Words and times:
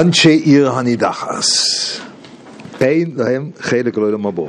אנשי 0.00 0.30
עיר 0.30 0.70
הנידחס, 0.70 1.50
אין 2.80 3.12
להם 3.16 3.50
חלק 3.58 3.96
לא 3.96 4.12
למבוא. 4.12 4.48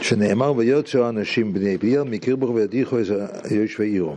שנאמר 0.00 0.56
ויוצא 0.56 1.08
אנשים 1.08 1.52
בני 1.52 1.76
בליעל 1.76 2.04
מקרבו 2.04 2.54
וידיחו 2.54 2.96
את 3.00 3.06
יושבי 3.50 3.86
עירו. 3.86 4.14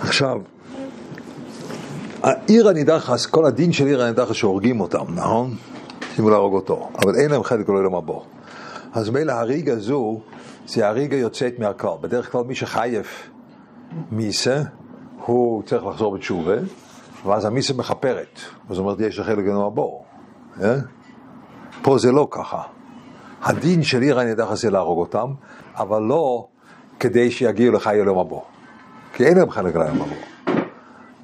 עכשיו, 0.00 0.40
העיר 2.22 2.68
הנידחס, 2.68 3.26
כל 3.26 3.46
הדין 3.46 3.72
של 3.72 3.86
עיר 3.86 4.02
הנידחס 4.02 4.34
שהורגים 4.34 4.80
אותם, 4.80 5.04
נכון? 5.14 5.54
שימו 6.16 6.30
להרוג 6.30 6.54
אותו, 6.54 6.88
אבל 7.02 7.14
אין 7.14 7.30
להם 7.30 7.42
חלק 7.42 7.68
לא 7.68 7.84
למבוא. 7.84 8.20
אז 8.92 9.10
מילא 9.10 9.32
הריגה 9.32 9.72
הזו, 9.72 10.20
זה 10.66 10.88
הריגה 10.88 11.16
יוצאת 11.16 11.58
מהכלל. 11.58 11.96
בדרך 12.00 12.32
כלל 12.32 12.42
מי 12.44 12.54
שחייב 12.54 13.06
מיסה, 14.12 14.62
הוא 15.24 15.62
צריך 15.62 15.84
לחזור 15.86 16.16
בתשובה, 16.16 16.56
ואז 17.26 17.44
המיסה 17.44 17.74
מכפרת. 17.74 18.40
זאת 18.68 18.78
אומרת, 18.78 19.00
יש 19.00 19.20
חלק 19.20 19.44
למבוא. 19.44 20.00
אה? 20.62 20.76
פה 21.82 21.98
זה 21.98 22.12
לא 22.12 22.28
ככה. 22.30 22.62
הדין 23.42 23.82
של 23.82 24.02
עיר 24.02 24.20
הנידחס 24.20 24.62
זה 24.62 24.70
להרוג 24.70 24.98
אותם, 24.98 25.32
אבל 25.76 26.02
לא 26.02 26.48
כדי 27.00 27.30
שיגיעו 27.30 27.74
לחיי 27.74 27.98
יום 27.98 28.18
הבא. 28.18 28.36
כי 29.14 29.26
אין 29.26 29.38
להם 29.38 29.50
חלק 29.50 29.76
ליום 29.76 30.02
הבא. 30.02 30.14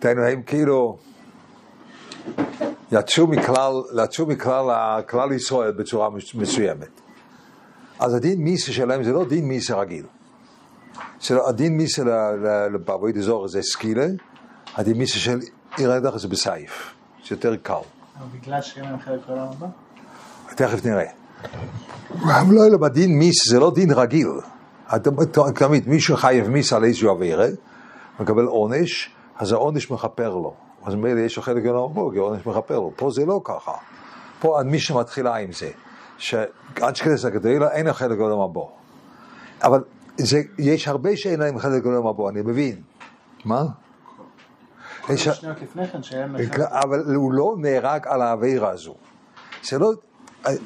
דהיינו, 0.01 0.23
הם 0.23 0.43
כאילו 0.43 0.97
יצאו 2.93 3.27
מכלל, 3.27 3.73
יצאו 4.05 4.27
מכלל 4.27 5.03
כלל 5.09 5.33
ישראל 5.33 5.73
בצורה 5.73 6.09
מסוימת. 6.35 7.01
אז 7.99 8.15
הדין 8.15 8.45
מיסה 8.45 8.73
שלהם 8.73 9.03
זה 9.03 9.13
לא 9.13 9.25
דין 9.25 9.49
מיסה 9.49 9.77
רגיל. 9.77 10.07
לא, 11.31 11.49
הדין 11.49 11.77
מיסה 11.77 12.03
לבעבוד 12.75 13.17
אזור 13.17 13.49
זה 13.49 13.63
סקילה, 13.63 14.07
הדין 14.77 14.99
מיסה 14.99 15.19
של 15.19 15.39
עיר 15.79 15.93
הנידחס 15.93 16.21
זה 16.21 16.29
בסייף, 16.29 16.95
זה 17.29 17.35
יותר 17.35 17.57
קל. 17.57 17.73
אבל 17.73 18.27
בגלל 18.41 18.63
שאין 18.63 18.85
להם 18.85 19.01
חלק 19.01 19.21
לעולם 19.29 19.47
הבא? 19.49 19.67
תכף 20.55 20.85
נראה. 20.87 21.07
לא 22.51 22.67
אלא 22.67 22.77
בדין 22.77 23.19
מיס 23.19 23.51
זה 23.51 23.59
לא 23.59 23.73
דין 23.75 23.91
רגיל. 23.93 24.29
תמיד 25.55 25.89
מישהו 25.89 26.17
חייב 26.17 26.49
מיס 26.49 26.73
על 26.73 26.85
איזשהו 26.85 27.11
עבירה, 27.11 27.47
מקבל 28.21 28.45
עונש, 28.45 29.11
אז 29.37 29.53
העונש 29.53 29.91
מכפר 29.91 30.35
לו. 30.35 30.55
אז 30.85 30.95
מילא 30.95 31.21
יש 31.21 31.37
לו 31.37 31.43
חלק 31.43 31.63
גדול 31.63 31.89
בו, 31.93 32.11
כי 32.11 32.19
העונש 32.19 32.47
מכפר 32.47 32.79
לו. 32.79 32.93
פה 32.97 33.11
זה 33.11 33.27
לא 33.27 33.41
ככה. 33.45 33.73
פה 34.41 34.61
מי 34.65 34.79
שמתחילה 34.79 35.37
עם 35.37 35.53
זה, 35.53 35.71
שעד 36.19 36.97
שכנס 36.97 37.25
הגדולה 37.25 37.71
אין 37.73 37.87
לו 37.87 37.95
חלק 37.95 38.17
גדול 38.17 38.49
בו. 38.53 38.71
אבל 39.63 39.85
זה, 40.17 40.43
יש 40.59 40.89
הרבה 40.89 41.17
שאין 41.17 41.41
להם 41.41 41.59
חלק 41.59 41.83
גדול 41.83 42.13
בו, 42.13 42.29
אני 42.29 42.43
מבין. 42.43 42.83
מה? 43.45 43.65
יש... 45.11 45.29
שניות 45.29 45.63
לפני 45.63 45.89
כן 45.89 46.03
שאין 46.03 46.33
לך... 46.33 46.61
אבל 46.61 47.15
הוא 47.15 47.33
לא 47.33 47.55
נהרג 47.59 48.07
על 48.07 48.23
העבירה 48.23 48.71
הזו. 48.71 48.95
זה 49.65 49.79
לא... 49.79 49.93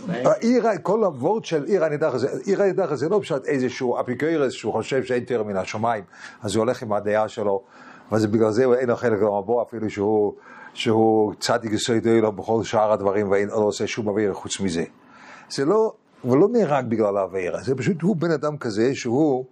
העיר, 0.08 0.64
כל 0.82 1.04
הוורד 1.04 1.44
של 1.44 1.64
עיר 1.64 1.84
הנידחת, 1.84 2.18
עיר 2.44 2.62
הנידחת 2.62 2.96
זה 2.96 3.08
לא 3.08 3.18
פשוט 3.22 3.44
איזשהו 3.46 4.00
אפיקרס 4.00 4.52
שהוא 4.52 4.72
חושב 4.72 5.04
שאין 5.04 5.24
תרם 5.24 5.46
מן 5.48 5.56
השמיים, 5.56 6.04
אז 6.42 6.56
הוא 6.56 6.64
הולך 6.64 6.82
עם 6.82 6.92
הדעה 6.92 7.28
שלו, 7.28 7.62
וזה 8.12 8.28
בגלל 8.28 8.50
זה 8.50 8.64
אין 8.64 8.88
לו 8.88 8.96
חלק 8.96 9.20
למבוא, 9.20 9.62
אפילו 9.62 9.90
שהוא, 9.90 10.34
שהוא 10.74 11.34
צדיק 11.40 11.72
יסודי 11.72 12.20
לו 12.20 12.32
בכל 12.32 12.64
שאר 12.64 12.92
הדברים 12.92 13.30
ואין 13.30 13.48
לא 13.48 13.54
עושה 13.54 13.86
שום 13.86 14.08
אוויר 14.08 14.34
חוץ 14.34 14.60
מזה. 14.60 14.84
זה 15.50 15.64
לא, 15.64 15.92
הוא 16.22 16.36
לא 16.36 16.48
נהרג 16.52 16.86
בגלל 16.88 17.16
האוויר, 17.16 17.56
זה 17.62 17.74
פשוט 17.74 18.02
הוא 18.02 18.16
בן 18.16 18.30
אדם 18.30 18.56
כזה 18.56 18.94
שהוא 18.94 19.44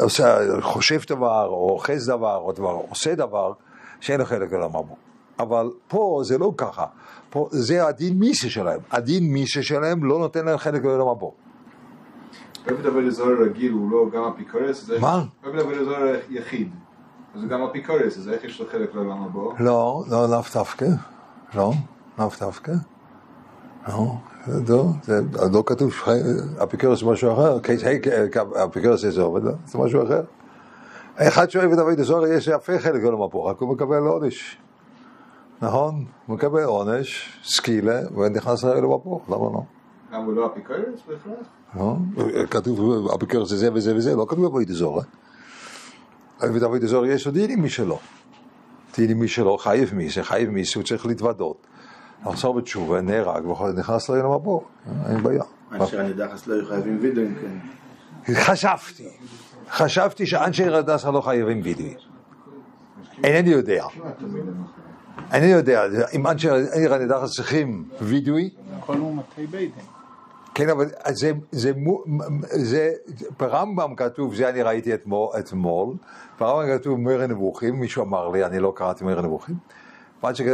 עושה, 0.00 0.38
חושב 0.60 1.00
דבר, 1.08 1.46
או 1.48 1.70
אוחז 1.70 2.06
דבר, 2.06 2.36
או 2.36 2.52
דבר, 2.52 2.80
עושה 2.88 3.14
דבר, 3.14 3.52
שאין 4.00 4.20
לו 4.20 4.26
חלק 4.26 4.52
למבוא. 4.52 4.96
אבל 5.38 5.70
פה 5.88 6.20
זה 6.24 6.38
לא 6.38 6.52
ככה. 6.56 6.86
פה 7.30 7.48
זה 7.50 7.86
הדין 7.86 8.18
מיסה 8.18 8.50
שלהם. 8.50 8.80
הדין 8.90 9.32
מיסה 9.32 9.62
שלהם 9.62 10.04
לא 10.04 10.18
נותן 10.18 10.44
להם 10.44 10.58
חלק 10.58 10.84
לעולם 10.84 11.08
הבא. 11.08 11.26
עבד 12.66 12.86
עבד 12.86 13.06
אזור 13.06 13.28
רגיל 13.44 13.72
הוא 13.72 13.90
לא 13.90 14.10
גם 14.12 14.22
אפיקורס? 14.24 14.90
מה? 15.00 15.24
עבד 15.42 15.58
עבד 15.58 15.78
אזור 15.78 15.96
יחיד. 16.30 16.68
אז 17.34 17.40
גם 17.48 17.62
אפיקורס, 17.62 18.18
אז 18.18 18.28
איך 18.28 18.44
יש 18.44 18.60
לו 18.60 18.66
חלק 18.72 18.94
לעולם 18.94 19.22
הבא? 19.22 19.64
לא, 19.64 20.04
לא, 20.10 20.30
לאו 20.30 20.40
דווקא. 20.54 20.86
לא, 21.54 21.72
לאו 22.18 22.28
דווקא. 22.40 22.72
לא, 23.88 24.14
לא, 24.68 24.84
זה 25.02 25.20
לא 25.52 25.62
כתוב, 25.66 25.92
אפיקורס 26.62 27.00
זה 27.00 27.06
משהו 27.06 27.32
אחר, 27.32 27.58
אפיקורס 28.64 29.00
זה 29.00 29.22
עובד, 29.22 29.44
לא, 29.44 29.52
זה 29.66 29.78
משהו 29.78 30.02
אחר. 30.04 30.22
אחד 31.28 31.50
שאוהב 31.50 31.72
את 31.72 31.78
אבי 31.78 31.96
דזור 31.96 32.26
יש 32.26 32.46
יפה 32.46 32.78
חלק 32.78 33.02
לעולם 33.02 33.22
הבא, 33.22 33.38
רק 33.38 33.60
הוא 33.60 33.68
מקבל 33.68 33.96
עונש. 33.96 34.56
נכון? 35.62 36.04
הוא 36.26 36.36
מקבל 36.36 36.62
עונש, 36.62 37.38
סקילה, 37.44 38.00
ונכנס 38.16 38.64
לעולם 38.64 38.90
הבא, 38.90 39.10
למה 39.28 39.44
לא? 39.52 39.62
גם 40.12 40.24
הוא 40.24 40.34
לא 40.34 40.46
אפיקורס 40.46 41.00
בכלל? 41.08 41.32
לא? 41.76 41.96
כתוב 42.50 43.06
אפיקורס 43.14 43.48
זה 43.48 43.56
זה 43.56 43.72
וזה 43.72 43.96
וזה, 43.96 44.16
לא 44.16 44.26
כתוב 44.28 44.44
אבי 44.44 44.64
דזור. 44.64 45.00
אבי 46.44 46.64
אבי 46.64 46.78
דזור 46.78 47.06
יש 47.06 47.26
לו 47.26 47.32
דינים 47.32 47.64
משלו. 47.64 47.98
דינים 48.96 49.22
משלו, 49.22 49.58
חייב 49.58 49.94
מיסה, 49.94 50.22
חייב 50.22 50.50
מיסה, 50.50 50.78
הוא 50.78 50.86
צריך 50.86 51.06
להתוודות. 51.06 51.66
לחזור 52.26 52.54
בתשובה, 52.54 53.00
נהרג, 53.00 53.46
ונכנס 53.46 54.08
לעולם 54.08 54.30
הבא, 54.30 54.50
אין 55.08 55.22
בעיה. 55.22 55.42
אנשי 55.72 55.98
הנידחס 55.98 56.46
לא 56.46 56.54
היו 56.54 56.66
חייבים 56.66 56.98
וידאוים 57.00 57.34
כן. 57.40 57.58
חשבתי, 58.34 59.08
חשבתי 59.70 60.26
שאנשי 60.26 60.64
רדסה 60.68 61.10
לא 61.10 61.20
חייבים 61.20 61.60
וידוי. 61.64 61.94
אינני 63.24 63.50
יודע. 63.50 63.86
אינני 65.32 65.52
יודע, 65.52 65.82
אם 66.12 66.26
אנשי 66.26 66.48
הנידחת 66.90 67.26
צריכים 67.26 67.84
וידוי. 68.00 68.50
כן, 70.54 70.68
אבל 70.68 70.86
זה, 71.08 71.32
זה, 71.50 71.72
זה, 72.42 72.90
ברמב"ם 73.38 73.94
כתוב, 73.94 74.34
זה 74.34 74.48
אני 74.48 74.62
ראיתי 74.62 74.94
אתמול, 74.94 75.28
אתמול 75.38 75.94
ברמב"ם 76.40 76.78
כתוב 76.78 76.98
מורה 77.00 77.26
נבוכים, 77.26 77.80
מישהו 77.80 78.04
אמר 78.04 78.28
לי, 78.28 78.44
אני 78.44 78.58
לא 78.58 78.72
קראתי 78.76 79.04
מורה 79.04 79.22
נבוכים, 79.22 79.54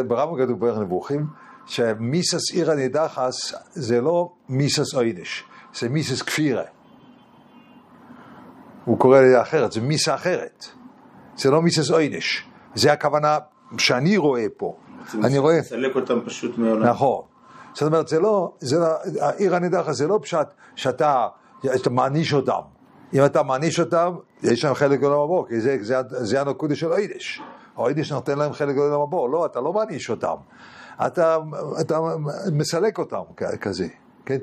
ברמב"ם 0.09 0.45
כתוב 0.45 0.65
מורה 0.65 0.81
נבוכים, 0.81 1.27
שמיסס 1.67 2.53
עיר 2.53 2.71
הנידחס 2.71 3.55
זה 3.73 4.01
לא 4.01 4.33
מיסס 4.49 4.95
אוידש, 4.95 5.45
זה 5.75 5.89
מיסס 5.89 6.23
כפירה. 6.23 6.76
הוא 8.87 8.99
קורא 8.99 9.21
לזה 9.21 9.43
אחרת, 9.43 9.73
זה 9.73 9.81
מיסה 9.81 10.15
אחרת. 10.15 10.67
זה 11.37 11.51
לא 11.51 11.63
מיסס 11.63 11.91
אוידש. 11.91 12.47
זה 12.75 12.93
הכוונה 12.93 13.39
שאני 13.79 14.17
רואה 14.17 14.47
פה. 14.57 14.77
אני 15.25 15.39
רואה... 15.39 15.59
לסלק 15.59 15.97
אותם 15.97 16.21
פשוט 16.27 16.59
מעולם. 16.59 16.87
נכון. 16.87 17.23
זאת 17.75 17.83
אומרת, 17.83 18.09
זה 18.09 18.21
לא, 18.21 18.53
זה 18.61 18.79
לא, 18.79 18.87
העיר 19.21 19.57
הנידחת 19.57 19.95
זה 19.95 20.07
לא 20.07 20.19
פשט 20.23 20.47
שאתה, 20.75 21.29
שאתה 21.63 21.91
מעניש 21.91 22.35
אותם. 22.35 22.61
אם 23.15 23.25
אתה 23.25 23.43
מעניש 23.43 23.81
אותם, 23.81 24.15
יש 24.43 24.65
להם 24.65 24.75
חלק 24.75 25.03
לעולם 25.03 25.31
הבא, 25.31 25.49
כי 25.49 25.61
זה, 25.61 25.77
זה, 25.81 25.97
זה 26.09 26.41
הנקודה 26.41 26.77
של 26.77 26.93
היידיש. 26.93 27.43
היידיש 27.77 28.13
נותן 28.13 28.39
להם 28.39 28.53
חלק 28.53 28.77
לעולם 28.77 29.01
הבא, 29.01 29.17
לא, 29.33 29.47
אתה 29.47 29.61
לא 29.61 29.73
מעניש 29.73 30.11
אותם. 30.11 30.35
אתה, 31.07 31.37
אתה 31.81 32.01
מסלק 32.53 32.99
אותם 32.99 33.23
כזה, 33.61 33.87
כן? 34.27 34.39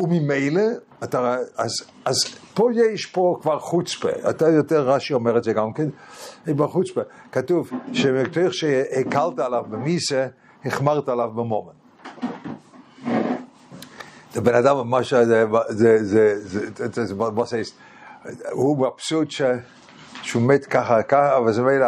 וממילא, 0.00 0.62
אתה, 1.04 1.36
אז, 1.56 1.72
אז 2.04 2.16
פה 2.54 2.70
יש 2.74 3.06
פה 3.06 3.38
כבר 3.42 3.58
חוצפה, 3.58 4.08
אתה 4.30 4.48
יותר 4.48 4.88
רש"י 4.88 5.14
אומר 5.14 5.38
את 5.38 5.44
זה 5.44 5.52
גם 5.52 5.72
כן, 5.72 5.88
יש 6.46 6.54
פה 6.56 6.66
חוצפה, 6.66 7.00
כתוב 7.32 7.70
שמתוך 7.92 8.54
שהקלת 8.54 9.38
עליו 9.38 9.64
במיסה, 9.70 10.26
החמרת 10.64 11.08
עליו 11.08 11.30
במומן. 11.34 11.72
זה 14.32 14.40
בן 14.40 14.54
אדם 14.54 14.76
ממש, 14.76 15.14
זה, 15.14 15.44
זה, 15.68 16.04
זה, 16.04 16.40
זה, 16.92 17.04
זה, 17.04 17.14
הוא 18.52 18.78
מבסוט 18.78 19.28
שהוא 20.22 20.42
מת 20.42 20.66
ככה, 20.66 21.02
ככה, 21.02 21.36
אבל 21.36 21.52
זה 21.52 21.62
מילא, 21.62 21.86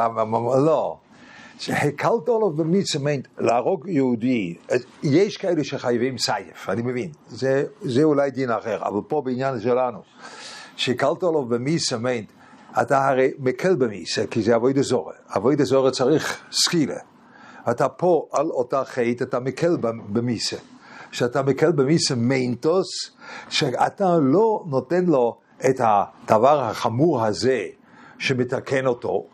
לא. 0.64 0.98
שהקלת 1.58 2.28
עליו 2.28 2.50
במיצה 2.50 2.98
מיינט, 2.98 3.28
להרוג 3.38 3.88
יהודי, 3.88 4.54
יש 5.02 5.36
כאלה 5.36 5.64
שחייבים 5.64 6.18
סייף, 6.18 6.68
אני 6.68 6.82
מבין, 6.82 7.10
זה, 7.28 7.64
זה 7.82 8.02
אולי 8.02 8.30
דין 8.30 8.50
אחר, 8.50 8.82
אבל 8.82 9.00
פה 9.08 9.22
בעניין 9.22 9.60
שלנו, 9.60 9.98
שהקלת 10.76 11.22
עליו 11.22 11.44
במיצה 11.44 11.98
מיינט, 11.98 12.28
אתה 12.80 13.08
הרי 13.08 13.30
מקל 13.38 13.76
במיצה, 13.76 14.26
כי 14.26 14.42
זה 14.42 14.56
אבוי 14.56 14.72
דזורה, 14.72 15.14
אבוי 15.36 15.56
דזורה 15.56 15.90
צריך 15.90 16.44
סקילה, 16.52 16.98
אתה 17.70 17.88
פה 17.88 18.28
על 18.32 18.46
אותה 18.46 18.84
חטא, 18.84 19.22
אתה 19.24 19.40
מקל 19.40 19.76
במיסה. 20.08 20.56
שאתה 21.12 21.42
מקל 21.42 21.72
במיסה 21.72 22.14
מיינטוס, 22.14 22.86
שאתה 23.48 24.16
לא 24.22 24.64
נותן 24.66 25.04
לו 25.04 25.38
את 25.70 25.80
הדבר 25.80 26.60
החמור 26.60 27.24
הזה 27.24 27.66
שמתקן 28.18 28.86
אותו, 28.86 29.24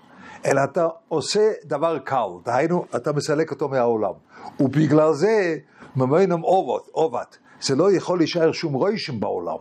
אלא 0.46 0.60
אתה 0.64 0.88
עושה 1.08 1.50
דבר 1.64 1.98
קל, 1.98 2.28
דהיינו, 2.44 2.84
אתה 2.96 3.12
מסלק 3.12 3.50
אותו 3.50 3.68
מהעולם. 3.68 4.12
ובגלל 4.60 5.12
זה, 5.12 5.56
ממינם 5.96 6.40
עובד, 6.40 6.84
עובד. 6.92 7.24
זה 7.60 7.76
לא 7.76 7.92
יכול 7.92 8.18
להישאר 8.18 8.52
שום 8.52 8.74
רוישם 8.74 9.20
בעולם. 9.20 9.56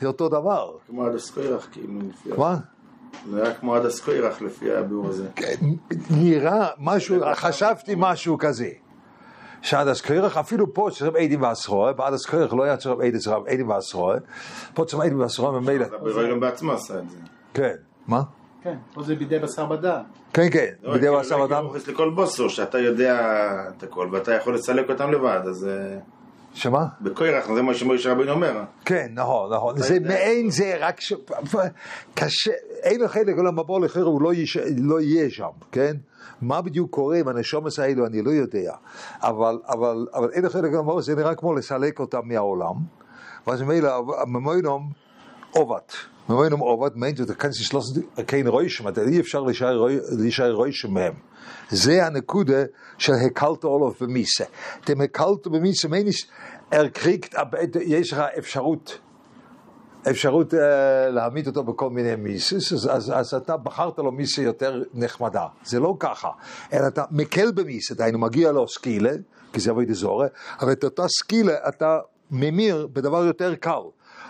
זה 0.00 0.06
אותו 0.06 0.28
דבר. 0.28 0.72
כמו 0.86 1.04
עד 1.04 1.14
הסקוירח, 1.14 1.68
כאילו. 1.72 2.00
מה? 2.38 2.56
זה 3.30 3.44
היה 3.44 3.54
כמו 3.54 3.74
עד 3.74 3.84
הסקוירח 3.86 4.42
לפי 4.42 4.74
הביאור 4.74 5.08
הזה. 5.08 5.28
כן, 5.36 5.54
נראה 6.10 6.68
משהו, 6.78 7.16
חשבתי 7.34 7.94
משהו 7.96 8.38
כזה. 8.38 8.68
שעד 9.62 9.88
הסקריך, 9.88 10.36
אפילו 10.36 10.74
פה 10.74 10.88
צריך 10.92 11.14
עדים 11.16 11.42
ועשרוע, 11.42 11.92
בעד 11.92 12.12
הסקריך 12.12 12.54
לא 12.54 12.62
היה 12.62 12.76
צריך 12.76 12.96
עדים 13.46 13.68
ועשרוע, 13.68 14.14
פה 14.74 14.84
צריך 14.84 15.02
עדים 15.02 15.20
ועשרוע 15.20 15.60
ממילא. 15.60 15.86
רוילם 16.00 16.40
בעצמו 16.40 16.72
עשה 16.72 16.98
את 16.98 17.10
זה. 17.10 17.16
כן, 17.54 17.74
מה? 18.06 18.22
כן, 18.64 18.76
פה 18.94 19.02
זה 19.02 19.14
בידי 19.14 19.38
בשר 19.38 19.66
בדם. 19.66 20.02
כן, 20.32 20.50
כן, 20.50 20.66
לא, 20.82 20.92
בידי 20.92 21.00
כאילו, 21.00 21.14
ועשה 21.14 21.36
זה 21.36 21.44
אדם. 21.44 21.64
כאילו 21.70 21.92
לכל 21.92 22.10
בוסו, 22.10 22.50
שאתה 22.50 22.78
יודע 22.78 23.18
את 23.68 23.82
הכל, 23.82 24.08
ואתה 24.12 24.34
יכול 24.34 24.54
לסלק 24.54 24.90
אותם 24.90 25.10
לבד, 25.10 25.40
אז 25.48 25.68
אה, 25.68 25.98
שמה? 26.54 26.86
בקוירח, 27.00 27.52
זה 27.54 27.62
מה 27.62 27.74
שמוישה 27.74 28.12
רבינו 28.12 28.32
אומר. 28.32 28.62
כן, 28.84 29.06
נכון, 29.14 29.52
נכון. 29.52 29.76
זה. 29.78 30.00
מעין 30.00 30.50
זה, 30.50 30.76
רק 30.80 31.00
ש... 31.00 31.12
קשה, 32.14 32.52
אין 32.82 33.00
לו 33.00 33.08
חלק 33.08 33.36
עולם 33.36 33.58
הבא 33.58 33.78
לחיר, 33.78 34.04
הוא 34.04 34.22
לא, 34.22 34.34
יש, 34.34 34.56
לא 34.78 35.00
יהיה 35.00 35.30
שם, 35.30 35.50
כן? 35.72 35.96
מה 36.42 36.62
בדיוק 36.62 36.90
קורה 36.90 37.16
עם 37.16 37.28
הנשומס 37.28 37.78
האלו, 37.78 38.06
אני 38.06 38.22
לא 38.22 38.30
יודע. 38.30 38.72
אבל, 39.22 39.58
אבל, 39.68 40.06
אבל 40.14 40.30
אין 40.30 40.44
לו 40.44 40.50
חלק 40.50 40.72
עולם 40.72 40.90
הבא, 40.90 41.00
זה 41.00 41.14
נראה 41.14 41.34
כמו 41.34 41.54
לסלק 41.54 42.00
אותם 42.00 42.20
מהעולם. 42.24 42.74
ואז 43.46 43.62
ממילא, 43.62 44.02
ממוינום 44.26 44.90
עובד. 46.26 46.34
ממוינום 46.34 46.60
עובד, 46.60 46.96
מיינט, 46.96 47.20
אתה 47.20 47.34
כאן 47.34 47.52
שלוש, 47.52 47.84
כן 48.26 48.46
רוישם, 48.46 48.88
אתה 48.88 49.00
אי 49.00 49.20
אפשר 49.20 49.40
להישאר 50.18 50.52
רוישם 50.52 50.94
מהם. 50.94 51.12
זה 51.70 52.06
הנקודה 52.06 52.62
של 52.98 53.12
הקלת 53.26 53.64
אולוף 53.64 54.02
במיסה. 54.02 54.44
אתם 54.84 55.00
הקלת 55.00 55.46
במיסה, 55.46 55.88
מייניש, 55.88 56.26
er 56.72 56.98
kriegt, 56.98 57.36
יש 57.80 58.12
לך 58.12 58.22
אפשרות, 58.38 58.98
אפשרות 60.10 60.54
אה, 60.54 61.10
להעמיד 61.10 61.46
אותו 61.46 61.64
בכל 61.64 61.90
מיני 61.90 62.16
מיסס, 62.16 62.72
אז, 62.72 63.12
אז, 63.14 63.34
אתה 63.34 63.56
בחרת 63.56 63.98
לו 63.98 64.12
מיסה 64.12 64.42
יותר 64.42 64.82
נחמדה. 64.94 65.46
זה 65.64 65.80
לא 65.80 65.96
ככה, 66.00 66.28
אלא 66.72 66.86
אתה 66.86 67.04
מקל 67.10 67.52
במיסה, 67.52 67.94
דהיינו 67.94 68.18
מגיע 68.18 68.52
לו 68.52 68.68
סקילה, 68.68 69.12
כי 69.52 69.60
זה 69.60 69.70
אבוי 69.70 69.84
דזורה, 69.84 70.26
אבל 70.60 70.72
את 70.72 70.84
אותה 70.84 71.08
סקילה 71.08 71.52
אתה 71.68 71.98
ממיר 72.30 72.88
בדבר 72.92 73.24
יותר 73.24 73.54
קל. 73.54 73.80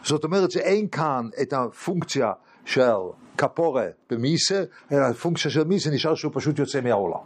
זאת 0.05 0.25
אומרת 0.25 0.51
שאין 0.51 0.89
כאן 0.89 1.29
את 1.43 1.53
הפונקציה 1.53 2.33
של 2.65 2.93
כפורה 3.39 3.87
במיסה, 4.11 4.65
אלא 4.93 5.05
הפונקציה 5.05 5.51
של 5.51 5.65
מיסה 5.65 5.91
נשאר 5.91 6.15
שהוא 6.15 6.33
פשוט 6.35 6.59
יוצא 6.59 6.81
מהעולם. 6.81 7.21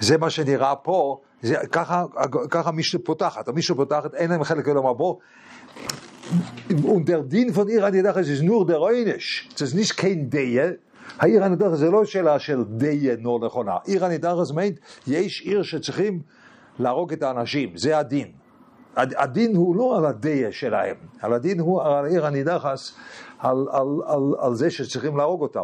זה 0.00 0.18
מה 0.18 0.30
שנראה 0.30 0.76
פה, 0.76 1.20
זה, 1.42 1.56
ככה, 1.72 2.04
ככה 2.50 2.70
מישהו 2.70 3.04
פותחת, 3.04 3.48
מישהו 3.48 3.76
פותחת, 3.76 4.14
אין 4.14 4.30
להם 4.30 4.44
חלק 4.44 4.68
עולם 4.68 4.86
הבא. 4.86 5.04
Und 6.70 7.08
der 7.08 7.22
Din 7.24 7.52
von 7.52 7.68
ihr 7.68 7.84
Anidach 7.84 8.16
ist 8.16 8.42
nur 8.42 8.64
der 8.64 8.80
Einisch. 8.82 9.48
Es 9.54 9.74
ist. 9.74 10.00
העיר 11.18 11.44
הנידחת 11.44 11.76
זה 11.76 11.90
לא 11.90 12.04
שאלה 12.04 12.38
של 12.38 12.64
דיה 12.64 13.14
לא 13.22 13.38
נכונה. 13.46 13.76
עיר 13.86 14.04
הנידחת 14.04 14.54
מיינט, 14.54 14.78
יש 15.06 15.40
עיר 15.40 15.62
שצריכים 15.62 16.22
להרוג 16.78 17.12
את 17.12 17.22
האנשים, 17.22 17.76
זה 17.76 17.98
הדין. 17.98 18.39
הד- 18.96 19.14
הדין 19.16 19.56
הוא 19.56 19.76
לא 19.76 19.98
על 19.98 20.06
הדיה 20.06 20.52
שלהם, 20.52 20.96
על 21.20 21.32
הדין 21.32 21.60
הוא 21.60 21.82
על 21.82 22.04
העיר 22.04 22.26
הנידחס, 22.26 22.92
על, 23.38 23.56
על, 23.70 23.86
על, 24.06 24.20
על 24.38 24.54
זה 24.54 24.70
שצריכים 24.70 25.16
להרוג 25.16 25.42
אותם. 25.42 25.62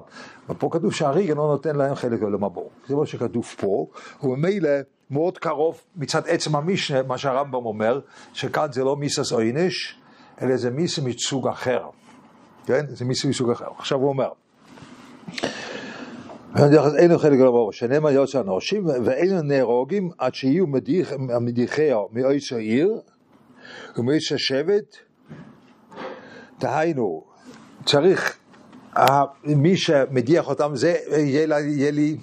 ופה 0.50 0.68
כתוב 0.72 0.92
שהריגן 0.92 1.36
לא 1.36 1.46
נותן 1.46 1.76
להם 1.76 1.94
חלק 1.94 2.22
למבוא. 2.22 2.64
זה 2.88 2.96
מה 2.96 3.06
שכתוב 3.06 3.44
פה, 3.60 3.86
וממילא 4.22 4.70
מאוד 5.10 5.38
קרוב 5.38 5.80
מצד 5.96 6.22
עצם 6.26 6.56
המשנה, 6.56 7.02
מה 7.02 7.18
שהרמב"ם 7.18 7.66
אומר, 7.66 8.00
שכאן 8.32 8.66
זה 8.72 8.84
לא 8.84 8.96
מיסס 8.96 9.32
עונש, 9.32 9.98
אלא 10.42 10.56
זה 10.56 10.70
מיסה 10.70 11.02
מסוג 11.02 11.48
אחר. 11.48 11.82
כן? 12.66 12.84
זה 12.88 13.04
מיסה 13.04 13.28
מסוג 13.28 13.50
אחר. 13.50 13.66
עכשיו 13.78 13.98
הוא 13.98 14.08
אומר, 14.08 14.28
אין 16.98 17.10
לו 17.10 17.18
חלק 17.18 17.38
לבוא, 17.38 17.72
שנאמר 17.72 18.10
יוצא 18.10 18.40
אנושים, 18.40 18.86
ואין 19.04 19.36
נהרוגים 19.44 20.10
עד 20.18 20.34
שיהיו 20.34 20.66
מדיח- 20.66 21.12
מדיחיה 21.40 21.96
מאויס 22.12 22.52
העיר 22.52 23.00
ומאויס 23.96 24.32
השבט. 24.32 24.96
דהיינו, 26.60 27.24
צריך, 27.84 28.36
מי 29.44 29.76
שמדיח 29.76 30.48
אותם 30.48 30.76
זה, 30.76 30.96
יהיה 31.16 31.90
לי, 31.90 32.16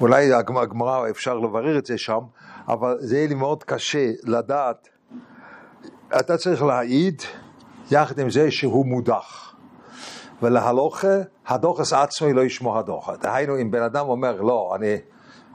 אולי 0.00 0.32
הגמ- 0.32 0.58
הגמרא 0.58 1.10
אפשר 1.10 1.34
לברר 1.34 1.78
את 1.78 1.86
זה 1.86 1.98
שם, 1.98 2.20
אבל 2.68 2.96
זה 3.00 3.16
יהיה 3.16 3.28
לי 3.28 3.34
מאוד 3.34 3.64
קשה 3.64 4.10
לדעת, 4.24 4.88
אתה 6.20 6.36
צריך 6.36 6.62
להעיד 6.62 7.22
יחד 7.90 8.18
עם 8.18 8.30
זה 8.30 8.50
שהוא 8.50 8.86
מודח. 8.86 9.54
ולהלוכה, 10.42 11.16
הדוחס 11.46 11.92
עצמי 11.92 12.32
לא 12.32 12.40
ישמע 12.40 12.78
הדוחה. 12.78 13.16
דהיינו, 13.16 13.60
אם 13.60 13.70
בן 13.70 13.82
אדם 13.82 14.08
אומר, 14.08 14.40
לא, 14.42 14.72
אני, 14.76 14.96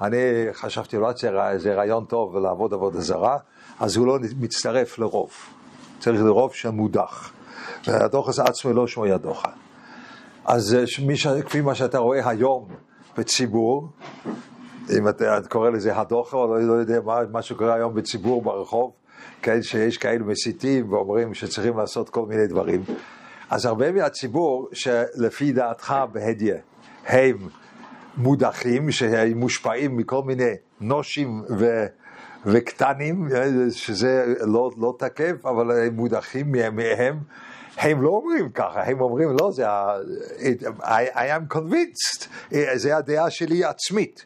אני 0.02 0.18
חשבתי, 0.54 0.98
לא 0.98 1.12
זה 1.58 1.74
רעיון 1.74 2.06
טוב 2.06 2.38
לעבוד 2.38 2.74
עבודה 2.74 3.02
זרה, 3.02 3.38
אז 3.80 3.98
הוא 3.98 4.08
לא 4.08 4.18
מצטרף 4.40 5.00
לרוב. 5.00 5.32
צריך 6.00 6.22
לרוב 6.22 6.54
שמודח. 6.54 7.32
והדוחס 7.88 8.40
עצמי 8.40 8.74
לא 8.74 8.86
ישמע 8.86 9.16
הדוחה. 9.16 9.50
אז 10.46 10.76
אה, 10.76 10.88
ש... 10.88 11.28
כפי 11.46 11.62
מה 11.62 11.76
שאתה 11.76 11.98
רואה 11.98 12.30
היום 12.30 12.68
בציבור, 13.18 13.90
אם 14.98 15.08
אתה 15.10 15.38
את 15.38 15.48
קורא 15.48 15.70
לזה 15.70 15.98
הדוחה, 15.98 16.38
או 16.38 16.48
לא, 16.48 16.62
לא 16.62 16.74
יודע 16.74 17.02
מה, 17.02 17.20
מה 17.32 17.42
שקורה 17.42 17.74
היום 17.74 17.94
בציבור 17.94 18.42
ברחוב, 18.42 18.92
כן, 19.42 19.62
שיש 19.62 19.98
כאלו 19.98 20.26
מסיתים 20.26 20.94
ואומרים 20.94 21.34
שצריכים 21.34 21.78
לעשות 21.78 22.10
כל 22.10 22.26
מיני 22.26 22.48
דברים. 22.48 22.84
אז 23.50 23.66
הרבה 23.66 23.92
מהציבור 23.92 24.70
שלפי 24.74 25.52
דעתך 25.52 25.96
בהדיה, 26.12 26.56
הם 27.06 27.38
מודחים, 28.18 28.92
שהם 28.92 29.38
מושפעים 29.38 29.98
מכל 29.98 30.24
מיני 30.24 30.52
נושים 30.82 31.44
ו... 31.60 31.86
וקטנים, 32.46 33.28
שזה 33.72 34.26
לא, 34.42 34.70
לא 34.78 34.94
תקף, 35.00 35.46
אבל 35.46 35.72
הם 35.72 35.94
מודחים 35.96 36.52
מהם, 36.52 37.20
הם 37.78 38.02
לא 38.02 38.10
אומרים 38.10 38.50
ככה, 38.50 38.84
הם 38.84 39.02
אומרים, 39.02 39.30
לא, 39.40 39.52
זה 39.52 39.70
ה... 39.70 39.96
I, 40.80 41.16
I 41.16 41.54
am 41.54 41.56
convinced, 41.58 42.28
זה 42.76 42.98
הדעה 42.98 43.30
שלי 43.30 43.64
עצמית. 43.64 44.26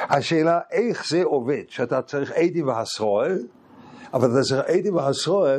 השאלה, 0.00 0.60
איך 0.72 1.08
זה 1.08 1.22
עובד, 1.24 1.62
שאתה 1.68 2.02
צריך 2.02 2.32
עדים 2.32 2.68
והסרועה, 2.68 3.28
אבל 4.14 4.30
אתה 4.30 4.42
צריך 4.42 4.62
עדים 4.66 4.94
והסרועה, 4.94 5.56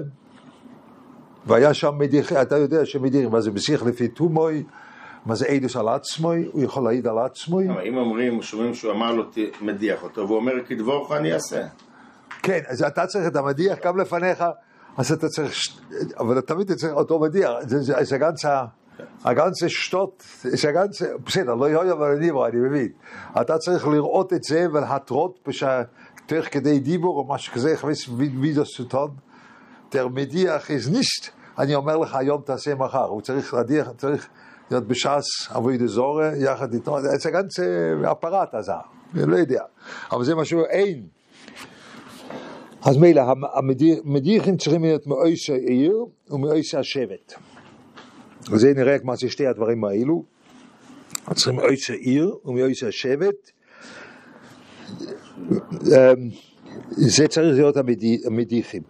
והיה 1.48 1.74
שם 1.74 1.98
מדיח, 1.98 2.34
אתה 2.34 2.58
יודע 2.58 2.86
שמדיחים, 2.86 3.32
מה 3.32 3.42
זה 3.42 3.52
מסיח 3.52 3.84
לפי 3.84 4.08
תומוי, 4.08 4.64
מה 5.26 5.36
זה 5.36 5.46
עדוס 5.46 5.76
על 5.76 5.88
עצמוי, 5.88 6.50
הוא 6.52 6.64
יכול 6.64 6.84
להעיד 6.84 7.08
על 7.08 7.18
עצמוי. 7.20 7.70
אבל 7.70 7.82
אם 7.88 7.98
אומרים, 7.98 8.42
שומעים 8.42 8.74
שהוא 8.74 8.92
אמר 8.92 9.12
לו, 9.12 9.24
"ת- 9.24 9.38
מדיח 9.62 10.04
אותו, 10.04 10.22
והוא 10.22 10.36
אומר, 10.38 10.54
כדבורך 10.68 11.12
אני 11.12 11.34
אעשה. 11.34 11.68
כן, 12.44 12.60
אז 12.68 12.84
אתה 12.84 13.08
צריך 13.08 13.28
את 13.28 13.36
המדיח 13.36 13.78
גם 13.86 13.98
לפניך, 13.98 14.44
אז 14.98 15.12
אתה 15.12 15.28
צריך, 15.30 15.54
ש- 15.56 15.80
אבל 16.20 16.42
תמיד 16.42 16.74
צריך 16.74 16.94
אותו 16.94 17.20
מדיח, 17.20 17.50
זה- 17.68 17.82
זה 17.82 17.94
זה 18.04 18.18
גנצה, 18.18 18.66
הגנצה 19.26 19.70
שטות, 19.70 20.24
זה 20.44 20.72
גנצה, 20.72 21.06
בסדר, 21.26 21.56
לא 21.56 21.66
יהיה 21.70 21.94
אבל 21.94 22.12
אני 22.46 22.58
מבין. 22.60 22.88
אתה 23.42 23.58
צריך 23.58 23.88
לראות 23.88 24.34
את 24.34 24.44
זה 24.44 24.68
ולהתרות 24.74 25.40
תוך 26.26 26.46
כדי 26.52 26.80
דיבור 26.80 27.18
או 27.20 27.28
משהו 27.34 27.54
כזה, 27.54 27.78
חמש 27.78 28.10
וידאו 28.18 28.66
סוטון, 28.66 29.12
der 29.94 30.08
מדיח 30.14 30.68
is 30.70 30.94
nicht, 30.94 31.30
אני 31.60 31.76
אומר 31.76 31.98
לך 31.98 32.16
היום 32.16 32.42
תעשה 32.46 32.76
מחר, 32.76 33.06
הוא 33.06 33.22
צריך 33.22 33.54
להדיח, 33.54 33.90
צריך 33.98 34.28
להיות 34.72 34.88
בש"ס 34.88 35.52
אבוי 35.56 35.78
דזורה, 35.78 36.32
יחד 36.36 36.74
איתו, 36.74 36.98
זה 37.02 37.10
אפרט 38.12 38.54
הזה, 38.54 38.72
אני 39.16 39.26
לא 39.26 39.36
יודע, 39.36 39.64
אבל 40.12 40.24
זה 40.24 40.36
משהו 40.36 40.66
אין. 40.66 41.19
אז 42.86 42.98
מילא, 42.98 43.24
המדיחים 44.06 44.58
צריכים 44.58 44.84
להיות 44.84 45.08
מאויס 45.08 45.50
העיר 45.50 46.06
ומאויס 46.30 46.76
השבט. 46.76 47.34
וזה 48.52 48.74
נראה 48.74 49.00
כמו 49.00 49.16
זה 49.16 49.30
שתי 49.30 49.48
הדברים 49.48 49.84
האלו. 49.86 50.24
צריכים 51.36 51.56
מאויס 51.56 51.90
העיר 51.90 52.36
ומאויס 52.46 52.84
השבט. 52.84 53.52
אמ, 55.72 56.30
זה 56.92 57.28
צריך 57.28 57.56
להיות 57.56 57.78
המדי- 57.78 58.22
המדיחים. 58.26 58.82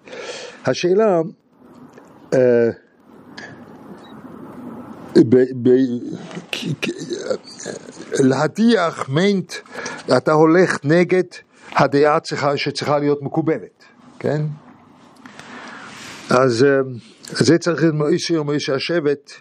השאלה, 0.66 1.22
אה, 2.34 2.70
להדיח 8.20 9.10
מיינט, 9.10 9.54
אתה 10.18 10.32
הולך 10.32 10.78
נגד 10.84 11.24
הדעה 11.72 12.20
צריכה, 12.20 12.58
שצריכה 12.58 13.00
להיות 13.00 13.22
מקובלת, 13.22 13.79
כן? 14.20 14.42
אז 16.30 16.64
אה, 16.64 16.80
זה 17.24 17.58
צריך 17.58 17.82
להיות 17.82 17.96
מאיש 17.96 18.32
או 18.32 18.44
מאיש 18.44 18.70
השבט, 18.70 19.32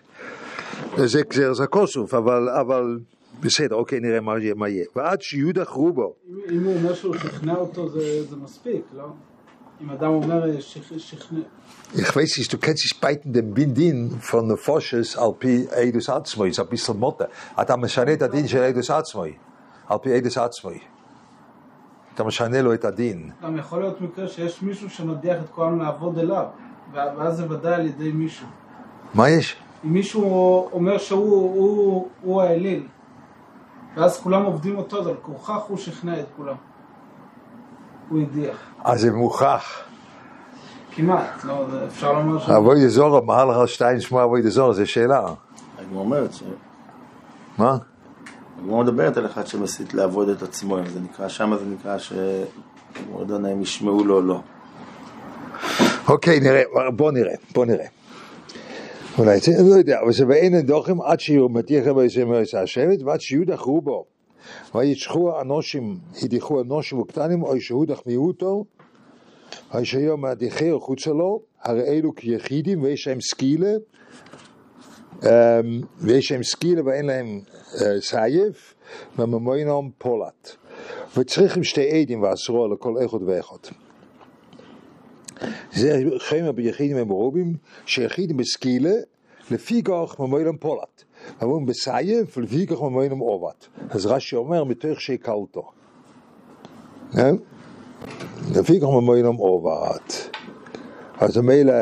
זה 0.97 1.23
גזר 1.23 1.52
זה 1.54 1.66
כוסוף, 1.66 2.14
אבל, 2.14 2.49
אבל 2.49 2.99
בסדר, 3.40 3.75
אוקיי, 3.76 4.00
נראה 4.00 4.20
מה 4.20 4.38
יהיה. 4.38 4.54
מה 4.54 4.68
יהיה. 4.68 4.85
ועד 4.97 5.23
שיודח 5.23 5.68
רובו, 5.68 6.14
אם 6.28 6.35
אם 6.50 6.64
הוא 6.64 6.76
אומר 6.76 6.94
שהוא 6.94 7.16
שכנע 7.16 7.54
אותו 7.54 7.88
זה 7.88 8.25
זה 8.30 8.37
מספיק, 8.37 8.82
לא? 8.97 9.04
אם 9.82 9.90
אדם 9.90 10.11
אומר 10.11 10.50
אה, 10.50 10.61
שכ- 10.61 10.99
שכנע... 10.99 11.40
Ich 11.94 12.16
weiß 12.16 12.37
nicht, 12.38 12.52
du 12.52 12.58
kennst 12.58 12.82
dich 12.85 13.00
beiden 13.00 13.32
den 13.32 13.54
Bindin 13.54 13.99
von 14.20 14.49
der 14.49 14.58
Fosches 14.58 15.18
על 15.20 15.30
פי 15.38 15.66
עדוס 15.70 16.11
עצמוי, 16.11 16.52
זה 16.52 16.62
ביסל 16.64 16.92
מוטה. 16.92 17.25
אתה 17.61 17.76
משנה 17.76 18.12
את 18.12 18.23
הדין 18.23 18.49
של 18.49 18.62
עדוס 18.62 18.90
עצמוי, 18.90 19.32
על 19.88 19.99
פי 20.02 20.14
עדוס 20.14 20.38
עצמוי. 20.38 20.78
אתה 22.18 22.26
משנה 22.26 22.62
לו 22.62 22.75
את 22.75 22.84
הדין. 22.84 23.30
גם 23.44 23.56
יכול 23.56 23.80
להיות 23.80 24.00
מקרה 24.00 24.28
שיש 24.28 24.62
מישהו 24.62 24.90
שמדיח 24.90 25.37
את 25.44 25.48
כולם 25.50 25.80
לעבוד 25.80 26.18
אליו, 26.18 26.44
ואז 26.92 27.37
זה 27.37 27.50
ודאי 27.50 27.75
על 27.75 27.87
ידי 27.87 28.12
מישהו. 28.12 28.46
מה 29.14 29.28
יש? 29.28 29.56
אם 29.84 29.92
מישהו 29.92 30.22
אומר 30.72 30.98
שהוא 30.98 31.54
הוא, 31.54 32.08
הוא 32.22 32.42
האליל, 32.42 32.87
ואז 33.96 34.20
כולם 34.20 34.42
עובדים 34.42 34.78
אותו, 34.78 35.00
אז 35.00 35.06
על 35.06 35.14
כורכך 35.22 35.62
הוא 35.68 35.78
שכנע 35.78 36.20
את 36.20 36.26
כולם. 36.37 36.54
הוא 38.08 38.20
הדיח. 38.22 38.56
אז 38.84 39.00
זה 39.00 39.12
מוכח. 39.12 39.64
כמעט, 40.90 41.44
לא, 41.44 41.66
זה- 41.70 41.87
אפשר 41.87 42.12
לומר 42.12 42.38
ש... 42.38 42.50
אבוי 42.50 42.84
דזורו, 42.87 43.22
מהלך 43.22 43.68
שתיים 43.68 44.00
שמוע 44.00 44.25
אבוי 44.25 44.42
דזורו, 44.42 44.75
זה 44.75 44.87
שאלה. 44.87 45.20
הגמרא 45.78 46.00
אומרת 46.00 46.32
ש... 46.34 46.42
מה? 47.58 47.76
הגמרא 48.58 48.82
מדברת 48.82 49.16
על 49.16 49.26
אחד 49.26 49.46
שמסית 49.46 49.94
לעבוד 49.94 50.28
את 50.28 50.42
עצמו, 50.42 50.78
זה 50.92 51.00
נקרא, 51.00 51.28
שמה 51.28 51.56
זה 51.58 51.64
נקרא 51.64 51.98
ש... 51.98 52.12
דנה 53.26 53.52
אם 53.52 53.62
ישמעו 53.62 54.04
לו 54.04 54.16
או 54.16 54.20
לא. 54.20 54.40
אוקיי, 56.08 56.40
נראה, 56.40 56.62
בוא 56.96 57.12
נראה, 57.12 57.34
בוא 57.54 57.66
נראה. 57.66 57.86
אולי, 59.18 59.38
זה, 59.38 59.52
לא 59.70 59.74
יודע, 59.74 60.00
אבל 60.04 60.12
שבאין 60.12 60.54
הדוחם 60.54 61.00
עד 61.02 61.20
שיהיו 61.20 61.48
מתיח 61.48 61.88
בישם 61.88 62.32
יעשה 62.32 62.62
השבט 62.62 63.02
ועד 63.02 63.20
שיודחו 63.20 63.80
בו. 63.80 64.04
וישחו 64.74 65.40
אנושים, 65.40 65.96
הדיחו 66.22 66.60
אנושים 66.60 66.98
וקטנים, 66.98 67.42
או 67.42 67.60
שהודח 67.60 68.02
מיעוטו, 68.06 68.64
או 69.74 69.84
שיהיו 69.84 70.16
מדיחי 70.16 70.70
חוצה 70.78 71.10
לו, 71.10 71.40
הרי 71.62 71.82
אלו 71.82 72.14
כיחידים 72.14 72.82
ויש 72.82 73.08
להם 73.08 73.20
סקילה, 73.20 73.72
ויש 76.00 76.32
להם 76.32 76.42
סקילה 76.42 76.82
ואין 76.84 77.06
להם 77.06 77.40
אה, 77.80 78.00
סייף, 78.00 78.75
וממוינם 79.18 79.90
פולט. 79.98 80.50
וצריכים 81.16 81.64
שתי 81.64 82.00
עדים 82.00 82.22
ועשרו 82.22 82.68
לכל 82.68 82.94
אחד 83.06 83.22
ואחד. 83.22 83.56
זה 85.72 86.02
חיימה 86.18 86.52
ביחידים 86.52 86.96
ומרובים, 87.00 87.54
שיחידים 87.87 88.37
בסקילה, 88.37 88.94
לפי 89.50 89.82
כך 89.82 90.20
ממוילם 90.20 90.56
פולט. 90.56 91.04
אומרים 91.42 91.66
בסייף, 91.66 92.38
ולפי 92.38 92.66
כך 92.66 92.82
ממוילם 92.82 93.18
עובד. 93.18 93.52
אז 93.90 94.06
רש"י 94.06 94.37
אומר, 94.37 94.64
מתוך 94.64 95.00
שיקלתו. 95.00 95.70
אה? 97.18 97.30
לפי 98.54 98.80
כך 98.80 98.87
ממוילם 98.87 99.34
עובד. 99.34 100.04
אז 101.18 101.38
מילא, 101.38 101.72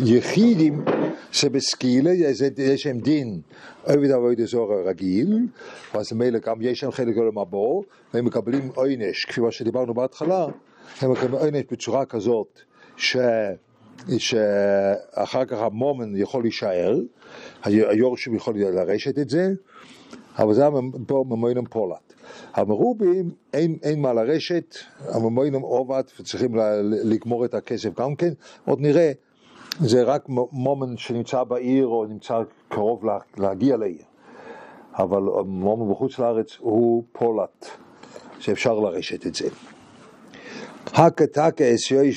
היחידים 0.00 0.84
שבסקילה, 1.32 2.10
יש 2.58 2.86
להם 2.86 3.00
דין 3.00 3.40
עבד 3.84 4.10
עבודה 4.10 4.46
זורה 4.46 4.82
רגיל, 4.82 5.38
אז 5.94 6.12
מילא 6.12 6.38
גם 6.38 6.56
יש 6.60 6.82
להם 6.82 6.92
חלק 6.92 7.14
גדול 7.14 7.30
מהבור, 7.34 7.84
והם 8.14 8.24
מקבלים 8.24 8.70
עונש, 8.74 9.24
כפי 9.24 9.40
מה 9.40 9.52
שדיברנו 9.52 9.94
בהתחלה, 9.94 10.46
הם 11.00 11.12
מקבלים 11.12 11.34
עונש 11.34 11.64
בצורה 11.70 12.04
כזאת, 12.04 12.60
ש... 12.96 13.16
שאחר 14.18 15.44
כך 15.44 15.58
המומן 15.58 16.16
יכול 16.16 16.42
להישאר, 16.42 16.98
היורשים 17.64 18.34
יכול 18.34 18.54
לרשת 18.58 19.18
את 19.18 19.30
זה, 19.30 19.52
אבל 20.38 20.54
זה 20.54 20.64
פה 21.06 21.24
ממוינם 21.28 21.64
פולט. 21.64 22.12
המרובים, 22.54 23.30
אין, 23.52 23.76
אין 23.82 24.00
מה 24.02 24.12
לרשת, 24.12 24.74
הממוינם 25.08 25.60
עובד, 25.60 26.02
וצריכים 26.20 26.56
ל- 26.56 26.80
לגמור 27.04 27.44
את 27.44 27.54
הכסף 27.54 28.00
גם 28.00 28.16
כן, 28.16 28.30
עוד 28.64 28.80
נראה, 28.80 29.12
זה 29.80 30.02
רק 30.02 30.28
מומן 30.52 30.96
שנמצא 30.96 31.44
בעיר 31.44 31.86
או 31.86 32.06
נמצא 32.08 32.34
קרוב 32.68 33.04
לה, 33.04 33.18
להגיע 33.36 33.76
לעיר. 33.76 34.02
אבל 34.98 35.22
מומן 35.46 35.92
בחוץ 35.92 36.18
לארץ 36.18 36.56
הוא 36.58 37.04
פולט, 37.12 37.66
שאפשר 38.38 38.74
לרשת 38.74 39.26
את 39.26 39.34
זה. 39.34 39.48
הקה 40.86 41.26
תקה 41.26 41.74
אסיוי 41.74 42.12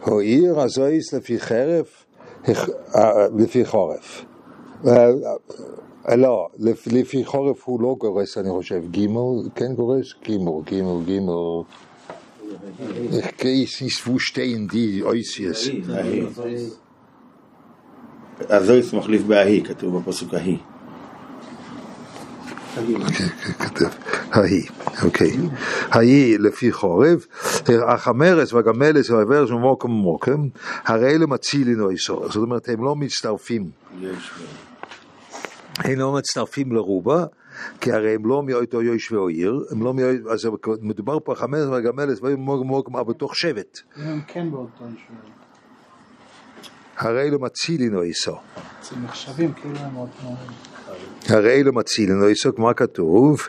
שהועיר 0.00 0.60
הזויס 0.60 1.14
לפי 1.14 1.38
חרף, 1.40 2.04
אה, 2.94 3.28
לפי 3.36 3.64
חורף. 3.64 4.24
לא, 6.14 6.48
לפ- 6.58 6.86
לפי 6.92 7.24
חורף 7.24 7.62
הוא 7.64 7.82
לא 7.82 7.96
גורס, 7.98 8.38
אני 8.38 8.50
חושב. 8.50 8.82
גימל, 8.90 9.48
כן 9.54 9.74
גורס? 9.74 10.14
גימל, 10.24 10.62
גימל, 10.64 11.04
גימל. 11.04 11.62
איך 13.12 13.26
קייס 13.26 13.82
איס 13.82 14.06
wo 14.06 14.10
stehen 14.10 14.72
die 14.72 15.04
Oisies? 15.04 15.70
הזויס 18.48 18.92
מחליף 18.92 19.22
בההיא, 19.22 19.64
כתוב 19.64 19.98
בפסוק 19.98 20.34
ההיא. 20.34 20.58
כתב, 23.58 23.88
ההיא, 24.32 24.68
אוקיי. 25.04 25.32
ההיא 25.90 26.38
לפי 26.38 26.72
חורף, 26.72 27.26
החמרס 27.88 28.52
והגמלס 28.52 29.10
והעבר 29.10 29.46
של 29.46 29.54
מוקם 29.54 29.90
ומוקם, 29.90 30.48
הרי 30.84 31.14
אלה 31.14 31.26
מצילין 31.26 31.80
או 31.80 31.90
איסור. 31.90 32.26
זאת 32.26 32.36
אומרת, 32.36 32.68
הם 32.68 32.84
לא 32.84 32.96
מצטרפים. 32.96 33.70
יש 34.02 34.30
לא 35.96 36.12
מצטרפים 36.12 36.72
לרובה, 36.72 37.24
כי 37.80 37.92
הרי 37.92 38.14
הם 38.14 38.26
לא 38.26 38.42
מאותו 38.42 38.82
יוש 38.82 39.12
ואויר, 39.12 39.64
הם 39.70 39.82
לא 39.82 39.94
מאותו, 39.94 40.32
אז 40.32 40.48
מדובר 40.80 41.18
פה 41.24 41.32
החמרס 41.32 41.66
והגמלס 41.66 42.18
ומוקם 42.22 42.60
ומוקם, 42.60 42.96
אבל 42.96 43.14
בתוך 43.14 43.36
שבט. 43.36 43.78
הם 43.96 44.20
כן 44.26 44.50
באותו 44.50 44.84
יישוב, 44.84 45.16
הרי 46.96 47.28
אלה 47.28 47.38
מצילין 47.40 47.94
או 47.94 48.02
איסור. 48.02 48.40
אז 48.80 48.92
הם 48.92 49.04
נחשבים 49.04 49.52
כאילו 49.52 49.78
הם 49.78 49.94
עוד 49.94 50.08
הרי 51.28 51.52
אלו 51.52 51.72
מצילן 51.72 52.18
לא 52.18 52.30
יסוק 52.30 52.58
מה 52.58 52.74
כתוב? 52.74 53.40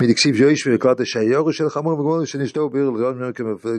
מדקסיב 0.00 0.36
יויש 0.36 0.66
וקלט 0.66 1.00
השיורו 1.00 1.52
של 1.52 1.68
חמור 1.68 1.92
וגמור 1.92 2.24
שנשתו 2.24 2.68
ביר 2.68 2.90
לגמרי 2.90 3.32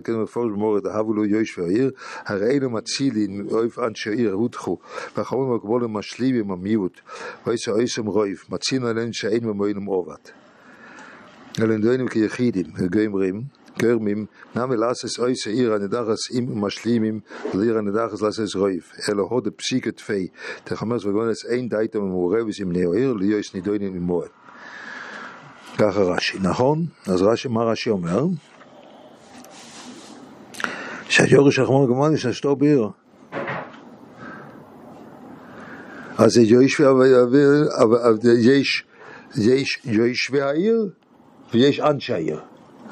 כמפורש 0.03 0.51
במורד 0.51 0.87
אהבו 0.87 1.13
לו 1.13 1.25
יויש 1.25 1.57
והעיר. 1.57 1.91
הרי 2.25 2.51
אלו 2.51 2.69
מצילין 2.69 3.47
אויף 3.51 3.79
אנשי 3.79 4.09
עיר 4.09 4.33
הודחו. 4.33 4.77
והחמור 5.17 5.49
וגמור 5.49 5.87
משלים 5.87 6.35
עם 6.35 6.51
המיעוט. 6.51 6.99
ואיסו 7.47 7.79
איסם 7.79 8.05
רויף. 8.05 8.49
מצילן 8.49 8.85
עליהם 8.85 9.13
שאין 9.13 9.45
ממוינם 9.45 9.85
עובד. 9.85 10.13
אלנדוינים 11.61 12.07
כיחידים 12.07 12.65
גמרים 12.89 13.41
גרמים 13.79 14.25
נמי 14.55 14.77
לאסס 14.77 15.19
אויסה 15.19 15.49
עיר 15.49 15.73
הנדחס 15.73 16.31
עם 16.31 16.61
משלימים 16.61 17.19
לעיר 17.53 17.77
הנדחס 17.77 18.21
לאסס 18.21 18.55
רויף 18.55 18.91
אלא 19.09 19.23
הוד 19.23 19.47
פסיקה 19.55 19.91
תפי 19.91 20.27
תחמס 20.63 21.05
וגונס 21.05 21.45
אין 21.45 21.69
דייטה 21.69 21.99
ממעורבס 21.99 22.61
עם 22.61 22.71
נאו 22.71 22.93
עיר 22.93 23.13
ליוס 23.13 23.55
נידוינים 23.55 23.95
עם 23.95 24.01
מועד 24.01 24.29
ככה 25.77 26.01
רש"י, 26.01 26.37
נכון? 26.41 26.85
אז 27.07 27.21
רש"י, 27.21 27.47
מה 27.47 27.63
רש"י 27.63 27.89
אומר? 27.89 28.25
שהיורש 31.09 31.59
החמור 31.59 31.87
גמרן 31.87 32.13
יש 32.13 32.25
אשתו 32.25 32.55
בעיר 32.55 32.89
אז 36.17 36.37
יש 36.37 36.81
יש 39.37 39.79
יושבי 39.85 40.41
העיר 40.41 40.89
ויש 41.53 41.79
אנשי 41.79 42.13
העיר. 42.13 42.39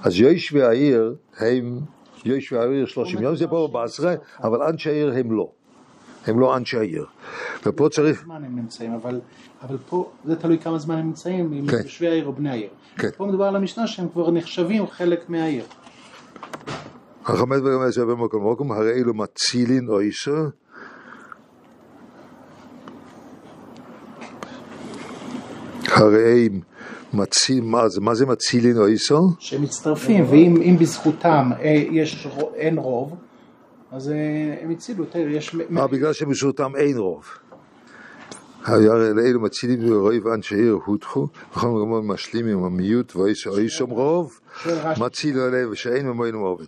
אז 0.08 0.20
יושבי 0.20 0.64
העיר 0.64 1.16
הם, 1.38 1.80
יושבי 2.26 2.58
העיר 2.58 2.86
30 2.86 3.22
יום, 3.22 3.36
זה 3.36 3.48
פה 3.48 3.70
בעשרה, 3.74 4.14
אבל 4.44 4.64
אנשי 4.64 4.90
העיר 4.90 5.14
הם 5.16 5.32
לא. 5.32 5.52
הם 6.28 6.40
לא 6.40 6.58
אנשי 6.58 6.78
העיר. 6.78 7.06
ופה 7.66 7.90
צריך, 7.92 8.24
זמן 8.24 8.44
הם 8.44 8.56
נמצאים, 8.56 8.94
אבל, 8.94 9.20
אבל 9.62 9.78
פה 9.90 10.12
זה 10.26 10.36
תלוי 10.36 10.60
כמה 10.60 10.78
זמן 10.78 10.96
הם 10.96 11.06
נמצאים, 11.06 11.54
אם 11.54 11.68
כן. 11.68 11.78
יושבי 11.84 12.08
העיר 12.08 12.26
או 12.26 12.34
בני 12.34 12.50
העיר. 12.50 12.70
כן. 12.98 13.10
פה 13.18 13.26
מדובר 13.26 13.46
על 13.46 13.56
המשנה 13.56 13.88
שהם 13.88 14.10
כבר 14.10 14.32
נחשבים 14.32 14.88
חלק 14.88 15.30
מהעיר. 15.30 15.66
החמש 17.26 17.58
וגם 17.58 17.82
עשר 17.88 18.06
במקום 18.06 18.52
מקום, 18.52 18.72
הרי 18.72 18.92
אלו 18.92 19.14
מצילין 19.14 19.90
או 19.90 20.00
איסו. 20.00 20.32
הרי 25.88 26.46
הם 26.46 26.60
מציל, 27.14 27.64
מה 27.64 27.90
זה, 27.90 28.02
מה 28.02 28.16
זה 28.16 28.26
מצילין 28.26 28.78
או 28.78 28.88
איסו? 28.88 29.30
שהם 29.40 29.62
מצטרפים, 29.62 30.26
ואם 30.30 30.62
אם 30.62 30.78
בזכותם 30.80 31.50
אה, 31.60 31.84
יש, 31.92 32.28
אין 32.56 32.78
רוב, 32.78 33.16
אז 33.92 34.10
אה, 34.10 34.16
הם 34.62 34.72
הצילו. 34.72 35.06
יש... 35.30 35.56
מ- 35.56 35.78
אה, 35.78 35.88
בגלל 35.88 36.14
שבזכותם 36.14 36.76
אין 36.76 36.98
רוב. 36.98 37.26
לאלו 39.16 39.40
מצילים 39.40 39.92
ורוב 39.92 40.28
אנשי 40.28 40.56
עיר 40.56 40.80
הודחו, 40.86 41.28
וכל 41.52 41.68
רמון 41.68 42.08
משלים 42.08 42.48
עם 42.48 42.64
המיעוט 42.64 43.16
ואיש 43.16 43.48
אישום 43.48 43.90
רוב, 43.90 44.40
שואל 44.64 44.76
רש"י, 44.84 45.02
מציל 45.02 45.40
עליהם 45.40 45.72
ושאין 45.72 46.08
ממנו 46.08 46.46
עובד. 46.46 46.66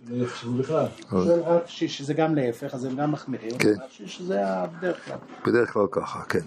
בכלל. 0.58 0.86
שואל 1.10 1.40
רש"י 1.40 1.88
שזה 1.88 2.14
גם 2.14 2.34
להפך, 2.34 2.74
אז 2.74 2.84
הם 2.84 2.96
גם 2.96 3.12
מחמירים, 3.12 3.58
כן. 3.58 3.74
רש"י 3.84 4.06
שזה 4.06 4.40
בדרך 4.78 5.04
כלל. 5.04 5.16
בדרך 5.46 5.72
כלל 5.72 5.86
ככה, 5.90 6.22
כן. 6.22 6.40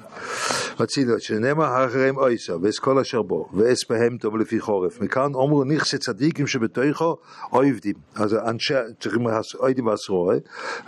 מציל, 0.79 1.19
שנאמר 1.19 1.85
אחריהם 1.85 2.17
אויסה, 2.17 2.53
ואס 2.61 2.79
כל 2.79 2.99
אשר 2.99 3.21
בו, 3.21 3.49
ואס 3.53 3.89
בהמתו 3.89 4.37
לפי 4.37 4.59
חורף. 4.59 5.01
מכאן 5.01 5.33
אומרו 5.33 5.63
נכסי 5.63 5.97
צדיקים 5.97 6.47
שבתוכו 6.47 7.17
עובדים. 7.49 7.95
אז 8.15 8.33
אנשי, 8.33 8.73
צריכים 8.99 9.27
עובדים 9.59 9.87
ועשרוה, 9.87 10.35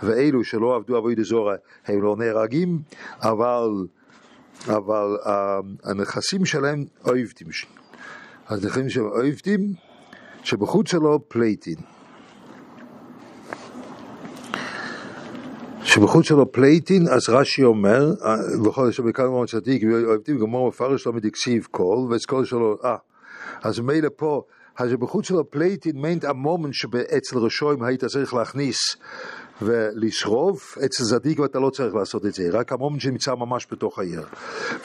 ואלו 0.02 0.44
שלא 0.44 0.76
עבדו 0.76 0.96
עבודה 0.96 1.22
זורה 1.22 1.54
הם 1.86 2.02
לא 2.02 2.16
נהרגים, 2.18 2.78
אבל, 3.22 3.70
אבל 4.68 5.16
אה, 5.26 5.58
הנכסים 5.84 6.44
שלהם 6.44 6.84
עובדים. 7.02 7.48
אז 8.48 8.64
נכסים 8.64 8.88
שלהם 8.90 9.06
עובדים, 9.06 9.60
שבחוץ 10.42 10.90
שלו 10.90 11.28
פלייטין. 11.28 11.76
שבחוץ 15.82 16.26
שלו 16.26 16.52
פלייטין, 16.52 17.08
אז 17.08 17.28
רש"י 17.28 17.64
אומר, 17.64 18.14
אה, 18.24 18.36
בכל 18.64 18.88
אשר 18.88 19.02
בכאן 19.02 19.24
אומר 19.24 19.46
צדיק, 19.46 19.82
עובדים 20.06 20.38
גמור 20.38 20.68
מפרש 20.68 21.06
לו 21.06 21.12
מדקסיב 21.12 21.66
קול, 21.70 22.12
ואסכול 22.12 22.44
שלו, 22.44 22.76
אה, 22.84 22.96
אז 23.62 23.80
מילא 23.80 24.08
פה, 24.16 24.42
אז 24.78 24.92
בחוץ 24.92 25.26
שלו 25.26 25.50
פלייטין 25.50 25.96
מיינט 25.96 26.24
המומנט 26.24 26.74
שאצל 26.74 27.38
רשויים 27.38 27.82
היית 27.82 28.04
צריך 28.04 28.34
להכניס 28.34 28.76
ולשרוף, 29.62 30.78
אצל 30.84 31.04
צדיק 31.04 31.38
ואתה 31.38 31.58
לא 31.58 31.70
צריך 31.70 31.94
לעשות 31.94 32.26
את 32.26 32.34
זה, 32.34 32.48
רק 32.52 32.72
המומנט 32.72 33.00
שנמצא 33.00 33.34
ממש 33.34 33.66
בתוך 33.70 33.98
העיר. 33.98 34.22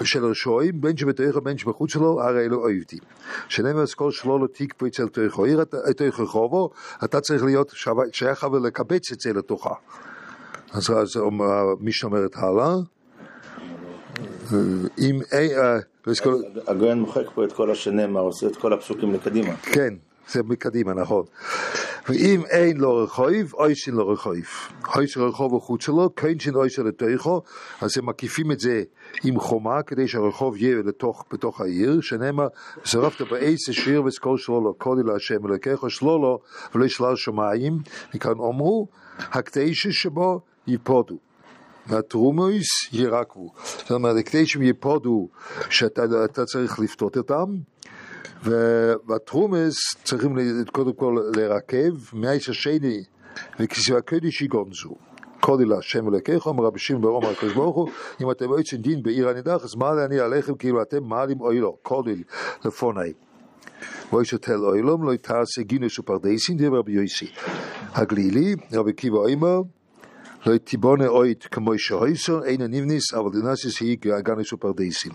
ושל 0.01 0.25
רשויים, 0.25 0.82
בין 0.82 0.98
שבתוכו 0.98 1.42
בין 1.42 1.58
שבחוץ 1.58 1.92
שלו, 1.92 2.22
הרי 2.22 2.46
אלו 2.46 2.58
עובדים. 2.58 3.00
שנאמר 3.48 3.84
אסכול 3.84 4.12
שלו 4.12 4.40
לא 4.40 4.48
תקפו 4.54 4.86
אצל 4.86 5.08
תוכו 5.08 5.46
עיר, 5.46 5.62
אתה- 5.62 5.78
תוכו 5.98 6.24
רחובו, 6.24 6.70
אתה 7.04 7.22
צריך 7.22 7.44
להיות 7.44 7.74
שייך 8.12 8.44
ולקבץ 8.44 9.12
את 9.12 9.20
זה 9.20 9.34
לתוכה. 9.34 9.74
אז, 10.74 10.90
מישנה 11.80 12.10
אומרת 12.10 12.36
הלאה, 12.36 12.74
אה, 14.54 14.58
אם 15.00 15.20
אין, 15.32 15.51
אה, 15.60 15.78
באסכול- 16.08 16.44
הגויין 16.68 17.00
מוחק 17.00 17.24
פה 17.36 17.44
את 17.44 17.51
כל 17.51 17.72
השנאמר, 17.72 18.22
עושה 18.22 18.48
את 18.48 18.56
כל 18.56 18.74
הפסוקים 18.74 19.13
לקדימה. 19.13 19.56
כן, 19.56 19.94
זה 20.32 20.44
מקדימה, 20.44 20.94
נכון. 20.94 21.24
ואם 22.10 22.42
אין 22.50 22.78
לו 22.78 23.04
רחוב, 23.04 23.54
אוישין 23.54 23.94
לו 23.94 24.08
רחוב. 24.08 24.36
אוישין 24.96 25.22
רחוב 25.22 25.56
החוץ 25.56 25.84
שלו, 25.84 26.10
קיינשין 26.10 26.56
אוישין 26.56 26.86
לתוכו, 26.86 27.42
אז 27.82 27.98
הם 27.98 28.06
מקיפים 28.06 28.52
את 28.52 28.60
זה 28.60 28.84
עם 29.24 29.40
חומה, 29.40 29.84
כדי 29.84 30.08
שהרחוב 30.08 30.58
יהיה 30.58 30.76
לתוך, 30.86 31.26
בתוך 31.34 31.62
העיר, 31.62 32.02
שנאמר, 32.02 32.48
שרפת 32.84 33.22
בעץ 33.22 33.70
השיר 33.70 34.04
וסקול 34.04 34.38
שלו 34.38 34.62
לו, 34.62 34.74
קודי 34.74 35.02
להשם 35.04 35.46
אלוקיך, 35.46 35.80
שלו 35.88 36.18
לו, 36.22 36.40
ולא 36.76 36.86
ישלל 36.86 37.16
שמיים, 37.16 37.78
מכאן 38.16 38.32
אמרו, 38.32 38.88
הקדשה 39.18 39.92
שבו 39.92 40.40
ייפודו. 40.68 41.18
והתרומויס 41.88 42.68
יירקבו. 42.94 43.54
זאת 43.64 43.92
אומרת, 43.92 44.16
הקדשים 44.18 44.62
ייפודו, 44.62 45.28
שאתה 45.70 46.02
אתה 46.26 46.46
צריך 46.46 46.80
לפתות 46.80 47.18
אותם, 47.18 47.46
ובתרומס 48.44 49.76
צריכים 50.04 50.38
קודם 50.72 50.94
כל 50.94 51.18
לרכב, 51.36 51.94
מהאיש 52.14 52.50
השני, 52.50 53.04
וכסף 53.60 53.94
הקודש 53.94 54.42
יגונזו. 54.42 54.96
קודי 55.40 55.66
להשם 55.66 56.08
אלוקיך, 56.08 56.46
אומר 56.46 56.64
רבי 56.64 56.80
שמעון 56.80 57.02
ברום 57.02 57.26
הקדוש 57.26 57.54
ברוך 57.54 57.76
הוא, 57.76 57.90
אם 58.22 58.32
אתם 58.32 58.46
יוצאים 58.46 58.82
דין 58.82 59.04
בעיר 59.04 59.30
הנידח, 59.30 59.64
אז 59.64 59.76
מעלה 59.76 60.06
אני 60.06 60.20
עליכם 60.20 60.56
כאילו 60.56 60.82
אתם 60.82 61.04
מעלים 61.04 61.42
אוילו, 61.42 61.78
קודי 61.82 62.24
לפוני. 62.66 63.14
ואיש 64.14 64.34
תל 64.34 64.66
אוילום 64.66 65.04
לא 65.04 65.16
תעשה 65.16 65.62
גינוס 65.62 66.00
ופרדסין, 66.00 66.58
דבר 66.58 66.78
רבי 66.78 66.92
יוסי. 66.92 67.32
הגלילי, 67.94 68.56
רבי 68.74 68.94
קיבא 68.94 69.26
אימר, 69.26 69.62
לא 70.46 70.58
תיבונה 70.58 71.08
אוית 71.08 71.48
כמו 71.52 71.78
שהויסו, 71.78 72.44
אין 72.44 72.62
הנבניס, 72.62 73.14
אבל 73.14 73.42
דנסיס 73.42 73.82
היא 73.82 73.98
גנס 73.98 74.54
ופרדסים. 74.54 75.12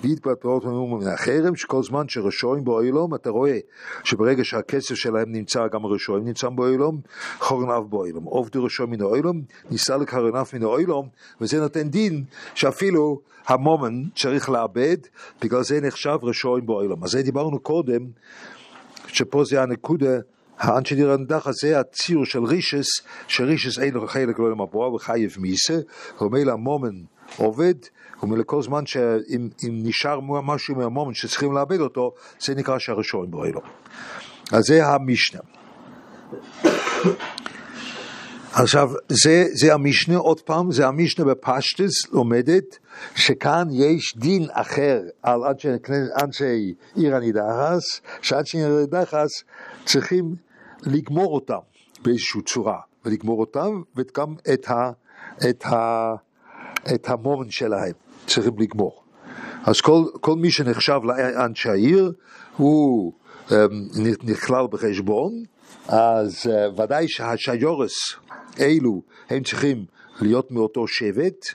והתפתחות 0.00 0.64
מן 0.64 1.06
החרם, 1.06 1.56
שכל 1.56 1.82
זמן 1.82 2.08
שרשועים 2.08 2.64
באוילום, 2.64 3.14
אתה 3.14 3.30
רואה 3.30 3.58
שברגע 4.04 4.44
שהכסף 4.44 4.94
שלהם 4.94 5.32
נמצא, 5.32 5.68
גם 5.72 5.84
הרשועים 5.84 6.24
נמצאים 6.24 6.56
באוילום, 6.56 7.00
חורן 7.38 7.70
אף 7.70 7.84
באוילום. 7.88 8.24
עובדו 8.24 8.64
רשוע 8.64 8.86
מן 8.86 9.00
האוילום, 9.00 9.42
ניסה 9.70 9.96
לקרן 9.96 10.36
אף 10.36 10.54
מן 10.54 10.62
האוילום, 10.62 11.08
וזה 11.40 11.60
נותן 11.60 11.88
דין 11.88 12.24
שאפילו 12.54 13.20
המומן 13.46 14.02
צריך 14.16 14.50
לאבד, 14.50 14.96
בגלל 15.42 15.62
זה 15.62 15.80
נחשב 15.80 16.18
רשועים 16.22 16.66
באוילום. 16.66 17.04
אז 17.04 17.10
זה 17.10 17.22
דיברנו 17.22 17.58
קודם, 17.58 18.06
שפה 19.06 19.44
זה 19.44 19.62
הנקודה, 19.62 20.18
האנשי 20.58 20.94
דיר 20.94 21.12
הנדחה 21.12 21.50
זה 21.52 21.80
הציר 21.80 22.24
של 22.24 22.44
רישס, 22.44 22.86
שרישס 23.28 23.78
אין 23.78 23.94
לו 23.94 24.06
חלק 24.06 24.38
לא 24.38 24.50
למבוע 24.50 24.94
וחייב 24.94 25.36
מיסה, 25.38 25.78
ומילא 26.20 26.52
המומן 26.52 27.02
עובד, 27.36 27.74
ומילא 28.22 28.42
כל 28.46 28.62
זמן 28.62 28.86
שאם 28.86 29.48
אם 29.64 29.80
נשאר 29.82 30.20
משהו 30.20 30.74
מהמומן 30.74 31.14
שצריכים 31.14 31.52
לאבד 31.52 31.80
אותו, 31.80 32.14
זה 32.40 32.54
נקרא 32.54 32.78
שהראשון 32.78 33.30
בו 33.30 33.44
אלו. 33.44 33.60
אז 34.52 34.64
זה 34.64 34.86
המשנה. 34.86 35.40
עכשיו, 38.52 38.90
זה, 39.08 39.44
זה 39.52 39.74
המשנה, 39.74 40.16
עוד 40.16 40.40
פעם, 40.40 40.72
זה 40.72 40.86
המשנה 40.86 41.24
בפשטס 41.24 42.08
לומדת, 42.12 42.78
שכאן 43.14 43.66
יש 43.70 44.16
דין 44.16 44.46
אחר 44.52 45.00
על 45.22 45.40
אנשי 46.22 46.74
עיר 46.94 47.16
הנידחס, 47.16 48.00
שאנשי 48.22 48.58
עיר 48.58 48.72
הנידחס 48.72 49.30
צריכים 49.84 50.45
לגמור 50.86 51.34
אותם 51.34 51.58
באיזושהי 52.02 52.42
צורה, 52.42 52.80
ולגמור 53.04 53.40
אותם, 53.40 53.82
וגם 53.96 54.34
את, 54.54 54.68
ה, 54.68 54.90
את, 55.50 55.64
ה, 55.64 56.14
את 56.94 57.08
המומן 57.08 57.50
שלהם 57.50 57.92
צריכים 58.26 58.52
לגמור. 58.58 59.02
אז 59.64 59.80
כל, 59.80 60.04
כל 60.20 60.36
מי 60.36 60.50
שנחשב 60.50 61.00
לאנשי 61.04 61.68
העיר, 61.68 62.12
הוא 62.56 63.12
um, 63.48 63.52
נכלל 64.24 64.66
בחשבון, 64.70 65.44
אז 65.88 66.46
uh, 66.46 66.80
ודאי 66.80 67.08
שהשיורס 67.08 67.92
אלו 68.60 69.02
הם 69.30 69.42
צריכים 69.42 69.84
להיות 70.20 70.50
מאותו 70.50 70.86
שבט, 70.86 71.46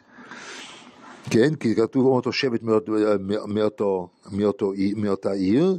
כן, 1.30 1.56
כי 1.56 1.76
כתוב 1.76 2.04
מאותו 2.04 2.32
שבט 2.32 2.64
מאותו, 2.64 2.94
מאותו, 3.48 4.08
מאותו, 4.32 4.74
מאותה 4.96 5.32
עיר, 5.32 5.78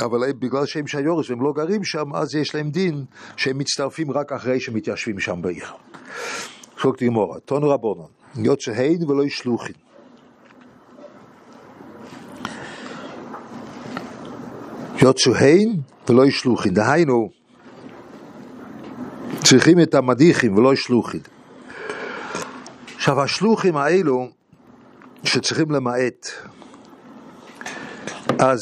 אבל 0.00 0.32
בגלל 0.32 0.66
שהם 0.66 0.86
שיורס 0.86 1.30
והם 1.30 1.42
לא 1.42 1.52
גרים 1.52 1.84
שם, 1.84 2.14
אז 2.14 2.34
יש 2.34 2.54
להם 2.54 2.70
דין 2.70 3.04
שהם 3.36 3.58
מצטרפים 3.58 4.10
רק 4.10 4.32
אחרי 4.32 4.60
שמתיישבים 4.60 5.20
שם 5.20 5.42
בעיר. 5.42 5.66
חוק 6.78 6.96
תגמורה, 6.96 7.40
תונו 7.40 7.68
רבונון, 7.70 8.08
יוצא 8.36 8.72
הין 8.72 9.10
ולא 9.10 9.24
ישלוחין. 9.24 9.74
יוצאו 15.02 15.34
הין 15.34 15.80
ולא 16.08 16.26
ישלוחין, 16.26 16.74
דהיינו, 16.74 17.30
צריכים 19.44 19.80
את 19.80 19.94
המדיחים 19.94 20.56
ולא 20.56 20.72
ישלוחין. 20.72 21.20
עכשיו, 22.94 23.22
השלוחים 23.22 23.76
האלו 23.76 24.28
שצריכים 25.24 25.70
למעט, 25.70 26.26
אז 28.38 28.60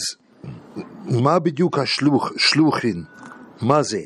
מה 1.05 1.39
בדיוק 1.39 1.79
השלוח, 1.79 2.33
שלוחין? 2.37 3.05
מה 3.63 3.83
זה? 3.83 4.01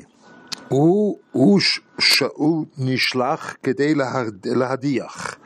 הוא, 0.69 1.19
הוא, 1.33 1.61
ש, 1.99 2.23
הוא 2.35 2.67
נשלח 2.79 3.57
כדי 3.63 3.95
להד, 3.95 4.47
להדיח. 4.47 5.37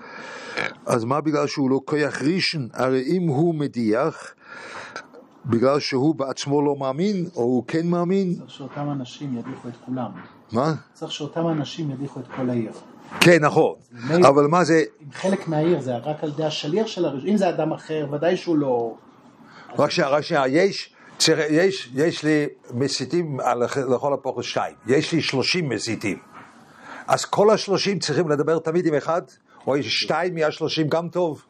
אז 0.86 1.04
מה 1.04 1.20
בגלל 1.20 1.46
שהוא 1.46 1.70
לא 1.70 1.80
כוח 1.84 2.22
ראשון? 2.22 2.68
הרי 2.72 3.02
אם 3.02 3.28
הוא 3.28 3.54
מדיח, 3.54 4.34
בגלל 5.46 5.80
שהוא 5.80 6.14
בעצמו 6.14 6.62
לא 6.62 6.76
מאמין, 6.76 7.26
או 7.36 7.42
הוא 7.42 7.64
כן 7.68 7.86
מאמין, 7.86 8.34
צריך 8.34 8.50
שאותם 8.50 8.90
אנשים 8.90 9.38
ידיחו 9.38 9.68
את 9.68 9.74
כולם. 9.86 10.10
מה? 10.52 10.74
צריך 10.92 11.12
שאותם 11.12 11.48
אנשים 11.48 11.90
ידיחו 11.90 12.20
את 12.20 12.26
כל 12.36 12.50
העיר. 12.50 12.72
כן, 13.20 13.44
נכון. 13.44 13.74
אבל 14.28 14.46
מה 14.46 14.64
זה, 14.64 14.82
אם 15.02 15.12
חלק 15.12 15.48
מהעיר 15.48 15.80
זה 15.80 15.96
רק 15.96 16.24
על 16.24 16.28
ידי 16.28 16.44
השליח 16.44 16.86
של 16.86 17.04
הראשון, 17.04 17.28
אם 17.28 17.36
זה 17.36 17.48
אדם 17.48 17.72
אחר, 17.72 18.06
ודאי 18.12 18.36
שהוא 18.36 18.56
לא... 18.56 18.94
רק 19.78 19.90
שנייה, 19.90 20.10
רק 20.10 20.20
שנייה, 20.20 20.48
יש, 20.48 20.94
צריך- 21.20 21.46
יש, 21.50 21.90
יש 21.94 22.24
לי 22.24 22.46
מסיתים 22.74 23.38
לכל 23.94 24.14
הפחות 24.14 24.44
שתיים, 24.44 24.74
יש 24.86 25.12
לי 25.12 25.22
שלושים 25.22 25.68
מסיתים. 25.68 26.18
אז 27.06 27.24
כל 27.24 27.50
השלושים 27.50 27.98
צריכים 27.98 28.28
לדבר 28.28 28.58
תמיד 28.58 28.86
עם 28.86 28.94
אחד, 28.94 29.22
או 29.66 29.76
יש 29.76 29.86
שתיים 29.86 30.34
מהשלושים 30.34 30.88
גם 30.88 31.08
טוב, 31.08 31.42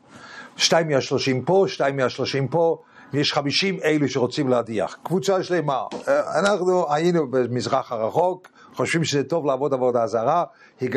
שתיים 0.57 0.89
מהשלושים 0.89 1.43
פה, 1.43 1.65
שתיים 1.69 1.97
מהשלושים 1.97 2.49
פה, 2.49 2.79
ויש 3.13 3.33
חמישים 3.33 3.79
אלו 3.85 4.09
שרוצים 4.09 4.49
להדיח. 4.49 4.99
קבוצה 5.03 5.43
שלמה. 5.43 5.83
אה, 6.09 6.41
אנחנו 6.41 6.95
היינו 6.95 7.31
במזרח 7.31 7.93
הרחוק, 7.93 8.49
חושבים 8.75 9.05
שזה 9.05 9.25
טוב 9.25 9.47
לעבוד 9.47 9.75
עבודה 9.75 10.07
זרה, 10.07 10.45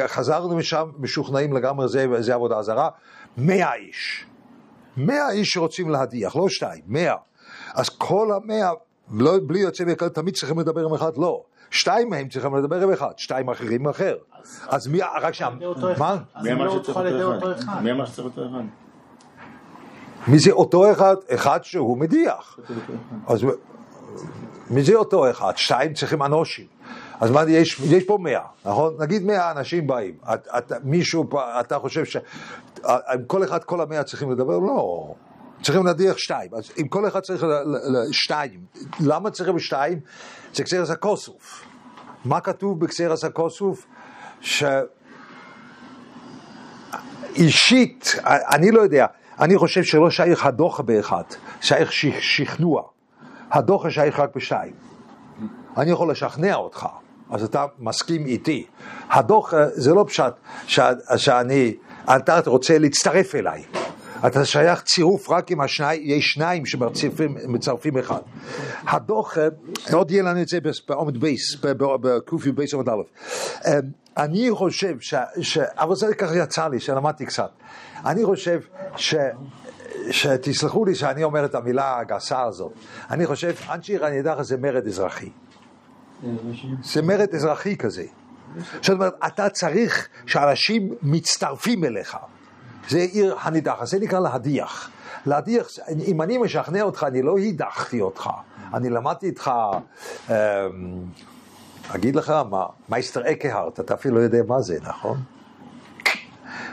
חזרנו 0.08 0.56
משם 0.56 0.90
משוכנעים 1.00 1.54
לגמרי 1.54 1.88
זה, 1.88 2.06
זה 2.20 2.34
עבודה 2.34 2.62
זרה, 2.62 2.90
מאה 3.38 3.76
איש. 3.76 4.26
מאה 4.98 5.32
איש 5.32 5.50
שרוצים 5.50 5.90
להדיח, 5.90 6.36
לא 6.36 6.50
שתיים, 6.50 6.82
מאה. 6.88 7.16
אז 7.74 7.90
כל 7.90 8.32
המאה, 8.36 8.72
לא, 9.14 9.34
בלי 9.48 9.60
יוצא 9.60 9.84
מן 9.84 9.90
הכלל, 9.90 10.10
תמיד 10.10 10.36
צריכים 10.36 10.60
לדבר 10.60 10.86
עם 10.86 10.94
אחד, 10.94 11.18
לא. 11.18 11.44
שתיים 11.72 12.10
מהם 12.10 12.30
צריכים 12.30 12.56
לדבר 12.56 12.82
עם 12.84 12.92
אחד, 12.92 13.12
שתיים 13.18 13.50
אחרים 13.50 13.82
עם 13.82 13.88
אחר. 13.88 14.16
אז 14.68 14.88
מי, 14.88 15.00
רק 15.22 15.34
שם. 15.34 15.58
מה? 15.98 16.18
אז 16.36 16.46
מי 16.46 16.54
אמר 16.54 16.66
לא 16.66 16.84
שצריך 16.84 16.98
אותו 16.98 17.52
אחד? 17.52 17.82
מי 17.84 17.92
אמר 17.92 18.06
שצריך 18.06 18.26
אותו 18.26 18.42
אחד? 18.46 18.64
מי 20.28 20.40
זה 20.40 20.52
אותו 20.52 20.92
אחד? 20.92 21.16
אחד 21.30 21.64
שהוא 21.64 21.98
מדיח. 21.98 22.60
אז 23.28 23.46
מי 24.70 24.84
זה 24.84 24.96
אותו 24.96 25.30
אחד? 25.30 25.54
שתיים 25.56 25.94
צריכים 25.94 26.24
אנושים. 26.24 26.66
אז 27.20 27.32
מה, 27.32 27.44
יש, 27.48 27.80
יש 27.80 28.04
פה 28.04 28.18
מאה, 28.22 28.46
נכון? 28.66 28.96
נגיד 29.00 29.24
מאה 29.24 29.52
אנשים 29.52 29.88
באים. 29.88 30.18
את, 30.34 30.48
את, 30.58 30.72
מישהו, 30.84 31.30
אתה 31.60 31.80
חושב 31.80 32.06
ש... 32.06 32.18
עם 32.86 33.24
כל 33.28 33.44
אחד, 33.44 33.64
כל 33.64 33.82
המאה 33.82 34.04
צריכים 34.04 34.32
לדבר? 34.32 34.60
לא. 34.60 35.14
צריכים 35.64 35.86
להדיח 35.86 36.18
שתיים. 36.18 36.50
אז 36.54 36.72
אם 36.82 36.88
כל 36.88 37.08
אחד 37.08 37.20
צריך 37.20 37.46
שתיים, 38.12 38.60
למה 39.00 39.32
צריכים 39.32 39.60
שתיים? 39.60 40.00
זה 40.54 40.64
קסרס 40.64 40.90
הכוסוף. 40.90 41.66
מה 42.26 42.40
כתוב 42.40 42.80
בקסרס 42.80 43.24
הכוסוף? 43.24 43.86
ש... 44.42 44.64
אישית, 47.36 48.16
אני 48.26 48.72
לא 48.72 48.82
יודע, 48.82 49.06
אני 49.40 49.58
חושב 49.58 49.84
שלא 49.84 50.10
שייך 50.10 50.46
הדוחה 50.46 50.84
באחד, 50.84 51.24
שייך 51.62 51.92
שכנוע. 52.20 52.82
הדוחה 53.52 53.92
שייך 53.92 54.20
רק 54.20 54.36
בשתיים. 54.36 54.74
אני 55.78 55.92
יכול 55.92 56.12
לשכנע 56.12 56.56
אותך, 56.56 56.88
אז 57.32 57.44
אתה 57.44 57.66
מסכים 57.80 58.26
איתי. 58.26 58.66
הדוחה 59.10 59.58
זה 59.70 59.94
לא 59.94 60.06
פשט 60.08 60.34
שאני, 61.18 61.76
אתה 62.16 62.42
רוצה 62.46 62.78
להצטרף 62.78 63.36
אליי. 63.36 63.64
אתה 64.28 64.46
שייך 64.46 64.82
צירוף 64.82 65.30
רק 65.30 65.52
עם 65.52 65.62
השניים, 65.62 66.02
יש 66.06 66.26
שניים 66.26 66.66
שמצרפים 66.66 67.38
מצרפים 67.48 67.98
אחד. 67.98 68.22
הדוחה, 68.88 69.42
עוד 69.94 70.12
יהיה 70.12 70.24
לנו 70.24 70.42
את 70.42 70.48
זה 70.48 70.60
בעמוד 70.88 71.18
ב', 71.18 71.56
בקי"ב 71.62 72.74
עמוד 72.74 72.90
א'. 72.90 72.94
אמ, 73.68 73.72
אני 74.18 74.52
חושב 74.52 75.00
ש... 75.00 75.14
ש... 75.42 75.58
אבל 75.58 75.96
זה 75.96 76.16
ככה 76.16 76.38
יצא 76.38 76.68
לי, 76.68 76.80
שלמדתי 76.80 77.26
קצת. 77.26 77.50
אני 78.06 78.26
חושב 78.26 78.60
ש... 78.96 79.16
שתסלחו 80.12 80.86
לי 80.86 80.96
שאני 80.96 81.24
אומר 81.24 81.46
את 81.46 81.56
המילה 81.56 82.00
הגסה 82.00 82.44
הזאת. 82.44 82.72
אני 83.12 83.26
חושב, 83.26 83.54
עיר 83.70 84.06
הנידחת 84.06 84.42
זה 84.42 84.58
מרד 84.58 84.88
אזרחי. 84.88 85.30
זה 86.84 87.02
מרד 87.02 87.36
אזרחי 87.36 87.78
כזה. 87.78 88.06
זאת 88.82 88.90
אומרת, 88.90 89.14
אתה 89.28 89.50
צריך 89.50 90.08
שאנשים 90.26 90.94
מצטרפים 91.02 91.84
אליך. 91.84 92.18
זה 92.90 92.98
עיר 92.98 93.36
הנידחת, 93.42 93.84
זה 93.84 94.00
נקרא 94.00 94.20
להדיח. 94.20 94.90
להדיח, 95.26 95.68
אם 96.08 96.22
אני 96.22 96.38
משכנע 96.38 96.82
אותך, 96.82 97.06
אני 97.08 97.22
לא 97.22 97.38
הדחתי 97.38 98.02
אותך. 98.02 98.30
אני 98.74 98.90
למדתי 98.90 99.26
איתך, 99.26 99.52
אמ, 100.30 100.34
אגיד 101.88 102.16
לך 102.16 102.34
מה, 102.50 102.66
מייסטר 102.90 103.32
אקהרט, 103.32 103.80
אתה 103.80 103.94
אפילו 103.94 104.16
לא 104.16 104.20
יודע 104.20 104.42
מה 104.48 104.62
זה, 104.62 104.78
נכון? 104.82 105.18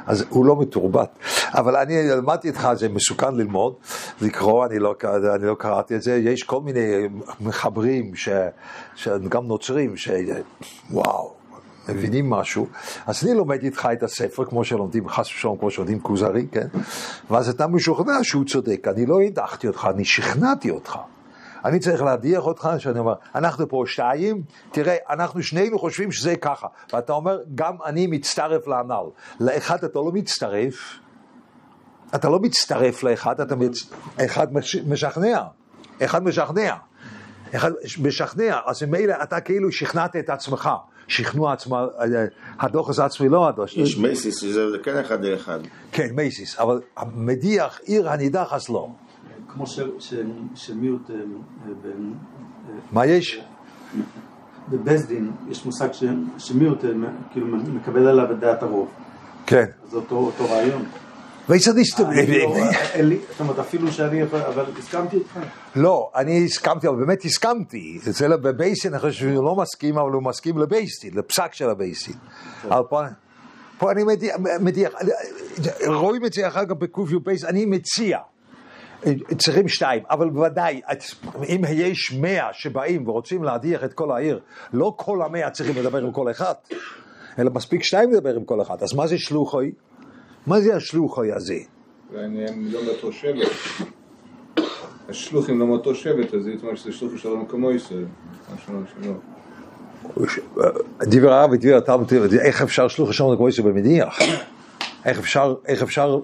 אז 0.06 0.24
הוא 0.28 0.46
לא 0.46 0.60
מתורבת. 0.60 1.10
אבל 1.54 1.76
אני 1.76 2.08
למדתי 2.08 2.48
איתך, 2.48 2.68
זה 2.74 2.88
מסוכן 2.88 3.34
ללמוד, 3.34 3.74
לקרוא, 4.20 4.66
אני 4.66 4.78
לא, 4.78 4.94
אני 5.34 5.46
לא 5.46 5.54
קראתי 5.54 5.96
את 5.96 6.02
זה, 6.02 6.16
יש 6.16 6.42
כל 6.42 6.60
מיני 6.60 7.08
מחברים, 7.40 8.14
ש, 8.14 8.28
שגם 8.94 9.46
נוצרים, 9.46 9.94
שוואו, 9.96 11.39
מבינים 11.92 12.30
משהו. 12.30 12.66
אז 13.06 13.24
אני 13.24 13.34
לומד 13.34 13.62
איתך 13.62 13.88
את 13.92 14.02
הספר, 14.02 14.44
כמו 14.44 14.64
שלומדים, 14.64 15.08
חס 15.08 15.26
ושלום, 15.26 15.58
כמו 15.58 15.70
שלומדים 15.70 16.00
כוזרי, 16.00 16.46
כן? 16.52 16.66
ואז 17.30 17.48
אתה 17.48 17.66
משוכנע 17.66 18.18
שהוא 18.22 18.44
צודק. 18.44 18.88
אני 18.88 19.06
לא 19.06 19.20
הדחתי 19.20 19.66
אותך, 19.66 19.88
אני 19.94 20.04
שכנעתי 20.04 20.70
אותך. 20.70 20.98
אני 21.64 21.78
צריך 21.78 22.02
להדיח 22.02 22.46
אותך, 22.46 22.68
שאני 22.78 22.98
אומר, 22.98 23.14
אנחנו 23.34 23.68
פה 23.68 23.82
שתיים, 23.86 24.42
תראה, 24.70 24.96
אנחנו 25.10 25.42
שנינו 25.42 25.78
חושבים 25.78 26.12
שזה 26.12 26.36
ככה. 26.36 26.66
ואתה 26.92 27.12
אומר, 27.12 27.38
גם 27.54 27.74
אני 27.84 28.06
מצטרף 28.06 28.66
לנ"ל. 28.66 29.10
לאחד 29.40 29.84
אתה 29.84 29.98
לא 29.98 30.12
מצטרף, 30.12 30.74
אתה 32.14 32.28
לא 32.28 32.38
מצטרף 32.38 33.02
לאחד, 33.02 33.40
אתה 33.40 33.56
מצ... 33.56 33.90
אחד 34.24 34.54
מש... 34.54 34.76
משכנע. 34.76 35.42
אחד 36.04 36.24
משכנע. 36.24 36.74
אחד 37.54 37.72
משכנע, 38.02 38.58
אז 38.66 38.82
ממילא 38.82 39.14
אתה 39.22 39.40
כאילו 39.40 39.72
שכנעת 39.72 40.16
את 40.16 40.30
עצמך. 40.30 40.70
שכנוע 41.10 41.52
עצמה, 41.52 41.86
הדוח 42.60 42.88
הזה 42.88 43.04
עצמי 43.04 43.28
לא 43.28 43.48
הדוח. 43.48 43.76
יש 43.76 43.98
מייסיס, 43.98 44.40
שזה 44.40 44.60
כן 44.82 44.96
אחד 44.98 45.24
לאחד. 45.24 45.58
כן, 45.92 46.08
מייסיס, 46.14 46.58
אבל 46.58 46.80
המדיח, 46.96 47.80
עיר 47.84 48.10
הנידח, 48.10 48.52
אז 48.52 48.68
לא. 48.68 48.88
כמו 49.48 49.66
ש- 49.66 49.80
ש- 49.98 50.14
שמיעוט, 50.54 51.10
אה, 51.10 51.14
אה, 51.16 51.90
מה 52.92 53.06
יש? 53.06 53.40
בבית 54.68 55.06
דין 55.06 55.30
יש 55.48 55.66
מושג 55.66 55.88
שמיעוט 56.38 56.84
אה, 56.84 56.90
כאילו 57.32 57.46
מקבל 57.46 58.06
עליו 58.08 58.32
את 58.32 58.38
דעת 58.40 58.62
הרוב. 58.62 58.88
כן. 59.46 59.66
אז 59.88 59.94
אותו 59.94 60.16
אותו 60.16 60.44
רעיון. 60.50 60.84
ויסדיסט... 61.50 62.00
אני 62.00 62.38
לא- 63.02 63.16
זאת 63.30 63.40
אומרת, 63.40 63.58
אפילו 63.58 63.92
שאני, 63.92 64.22
אבל 64.22 64.64
הסכמתי 64.78 65.16
איתך. 65.16 65.38
לא, 65.76 66.10
אני 66.16 66.44
הסכמתי, 66.44 66.88
אבל 66.88 66.96
באמת 66.96 67.24
הסכמתי. 67.24 67.98
אצל 68.10 68.36
בבייסין, 68.36 68.92
אני 68.92 69.00
חושב 69.00 69.12
שהוא 69.12 69.44
לא 69.44 69.56
מסכים, 69.56 69.98
אבל 69.98 70.10
הוא 70.10 70.22
מסכים 70.22 70.58
לבייסין, 70.58 71.10
לפסק 71.14 71.54
של 71.54 71.70
הבייסין. 71.70 72.14
אבל 72.68 72.82
פה, 73.78 73.92
אני 73.92 74.04
מדיח, 74.60 74.92
רואים 75.86 76.24
את 76.24 76.32
זה 76.32 76.48
אחר 76.48 76.64
כך 76.64 76.72
בק"י 76.72 77.18
בייס, 77.24 77.44
אני 77.44 77.66
מציע, 77.66 78.18
צריכים 79.38 79.68
שתיים, 79.68 80.02
אבל 80.10 80.30
בוודאי, 80.30 80.80
אם 81.48 81.60
יש 81.70 82.12
מאה 82.20 82.48
שבאים 82.52 83.08
ורוצים 83.08 83.44
להדיח 83.44 83.84
את 83.84 83.92
כל 83.92 84.12
העיר, 84.12 84.40
לא 84.72 84.92
כל 84.96 85.22
המאה 85.22 85.50
צריכים 85.50 85.76
לדבר 85.76 85.98
עם 85.98 86.12
כל 86.12 86.30
אחד, 86.30 86.54
אלא 87.38 87.50
מספיק 87.54 87.82
שתיים 87.82 88.12
לדבר 88.12 88.34
עם 88.36 88.44
כל 88.44 88.62
אחד. 88.62 88.82
אז 88.82 88.94
מה 88.94 89.06
זה 89.06 89.18
שלוחוי? 89.18 89.72
מה 90.46 90.60
זה 90.60 90.76
השלוחוי 90.76 91.32
הזה? 91.32 91.58
אולי 92.12 92.24
הם 92.24 92.68
לא 92.70 92.84
מאותו 92.84 93.12
שבט. 93.12 93.48
השלוחים 95.08 95.58
לא 95.58 95.66
מאותו 95.66 95.94
שבט, 95.94 96.34
אז 96.34 96.42
זאת 96.42 96.62
אומרת 96.62 96.76
שזה 96.76 96.92
שלוחים 96.92 97.18
של 97.18 97.28
המקומו 97.28 97.72
ישראל. 97.72 98.04
משהו 98.54 98.74
שלא. 99.02 99.12
דברי 101.00 101.34
הרב 101.34 101.50
ודברי 101.50 101.76
התלמוד, 101.76 102.12
איך 102.40 102.62
אפשר 102.62 102.88
שלוח 102.88 103.08
השעון 103.10 103.32
לקבויסר 103.34 103.62
במדיח? 103.62 104.18
איך 105.04 105.18
אפשר, 105.18 105.54
איך 105.66 105.82
אפשר 105.82 106.18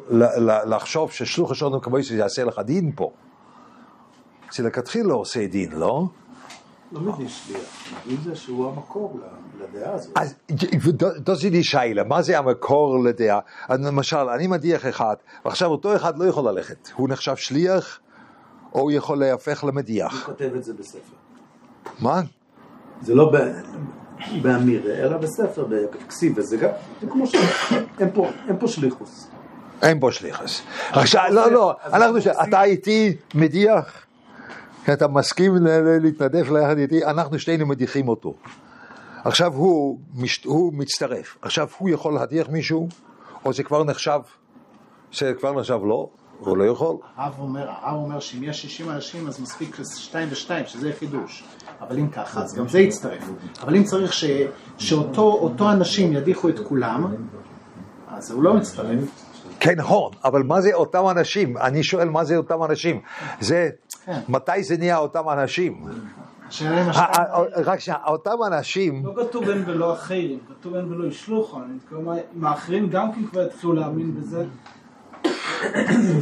לחשוב 0.67 1.13
ששלוח 1.13 1.51
השעון 1.51 1.77
לקבויסר 1.77 2.15
יעשה 2.15 2.45
לך 2.45 2.59
דין 2.59 2.93
פה? 2.97 3.11
זה 4.53 4.63
לכתחילה 4.63 5.09
לא 5.09 5.15
עושה 5.15 5.47
דין, 5.47 5.73
לא? 5.73 6.07
לא 6.93 7.01
מדין 7.01 7.29
שליח, 7.29 7.61
מדין 8.07 8.17
זה 8.25 8.37
שהוא 8.37 8.69
המקור 8.73 9.21
לדעה 9.61 9.93
הזאת. 9.95 10.19
אז 10.19 10.35
דוזי 11.19 11.51
לי 11.51 11.65
שיילה, 11.65 12.05
מה 12.05 12.23
זה 12.23 12.39
המקור 12.39 13.05
לדעה? 13.05 13.39
למשל, 13.71 14.17
אני 14.17 14.47
מדיח 14.47 14.87
אחד, 14.87 15.15
ועכשיו 15.45 15.69
אותו 15.71 15.97
אחד 15.97 16.19
לא 16.19 16.25
יכול 16.25 16.49
ללכת. 16.49 16.89
הוא 16.95 17.09
נחשב 17.09 17.37
שליח, 17.37 17.99
או 18.75 18.81
הוא 18.81 18.91
יכול 18.93 19.19
להפך 19.19 19.65
למדיח. 19.65 20.13
הוא 20.13 20.35
כותב 20.35 20.51
את 20.57 20.65
זה 20.65 20.73
בספר. 20.75 21.15
מה? 22.01 22.21
זה 23.03 23.15
לא 23.15 23.33
באמירה, 24.43 24.95
אלא 24.95 25.17
בספר, 25.19 25.65
בכסיב, 26.05 26.33
וזה 26.39 26.57
גם, 26.57 26.71
זה 27.01 27.07
כמו 27.07 27.27
ש... 27.27 27.35
אין 28.01 28.11
פה- 28.15 28.29
אין 28.49 28.59
פה 28.59 28.69
שליחוס. 28.69 29.29
אין 29.83 30.01
בו 30.01 30.13
שליחס. 30.13 30.63
עכשיו, 30.91 31.25
לא, 31.31 31.51
לא, 31.53 31.75
אנחנו 31.85 32.19
אתה 32.49 32.63
איתי 32.63 33.17
מדיח, 33.35 34.06
אתה 34.93 35.09
מסכים 35.09 35.57
להתנדב 36.03 36.53
ליחד 36.53 36.79
איתי, 36.79 37.05
אנחנו 37.05 37.39
שנינו 37.39 37.67
מדיחים 37.67 38.09
אותו. 38.09 38.35
עכשיו 39.25 39.55
הוא, 39.55 39.99
מש- 40.15 40.45
הוא 40.45 40.73
מצטרף, 40.73 41.37
עכשיו 41.43 41.69
הוא 41.79 41.89
יכול 41.91 42.15
להדיח 42.15 42.49
מישהו, 42.49 42.89
או 43.45 43.53
זה 43.53 43.63
כבר 43.63 43.85
נחשב, 43.85 44.21
זה 45.15 45.33
כבר 45.39 45.53
נחשב 45.61 45.79
לא, 45.85 46.09
הוא 46.39 46.57
לא 46.57 46.65
יכול. 46.65 46.97
הרב 47.17 47.35
אומר, 47.39 47.71
הרב 47.71 47.95
אומר 47.95 48.21
שאם 48.21 48.43
יש 48.43 48.63
60 48.63 48.91
אנשים 48.91 49.29
אז 49.29 49.41
מספיק 49.41 49.77
שתיים 49.97 50.29
ושתיים, 50.33 50.67
שזה 50.67 50.93
חידוש. 50.99 51.45
אבל 51.81 51.99
אם 51.99 52.09
ככה, 52.09 52.43
אז 52.43 52.55
גם 52.55 52.69
זה 52.69 52.81
יצטרף. 52.81 53.23
אבל 53.63 53.77
אם 53.77 53.85
צריך 53.85 54.13
ש, 54.13 54.25
שאותו 54.79 55.23
אותו 55.23 55.71
אנשים 55.71 56.13
ידיחו 56.13 56.49
את 56.49 56.59
כולם, 56.59 57.15
אז 58.09 58.31
הוא 58.31 58.43
לא 58.43 58.55
מצטרף. 58.55 59.26
כן, 59.61 59.75
נכון, 59.77 60.13
אבל 60.25 60.43
מה 60.43 60.61
זה 60.61 60.75
אותם 60.75 61.05
אנשים? 61.11 61.57
אני 61.57 61.83
שואל 61.83 62.09
מה 62.09 62.25
זה 62.25 62.37
אותם 62.37 62.65
אנשים. 62.65 63.01
זה, 63.41 63.69
כן. 64.05 64.21
מתי 64.29 64.63
זה 64.63 64.77
נהיה 64.77 64.99
אותם 64.99 65.29
אנשים? 65.29 65.85
רק 67.57 67.81
שנייה, 67.81 68.01
אותם 68.07 68.37
אנשים, 68.47 69.07
לא 69.07 69.13
כתוב 69.17 69.49
אין 69.49 69.63
ולא 69.67 69.93
אחרים, 69.93 70.39
כתוב 70.49 70.75
אין 70.75 70.93
ולא 70.93 71.09
ישלוחו, 71.09 71.59
אני 71.59 71.75
מתכוון, 71.75 72.17
האחרים 72.43 72.89
גם 72.89 73.13
כן 73.13 73.27
כבר 73.27 73.41
התחילו 73.41 73.73
להאמין 73.73 74.15
בזה. 74.15 74.45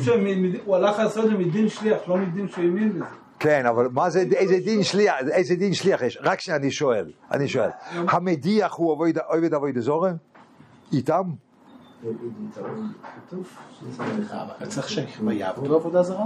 שהוא 0.04 0.76
הלך 0.76 0.98
לעשות 0.98 1.24
את 1.24 1.30
זה 1.30 1.36
מדין 1.36 1.68
שליח, 1.68 1.98
לא 2.08 2.16
מדין 2.16 2.48
שהוא 2.48 2.64
האמין 2.64 2.92
בזה. 2.92 3.04
כן, 3.38 3.66
אבל 3.66 3.88
מה 3.92 4.10
זה, 4.10 4.24
איזה 4.32 4.58
דין 4.64 4.82
שליח, 4.82 5.14
איזה 5.32 5.54
דין 5.54 5.74
שליח 5.74 6.02
יש? 6.02 6.18
רק 6.22 6.40
שאני 6.40 6.70
שואל, 6.70 7.10
אני 7.32 7.48
שואל. 7.48 7.70
המדיח 7.92 8.74
הוא 8.74 8.92
עובד 8.92 9.54
עבודה 9.54 9.80
זורם? 9.80 10.16
איתם? 10.92 11.22
צריך 14.68 14.88
שיעבדו 14.88 15.76
עבודה 15.76 16.02
זרה? 16.02 16.24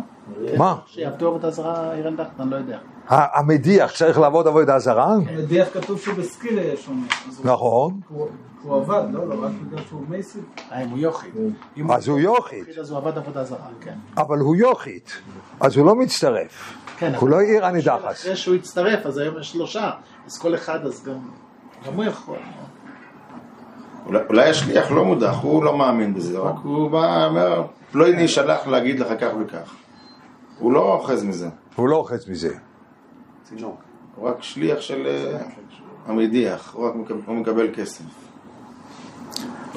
מה? 0.58 0.76
שיעבדו 0.86 1.28
עבודה 1.28 1.50
זרה, 1.50 1.94
אירן 1.94 2.16
דחת, 2.16 2.40
אני 2.40 2.50
לא 2.50 2.56
יודע. 2.56 2.78
המדיח 3.08 3.92
צריך 3.92 4.18
לעבוד 4.18 4.46
עבודה 4.46 4.78
זרה? 4.78 5.14
בדיח 5.36 5.68
כתוב 5.74 6.00
שהוא 6.00 6.14
בסקילה 6.14 6.62
יש 6.62 6.86
הוא- 6.86 6.96
נכון. 7.44 8.00
הוא- 8.08 8.28
עבד, 8.76 9.02
לא? 9.12 9.28
לא 9.28 9.44
רק 9.44 9.50
בגלל 9.66 9.84
שהוא 9.88 10.02
מייסיב. 10.08 10.44
אה, 10.72 10.82
אם 10.84 10.88
הוא 10.88 10.98
יוכי. 10.98 11.28
אם 11.76 11.92
אז 11.92 12.08
הוא 12.08 12.18
יוכית, 12.18 12.68
יוכי, 12.68 12.80
אז 12.80 12.90
הוא 12.90 12.98
עבד 12.98 13.18
עבודה 13.18 13.44
זרה, 13.44 13.58
כן. 13.80 13.94
אבל 14.16 14.38
הוא 14.38 14.56
יוכית, 14.56 15.12
אז 15.60 15.76
הוא 15.76 15.86
לא 15.86 15.94
מצטרף. 15.94 16.74
כן, 16.98 17.14
הוא 17.14 17.28
לא 17.28 17.40
עיר 17.40 17.66
הנידחס. 17.66 18.20
אחרי 18.22 18.36
שהוא 18.36 18.54
הצטרף, 18.54 19.06
אז 19.06 19.18
היום 19.18 19.38
יש 19.40 19.50
שלושה, 19.52 19.90
אז 20.26 20.38
כל 20.38 20.54
אחד, 20.54 20.86
אז 20.86 21.04
גם... 21.04 21.14
גם 21.86 21.92
הוא 21.94 22.04
יכול. 22.04 22.36
אולי- 24.08 24.20
אולי 24.28 24.50
השליח 24.50 24.90
לא 24.90 25.04
מודח, 25.04 25.36
הוא 25.42 25.64
לא 25.64 25.78
מאמין 25.78 26.14
בזה, 26.14 26.38
רק 26.38 26.54
הוא 26.62 26.90
בא, 26.90 27.26
אומר, 27.26 27.62
פלויני 27.92 28.28
שלח 28.28 28.66
להגיד 28.66 29.00
לך 29.00 29.08
כך 29.20 29.30
וכך. 29.40 29.74
הוא 30.58 30.72
לא 30.72 30.80
אוחז 30.94 31.24
מזה, 31.24 31.48
הוא 31.76 31.88
לא 31.88 31.96
אוחז 31.96 32.28
מזה. 32.28 32.54
הוא 34.16 34.28
רק 34.28 34.36
שליח 34.42 34.80
של 34.80 35.06
אה, 35.06 35.38
המדיח, 36.06 36.74
הוא 36.74 36.88
רק 36.88 36.94
מקבל, 36.94 37.18
הוא 37.26 37.36
מקבל 37.36 37.68
כסף. 37.74 38.04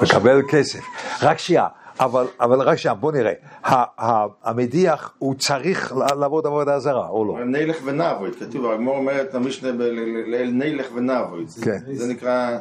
מקבל 0.02 0.40
כסף. 0.50 0.80
רק 1.22 1.38
שנייה, 1.38 1.66
אבל, 2.00 2.26
אבל 2.40 2.60
רק 2.60 2.76
שנייה, 2.78 2.94
בוא 2.94 3.12
נראה. 3.12 3.32
ה- 3.64 4.04
ה- 4.06 4.26
המדיח, 4.44 5.14
הוא 5.18 5.34
צריך 5.34 5.92
ל- 5.96 6.14
לעבוד 6.20 6.46
עבודה 6.46 6.78
זרה, 6.78 7.08
או 7.08 7.24
לא? 7.24 7.44
נילך 7.44 7.76
ונעבוד, 7.84 8.30
כתוב, 8.40 8.66
הגמור 8.66 8.96
אומרת 8.96 9.34
המשנה 9.34 9.72
ב- 9.72 9.80
ל- 9.82 10.34
ל- 10.34 10.50
נילך 10.50 10.86
ונעבוד. 10.94 11.44
כן. 11.64 11.78
זה 11.94 12.12
נקרא, 12.12 12.58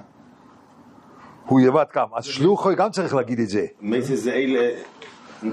הוא 1.45 1.61
יבד 1.61 1.85
כמה. 1.91 2.05
אז 2.17 2.25
שלוחו 2.25 2.69
גם 2.77 2.89
צריך 2.89 3.15
להגיד 3.15 3.39
את 3.39 3.49
זה. 3.49 3.65
מייסי 3.81 4.17
זה 4.17 4.33
אלה, 4.33 4.69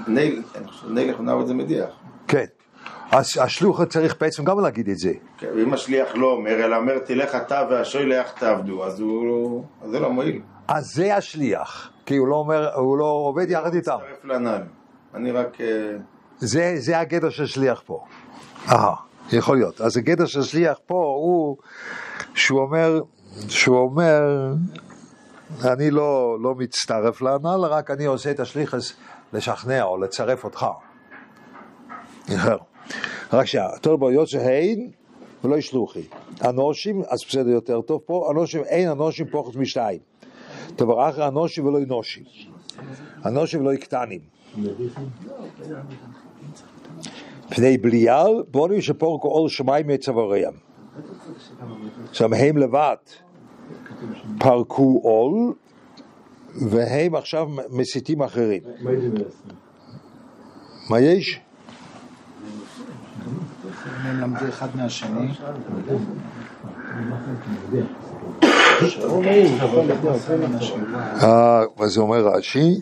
ניל- 0.07 0.41
אני 0.55 0.67
חושב, 0.67 0.89
נילך 0.91 1.19
ונעבוד 1.19 1.47
זה 1.47 1.53
מדיח. 1.53 1.89
כן. 2.27 2.45
אז 3.11 3.29
השלוחו 3.41 3.85
צריך 3.85 4.15
בעצם 4.21 4.43
גם 4.43 4.59
להגיד 4.59 4.89
את 4.89 4.97
זה. 4.97 5.11
כן, 5.37 5.47
ואם 5.55 5.73
השליח 5.73 6.15
לא 6.15 6.27
אומר, 6.31 6.51
אלא 6.65 6.75
אומר 6.75 6.99
תלך 6.99 7.35
אתה 7.35 7.67
והשוילח 7.69 8.31
תעבדו, 8.31 8.85
אז 8.85 8.99
הוא, 8.99 9.63
אז 9.83 9.89
זה 9.91 9.99
לא 9.99 10.09
מועיל. 10.11 10.41
אז 10.67 10.85
זה 10.95 11.15
השליח. 11.15 11.91
כי 12.05 12.15
הוא 12.15 12.27
לא 12.27 12.35
אומר, 12.35 12.75
הוא 12.75 12.97
לא 12.97 13.05
עובד 13.05 13.49
יחד 13.51 13.73
איתם. 13.73 13.91
מצטרף 13.95 14.25
לנ"ל. 14.25 14.61
אני 15.15 15.31
רק... 15.31 15.61
אה, 15.61 15.65
זה, 16.37 16.73
זה 16.77 16.99
הגדר 16.99 17.29
של 17.29 17.45
שליח 17.45 17.81
פה. 17.85 18.03
אהה, 18.69 18.95
יכול 19.31 19.57
להיות. 19.57 19.81
אז 19.81 19.97
הגדר 19.97 20.25
של 20.25 20.41
שליח 20.41 20.77
פה 20.87 20.95
הוא 20.95 21.57
שהוא 22.33 22.59
אומר, 22.61 23.01
שהוא 23.49 23.77
אומר, 23.77 24.21
אני 25.65 25.91
לא, 25.91 26.37
לא 26.41 26.55
מצטרף 26.55 27.21
לנ"ל, 27.21 27.65
רק 27.65 27.91
אני 27.91 28.05
עושה 28.05 28.31
את 28.31 28.39
השליחס 28.39 28.93
לשכנע 29.33 29.83
או 29.83 29.97
לצרף 29.97 30.43
אותך. 30.43 30.65
רק 33.33 33.45
שנייה, 33.45 33.67
תור 33.81 33.95
בו 33.95 34.11
יוצא 34.11 34.37
הין 34.37 34.91
ולא 35.43 35.57
ישלוחי. 35.57 36.03
אנושים, 36.49 37.01
אז 37.07 37.19
בסדר 37.27 37.49
יותר 37.49 37.81
טוב 37.81 38.01
פה, 38.05 38.29
אנושים, 38.31 38.63
אין 38.63 38.89
אנושים 38.89 39.27
פוחת 39.27 39.55
משתיים. 39.55 39.99
דבר 40.75 41.09
אחר 41.09 41.27
אנושים 41.27 41.65
ולא 41.65 41.79
אנושים. 41.79 42.23
אנושים 43.25 43.61
ולא 43.61 43.75
קטנים. 43.75 44.21
פני 47.49 47.77
בליעל, 47.77 48.43
בונים 48.51 48.81
שפורקו 48.81 49.27
עול 49.27 49.49
שמיים 49.49 49.87
מצוואריהם. 49.87 50.53
עכשיו 52.09 52.35
הם 52.35 52.57
לבד 52.57 52.95
פרקו 54.39 54.99
עול, 55.03 55.53
והם 56.69 57.15
עכשיו 57.15 57.47
מסיתים 57.69 58.21
אחרים. 58.21 58.61
מה 60.89 60.99
יש? 60.99 61.39
הם 64.03 64.19
למדו 64.21 64.47
אחד 64.49 64.67
מהשני. 64.75 65.31
אה, 71.23 71.63
מה 71.79 71.87
זה 71.87 72.01
אומר 72.01 72.27
רש"י? 72.27 72.81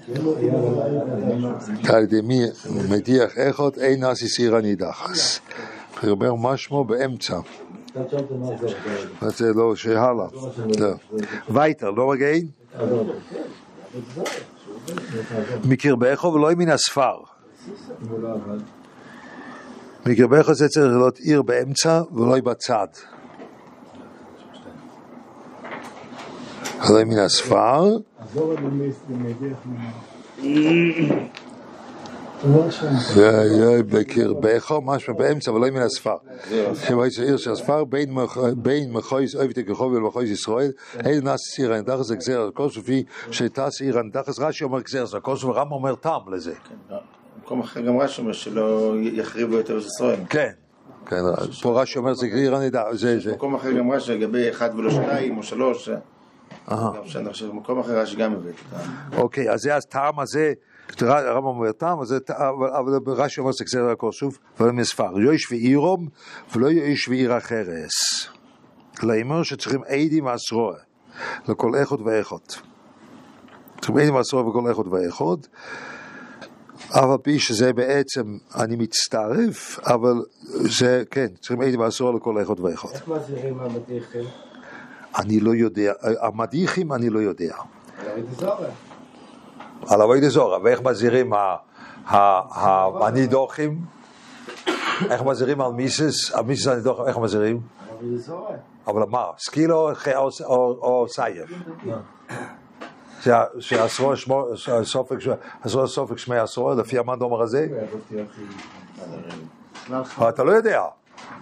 על 1.89 2.03
ידי 2.03 2.21
מי 2.21 2.39
מדיח 2.89 3.37
איכות 3.37 3.77
אין 3.77 3.99
נאסי 3.99 4.27
סירא 4.27 4.61
נידחס. 4.61 5.39
הוא 6.01 6.11
אומר 6.11 6.35
משמו 6.35 6.83
באמצע. 6.83 7.39
זה 9.21 9.53
לא, 9.53 9.75
שהלאה. 9.75 10.27
לא. 10.79 10.93
וייטר, 11.49 11.91
לא 11.91 12.07
מגעין? 12.07 12.47
מקרבךו 15.65 16.33
ולא 16.33 16.49
מן 16.57 16.69
הספר. 16.69 17.17
מקרבךו 20.05 20.53
זה 20.53 20.67
צריך 20.67 20.85
להיות 20.95 21.17
עיר 21.17 21.41
באמצע 21.41 22.01
ולא 22.13 22.39
בצד. 22.41 22.87
ולא 26.89 27.03
מן 27.05 27.17
הספר. 27.17 27.97
בקרבך, 33.89 34.71
משהו 34.85 35.15
באמצע, 35.15 35.51
אבל 35.51 35.59
לא 35.59 35.69
מן 35.69 35.81
הספר. 35.81 36.15
הייתה 36.51 37.21
עיר 37.21 37.37
של 37.37 37.51
הספר, 37.51 37.83
בין 38.55 38.91
מחויס 38.91 39.35
אוהבת 39.35 39.57
הכחוב 39.57 39.93
ולמחויס 39.93 40.29
ישראל, 40.29 40.71
אין 41.05 41.27
נס 41.27 41.59
עיר 41.59 41.73
הנדחס 41.73 42.11
הגזר 42.11 42.41
על 42.41 42.51
כוס, 42.51 42.77
לפי 42.77 43.03
שטס 43.31 43.81
עיר 43.81 43.99
הנדחס, 43.99 44.39
רש"י 44.39 44.63
אומר 44.63 44.81
גזר 44.81 45.05
על 45.13 45.19
כוס, 45.19 45.43
ורם 45.43 45.71
אומר 45.71 45.95
טעם 45.95 46.33
לזה. 46.33 46.53
במקום 47.35 47.59
אחר 47.59 47.81
גם 47.81 47.99
רש"י 47.99 48.21
אומר 48.21 48.33
שלא 48.33 48.93
יחריבו 49.01 49.55
יותר 49.55 49.77
את 49.77 49.83
ישראל. 49.85 50.19
כן, 50.29 50.51
כן, 51.05 51.21
פה 51.61 51.81
רש"י 51.81 51.99
אומר 51.99 52.13
זה 52.13 52.25
עיר 52.25 52.55
הנדחס, 52.55 52.95
זה, 52.95 53.19
זה. 53.19 53.31
במקום 53.31 53.55
אחר 53.55 53.71
גם 53.71 53.91
רש"י 53.91 54.17
לגבי 54.17 54.49
אחד 54.49 54.69
ולא 54.77 54.91
שתיים 54.91 55.37
או 55.37 55.43
שלוש. 55.43 55.89
גם 56.69 56.91
שאני 57.05 57.29
חושב, 57.29 57.47
במקום 57.47 57.79
אחר 57.79 57.99
רש"י 57.99 58.15
גם 58.15 58.33
הביא 58.33 58.51
את 58.51 58.55
זה. 58.71 59.17
אוקיי, 59.17 59.51
אז 59.51 59.61
זה 59.61 59.75
הטעם 59.75 60.19
הזה, 60.19 60.53
הרמב"ם 61.01 61.45
אומר 61.45 61.71
טעם, 61.71 61.99
אבל- 61.99 62.99
רש"י 63.07 63.41
אומר 63.41 63.51
הכל 63.91 64.11
שוב, 64.11 64.37
ולא 64.59 64.73
מספר, 64.73 65.19
יויש 65.19 65.51
ועירום 65.51 66.07
ולא 66.55 66.67
יויש 66.67 67.07
ועיר 67.07 67.33
החרס. 67.33 68.27
לאמור 69.03 69.43
שצריכים 69.43 69.81
עדים 69.87 70.23
מעשרוה, 70.23 70.75
לכל 71.47 71.75
איכות 71.75 72.01
ואיכות. 72.01 72.61
צריכים 73.77 73.97
עדים 73.97 74.13
מעשרוה 74.13 74.47
וכל 74.47 74.69
איכות 74.69 74.87
ואיכות, 74.87 75.47
אף 76.89 77.03
על 77.03 77.17
פי 77.23 77.39
שזה 77.39 77.73
בעצם, 77.73 78.37
אני 78.55 78.75
מצטרף, 78.75 79.79
אבל 79.79 80.13
זה, 80.79 81.03
כן, 81.11 81.27
צריכים 81.39 81.61
עדים 81.61 81.79
מעשרוה 81.79 82.11
לכל 82.15 82.37
איכות 82.37 82.59
ואיכות. 82.59 82.91
איך 82.93 83.07
מזהירים 83.07 83.59
המדיחים? 83.59 84.25
אני 85.15 85.39
לא 85.39 85.55
יודע, 85.55 85.93
המדיחים 86.21 86.93
אני 86.93 87.09
לא 87.09 87.19
יודע. 87.19 87.55
על 89.89 90.01
אבוידי 90.01 90.29
זורה, 90.29 90.57
ואיך 90.63 90.81
מזהירים 90.81 91.33
הנידוחים? 93.01 93.79
איך 95.09 95.21
מזהירים 95.23 95.61
על 95.61 95.71
מיסס, 95.71 96.33
על 96.33 96.43
מיסס 96.43 96.67
הנידוחים, 96.67 97.05
איך 97.07 97.17
מזהירים? 97.17 97.59
אבל 98.87 99.03
מה, 99.09 99.25
סקיל 99.37 99.73
או, 99.73 99.91
סייף? 101.09 101.49
שה- 103.21 103.43
שהעשרו 103.59 104.15
שמו, 104.15 104.45
הסופק, 104.79 105.19
ש- 105.19 105.27
עשרו 105.63 105.87
סופק 105.87 106.17
שמי 106.17 106.37
עשרו, 106.37 106.73
לפי 106.73 106.97
המאן 106.99 107.19
דומר 107.19 107.41
הזה? 107.41 107.67
אתה 110.29 110.43
לא 110.43 110.51
יודע, 110.51 110.83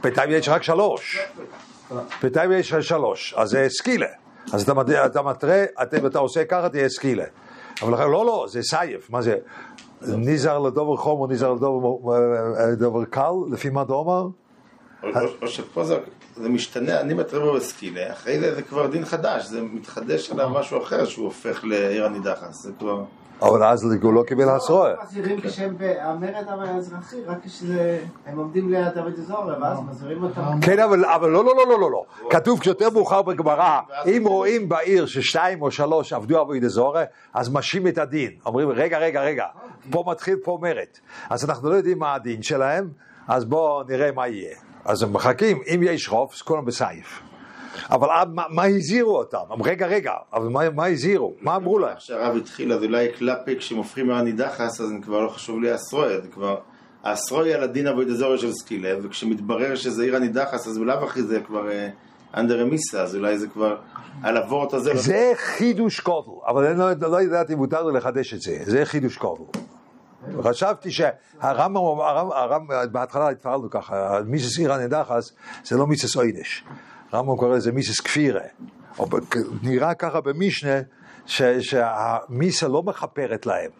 בינתיים 0.02 0.32
יש 0.32 0.50
רק 0.50 0.64
שלוש. 0.64 1.20
בינתיים 2.22 2.52
יש 2.52 2.74
רק 2.74 2.82
שלוש, 2.82 3.34
אז 3.38 3.50
זה 3.50 3.66
סקילה. 3.70 4.08
אז 4.54 4.62
אתה, 4.62 4.74
מתרה, 5.22 5.64
אתה 6.08 6.20
עושה 6.20 6.46
ככה, 6.46 6.70
תהיה 6.70 6.90
סקילה. 6.90 7.24
אבל 7.82 8.06
לא, 8.06 8.26
לא, 8.26 8.46
זה 8.50 8.62
סייף, 8.64 9.10
מה 9.10 9.22
זה? 9.22 9.36
ניזר 10.02 10.60
לדובר 10.60 10.98
חום 10.98 11.20
או 11.20 11.28
ניזר 11.28 11.54
לדובר 11.54 13.00
אה, 13.00 13.06
קל, 13.06 13.32
לפי 13.52 13.70
מה 13.70 13.84
דומר? 13.84 14.28
או- 15.04 15.48
שפה 15.48 15.84
זה 16.36 16.50
משתנה, 16.50 17.02
אני 17.02 17.14
מתרה 17.14 17.40
בו 17.40 17.54
בסקילה, 17.54 18.12
אחרי 18.12 18.40
זה 18.40 18.56
זה 18.56 18.62
כבר 18.62 18.88
דין 18.88 19.06
חדש, 19.06 19.46
זה 19.46 19.62
מתחדש 19.62 20.32
עליו 20.32 20.50
משהו 20.50 20.84
אחר 20.84 21.06
שהוא 21.06 21.26
הופך 21.26 21.64
לעיר 21.64 22.06
הנידחס, 22.06 22.64
זה 22.64 22.72
כבר... 22.80 23.04
אבל 23.42 23.64
אז 23.64 23.84
הוא 24.02 24.14
לא 24.14 24.24
קיבל 24.28 24.50
עשרוה. 24.50 24.94
מזהירים 25.04 25.42
כשהם 25.42 25.76
במרד 25.78 26.46
האזרחי, 26.48 27.24
רק 27.26 27.38
כשזה... 27.46 28.00
הם 28.26 28.38
עומדים 28.38 28.70
ליד 28.70 28.98
הרידי 28.98 29.22
זורע, 29.22 29.56
ואז 29.62 29.80
מזהירים 29.90 30.24
אותם. 30.24 30.60
כן, 30.62 30.80
אבל, 30.80 31.30
לא, 31.30 31.46
לא, 31.46 31.56
לא, 31.56 31.68
לא, 31.68 31.80
לא, 31.80 31.92
לא. 31.92 32.06
כתוב 32.30 32.64
שיותר 32.64 32.90
מאוחר 32.90 33.22
בגמרא, 33.22 33.80
אם 34.06 34.24
רואים 34.26 34.70
בעיר 34.70 35.06
ששתיים 35.06 35.62
או 35.62 35.72
שלוש 35.72 36.14
עבדו 36.14 36.40
עבודי 36.40 36.70
זורע, 36.70 37.04
אז 37.34 37.54
משים 37.54 37.88
את 37.88 37.98
הדין. 37.98 38.32
אומרים, 38.46 38.70
רגע, 38.70 38.98
רגע, 38.98 39.22
רגע, 39.22 39.46
פה 39.92 40.04
מתחיל 40.08 40.36
פה 40.44 40.60
מרד. 40.62 40.86
אז 41.30 41.50
אנחנו 41.50 41.70
לא 41.70 41.76
יודעים 41.76 42.00
מה 42.00 42.14
הדין 42.14 42.44
שלהם, 42.44 42.90
אז 43.28 43.46
בואו 43.46 43.84
נראה 43.84 44.12
מה 44.12 44.28
יהיה. 44.28 44.56
אז 44.86 45.04
הם 45.04 45.14
מחכים, 45.14 45.62
אם 45.76 45.80
יש 45.84 46.10
רוב, 46.10 46.32
אז 46.36 46.42
כולם 46.42 46.66
בסייף. 46.66 47.22
אבל 47.92 48.10
אה, 48.10 48.24
מה, 48.34 48.44
מה 48.50 48.64
הזהירו 48.66 49.18
אותם? 49.18 49.38
רגע, 49.64 49.88
רגע, 49.88 50.12
אבל 50.34 50.48
מה, 50.48 50.70
מה 50.70 50.86
הזהירו? 50.86 51.34
מה 51.42 51.56
אמרו 51.56 51.80
להם? 51.80 51.96
כשהרב 51.98 52.36
התחיל, 52.38 52.74
אז 52.74 52.84
אולי 52.84 53.08
קלפי, 53.20 53.56
כשהם 53.58 53.78
הופכים 53.78 54.08
מעני 54.08 54.32
דחס, 54.32 54.82
אז 54.82 54.92
הם 54.92 55.02
כבר 55.02 55.20
לא 55.20 55.30
חשוב 55.30 55.62
לי 55.62 55.76
אסרוי, 55.76 56.22
זה 56.22 56.28
כבר... 56.28 56.58
האסרוי 57.04 57.54
על 57.54 57.64
הדין 57.64 57.88
אבוי 57.88 58.06
דזורי 58.06 58.38
של 58.38 58.54
סקילה, 58.54 58.90
וכשמתברר 59.04 59.76
שזה 59.76 60.04
עיר 60.04 60.16
הנידחס, 60.16 60.68
אז 60.68 60.78
בלאו 60.78 61.04
הכי 61.04 61.24
זה 61.24 61.40
כבר 61.48 61.70
אנדר 62.38 62.62
רמיסה, 62.62 63.02
אז 63.02 63.16
אולי 63.16 63.38
זה 63.38 63.48
כבר 63.48 63.78
על 64.24 64.38
הוורט 64.38 64.74
הזה. 64.74 64.92
זה 64.96 65.32
חידוש 65.36 66.00
קוטל, 66.00 66.32
אבל 66.48 66.66
אני 66.66 66.80
לא, 66.80 67.10
לא 67.12 67.22
ידעתי 67.22 67.54
אם 67.54 67.58
מותר 67.58 67.84
לי 67.84 67.98
לחדש 67.98 68.34
את 68.34 68.42
זה, 68.42 68.58
זה 68.64 68.86
חידוש 68.86 69.18
קוטל. 69.18 69.60
חשבתי 70.44 70.92
שהרמב"ם, 70.92 71.78
הרמב"ם- 72.02 72.32
הרמב"ם- 72.32 72.92
בהתחלה 72.92 73.30
התפעלנו 73.30 73.70
ככה, 73.70 74.20
מיסס 74.26 74.58
עיר 74.60 74.74
הנידחס 74.74 75.32
זה 75.64 75.78
לא 75.78 75.88
מיסס 75.88 76.18
אוידש. 76.18 76.64
הרמב"ם 77.12 77.36
קורא 77.38 77.56
לזה 77.56 77.72
מיסס 77.72 78.00
כפירה. 78.00 78.42
או 79.00 79.06
נראה 79.64 79.94
ככה 79.94 80.22
במשנה 80.22 80.80
ש- 81.26 81.42
שהמיסה 81.42 82.68
לא 82.68 82.84
מכפרת 82.84 83.46
להם. 83.46 83.72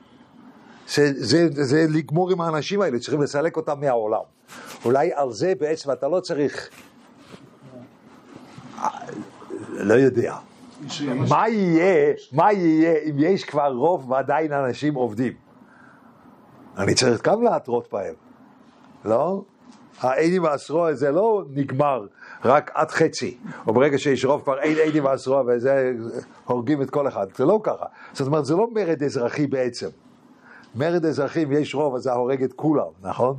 זה, 0.88 1.12
זה, 1.16 1.48
זה 1.52 1.86
לגמור 1.90 2.32
עם 2.32 2.42
האנשים 2.42 2.82
האלה, 2.82 3.00
צריכים 3.00 3.22
לסלק 3.22 3.58
אותם 3.58 3.80
מהעולם. 3.80 4.22
אולי 4.86 5.12
על 5.14 5.32
זה 5.32 5.54
בעצם 5.60 5.92
אתה 5.92 6.08
לא 6.08 6.20
צריך... 6.20 6.70
לא 9.70 9.94
יודע. 9.94 10.36
מה 11.30 11.50
יהיה, 11.50 12.14
מה 12.32 12.54
יהיה 12.54 12.94
אם 13.10 13.16
יש 13.20 13.44
כבר 13.44 13.68
רוב 13.74 14.12
ועדיין 14.12 14.54
אנשים 14.54 14.96
עובדים? 14.96 15.34
אני 16.78 16.94
צריך 16.94 17.22
גם 17.28 17.44
להתרות 17.44 17.88
בהם, 17.92 18.14
לא? 19.06 19.42
האיני 20.02 20.40
והעשרוע 20.40 20.94
זה 20.94 21.12
לא 21.12 21.44
נגמר 21.54 22.06
רק 22.46 22.72
עד 22.74 22.92
חצי, 22.92 23.38
או 23.68 23.74
ברגע 23.74 23.98
שיש 23.98 24.26
רוב 24.26 24.42
כבר 24.42 24.60
אין 24.60 24.78
איני 24.78 25.00
ועשרוע 25.00 25.44
וזה 25.48 25.92
הורגים 26.46 26.82
את 26.82 26.90
כל 26.90 27.08
אחד, 27.08 27.28
זה 27.36 27.46
לא 27.46 27.60
ככה. 27.64 27.86
זאת 28.14 28.28
אומרת, 28.28 28.46
זה 28.46 28.56
לא 28.56 28.68
מרד 28.74 29.04
אזרחי 29.04 29.48
בעצם. 29.48 29.88
מרד 30.76 31.06
אזרחי, 31.06 31.44
אם 31.44 31.52
יש 31.52 31.76
רוב, 31.76 31.96
אז 31.96 32.02
זה 32.02 32.12
הורג 32.12 32.44
את 32.44 32.54
כולם, 32.54 32.88
נכון? 33.02 33.36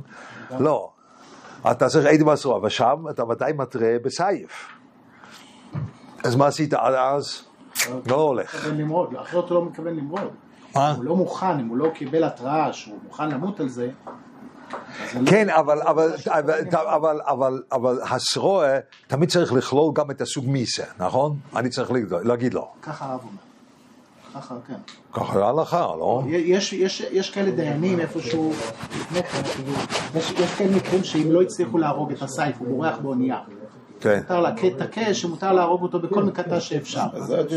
לא. 0.59 0.89
אתה 1.71 1.87
צריך 1.87 2.05
איני 2.05 2.23
ועשרוע, 2.23 2.59
ושם 2.63 3.05
אתה 3.09 3.23
ודאי 3.23 3.53
מתרה 3.53 3.95
בסייף. 4.03 4.67
אז 6.23 6.35
מה 6.35 6.47
עשית 6.47 6.73
עד 6.73 6.93
אז? 6.93 7.43
לא 8.05 8.15
הולך. 8.15 8.67
אחרת 9.21 9.49
הוא 9.49 9.55
לא 9.55 9.65
מתכוון 9.65 9.95
למרוד. 9.95 10.31
הוא 10.73 10.83
לא 11.03 11.15
מוכן, 11.15 11.59
אם 11.59 11.67
הוא 11.67 11.77
לא 11.77 11.89
קיבל 11.93 12.23
התראה 12.23 12.73
שהוא 12.73 12.99
מוכן 13.03 13.29
למות 13.29 13.59
על 13.59 13.69
זה, 13.69 13.89
כן, 15.25 15.49
אבל, 15.49 15.81
אבל, 15.81 16.13
אבל, 16.27 16.53
אבל, 16.71 17.19
אבל, 17.25 17.61
אבל 17.71 17.99
הסרועה 18.01 18.79
תמיד 19.07 19.29
צריך 19.29 19.53
לכלול 19.53 19.93
גם 19.93 20.11
את 20.11 20.21
הסוג 20.21 20.49
מיסה, 20.49 20.83
נכון? 20.99 21.37
אני 21.55 21.69
צריך 21.69 21.91
להגיד 22.23 22.53
לו-. 22.53 22.71
ככה 22.81 23.05
הרב 23.05 23.19
אומר. 23.23 23.47
ככה, 24.35 24.55
כן. 24.67 24.73
ככה 25.13 25.39
להלכה, 25.39 25.79
לא? 25.99 26.23
יש, 26.27 26.73
יש, 26.73 27.01
יש 27.11 27.29
כאלה 27.29 27.51
דיינים 27.51 27.99
איפשהו, 27.99 28.53
יש, 30.15 30.31
יש 30.31 30.53
כאלה 30.57 30.75
מקרים 30.75 31.03
שאם 31.03 31.31
לא 31.31 31.41
הצליחו 31.41 31.77
להרוג 31.77 32.11
את 32.11 32.21
הסייף, 32.21 32.55
הוא 32.59 32.67
בורח 32.67 32.97
באונייה. 32.97 33.39
כן. 33.99 34.17
מותר 34.17 34.39
להכה 34.39 34.67
את 34.67 34.81
הקש, 34.81 35.21
שמותר 35.21 35.53
להרוג 35.53 35.81
אותו 35.83 35.99
בכל 35.99 36.23
מקטע 36.23 36.59
שאפשר. 36.59 37.01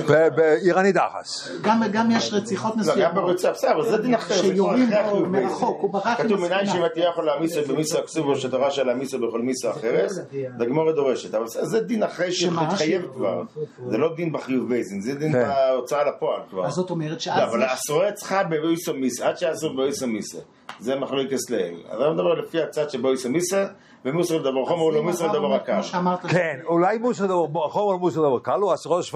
ב- 0.09 0.29
באיראני 0.37 0.93
דחס. 0.93 1.49
גם, 1.63 1.83
גם 1.93 2.11
יש 2.11 2.33
רציחות 2.33 2.73
לא, 2.77 2.83
גם 2.83 2.91
מסוימות. 2.91 3.15
בריצה, 3.25 3.51
בסדר, 3.53 3.73
אבל 3.73 3.91
זה 3.91 3.99
דין 3.99 4.15
אחר. 4.15 4.35
שיורים 4.35 4.91
בו 4.91 4.97
החיוב 4.97 5.29
מרחוק, 5.29 5.79
הוא 5.83 5.93
ברח 5.93 6.07
עם 6.07 6.15
כתוב 6.27 6.41
מניין. 6.41 6.67
שאם 6.67 6.89
תהיה 6.95 7.09
יכול 7.09 7.27
להמיסו 7.27 7.61
במיסו 7.69 7.99
הכסובו 7.99 8.37
שתורה 8.37 8.71
של 8.71 8.87
להמיסו 8.87 9.19
בכל 9.29 9.41
מיסו 9.41 9.71
אחרת, 9.71 10.11
דגמורת 10.59 10.95
דורשת. 10.95 11.35
אבל 11.35 11.47
זה 11.47 11.81
דין 11.81 12.03
אחרי 12.03 12.33
שמה? 12.33 12.71
שהתחייב 12.71 13.03
ש- 13.03 13.17
כבר. 13.17 13.43
זה 13.89 13.99
לא 13.99 14.15
דין 14.17 14.33
בחיוב 14.33 14.69
בייזין, 14.69 15.01
זה 15.01 15.15
דין 15.15 15.33
כן. 15.33 15.49
בהוצאה 15.49 16.05
לפועל 16.05 16.41
כבר. 16.51 16.67
אז 16.67 16.73
זאת 16.73 16.91
אומרת 16.91 17.11
לא, 17.13 17.19
שאז 17.19 17.49
אבל 17.51 17.63
יש... 17.63 17.71
הסרועה 17.73 18.13
צריכה 18.13 18.43
באויסו 18.45 18.95
מיסה, 18.95 19.29
עד 19.29 19.39
שאסור 19.39 19.77
באויסו 19.77 20.07
מיסה. 20.07 20.39
זה 20.81 20.97
מחלוקת 20.97 21.37
לאל. 21.51 21.75
אז 21.91 22.01
אני 22.01 22.11
מדבר 22.11 22.35
לפי 22.35 22.63
הצד 22.63 22.91
שבאויסו 22.91 23.31
מיסה, 23.31 23.67
ומוסר 24.05 24.39
דבר 24.39 24.67
חומר 24.67 24.83
הוא 24.83 24.93
לא 24.93 25.03
מוסר 25.03 25.33
דבר 25.33 25.55
הקל. 25.55 25.81
כן, 26.29 26.61
אולי 26.65 26.99
מוסר 26.99 27.27
דבר, 27.27 27.69
חומר 27.71 27.97
מוסר 27.97 28.21
דבר 28.21 28.39
קל, 28.39 28.61
הוא 28.61 28.75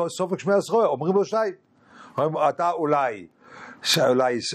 סופק 0.09 0.39
שמי 0.39 0.55
הסרועה, 0.55 0.87
אומרים 0.87 1.15
לו 1.15 1.25
שי. 1.25 1.37
אומרים, 2.19 2.49
אתה 2.49 2.71
אולי, 2.71 3.27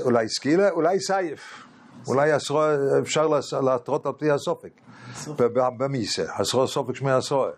אולי, 0.05 0.29
סקילה, 0.29 0.69
אולי 0.69 0.99
סייף. 0.99 1.63
אולי 2.07 2.31
הסרועה, 2.31 2.75
אפשר 3.01 3.27
להתרות 3.61 4.05
על 4.05 4.11
פי 4.17 4.31
הסופק. 4.31 4.71
במיסה, 5.77 6.23
הסרועה 6.37 6.67
סופק 6.67 6.95
שמי 6.95 7.11
הסרועה. 7.11 7.51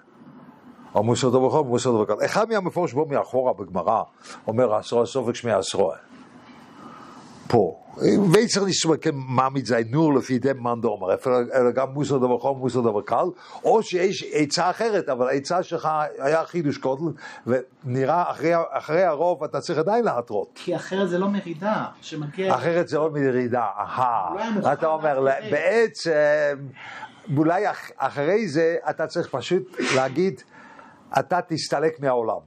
או 0.95 1.03
מוסר 1.03 1.29
דבר 1.29 1.49
חומר, 1.49 1.69
מוסר 1.69 1.91
דבר 1.91 2.05
קל. 2.05 2.25
אחד 2.25 2.49
מהמפורש 2.49 2.93
בו 2.93 3.05
מאחורה 3.05 3.53
בגמרא, 3.53 4.03
אומר 4.47 4.75
הסרועה 4.75 5.05
סופק 5.05 5.35
שמי 5.35 5.51
הסרועה. 5.51 5.97
פה. 7.47 7.80
וצריך 7.97 8.65
לשמוע 8.67 8.97
כמעמיד 8.97 9.65
זי 9.65 9.75
נור 9.89 10.13
לפי 10.13 10.39
דם 10.39 10.63
מאן 10.63 10.81
דומר, 10.81 11.07
אלא 11.53 11.71
גם 11.71 11.87
מוסר 11.93 12.17
דבר 12.17 12.39
חום, 12.39 12.59
מוסר 12.59 12.81
דבר 12.81 13.01
קל, 13.01 13.25
או 13.63 13.83
שיש 13.83 14.25
עצה 14.33 14.69
אחרת, 14.69 15.09
אבל 15.09 15.27
העצה 15.27 15.63
שלך 15.63 15.89
היה 16.19 16.45
חידוש 16.45 16.77
קוטל, 16.77 17.03
ונראה 17.47 18.31
אחרי, 18.31 18.51
אחרי 18.69 19.03
הרוב 19.03 19.43
אתה 19.43 19.59
צריך 19.61 19.79
עדיין 19.79 20.05
להתרות. 20.05 20.49
כי 20.55 20.75
אחרת 20.75 21.09
זה 21.09 21.17
לא 21.17 21.27
מרידה, 21.27 21.85
שמגיע... 22.01 22.55
אחרת 22.55 22.87
זה 22.87 22.97
עוד 22.97 23.13
מרידה, 23.13 23.65
אהה. 23.79 24.29
לא 24.61 24.73
אתה 24.73 24.87
אומר. 24.87 25.27
בעצם, 25.51 26.11
אולי 27.37 27.69
אח- 27.71 27.91
אחרי 27.97 28.47
זה 28.47 28.75
אתה 28.89 29.07
צריך 29.07 29.27
פשוט 29.31 29.63
להגיד, 29.95 30.41
אתה 31.19 31.39
תסתלק 31.47 31.99
מהעולם. 31.99 32.39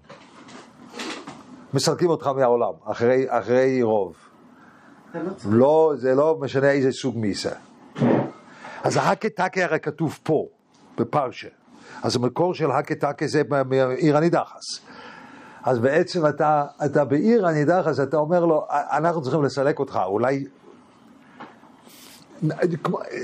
מסלקים 1.74 2.10
אותך 2.10 2.26
מהעולם, 2.26 2.72
אחרי, 2.84 3.24
אחרי 3.28 3.82
רוב. 3.82 4.16
לא, 5.50 5.92
זה 5.96 6.14
לא 6.14 6.38
משנה 6.40 6.70
איזה 6.70 6.92
סוג 6.92 7.18
מיסה. 7.18 7.50
אז 8.82 8.96
ההקטקה 8.96 9.64
הרי 9.64 9.80
כתוב 9.80 10.18
פה, 10.22 10.46
בפרשה. 10.98 11.48
אז 12.02 12.16
המקור 12.16 12.54
של 12.54 12.70
הקטקה 12.70 13.26
זה 13.26 13.42
מעיר 13.68 14.16
הנידחס. 14.16 14.80
אז 15.62 15.78
בעצם 15.78 16.26
אתה, 16.26 16.64
אתה 16.84 17.04
בעיר 17.04 17.46
הנידחס, 17.46 18.00
אתה 18.00 18.16
אומר 18.16 18.44
לו, 18.44 18.66
אנחנו 18.70 19.22
צריכים 19.22 19.42
לסלק 19.42 19.78
אותך, 19.78 20.00
אולי... 20.06 20.44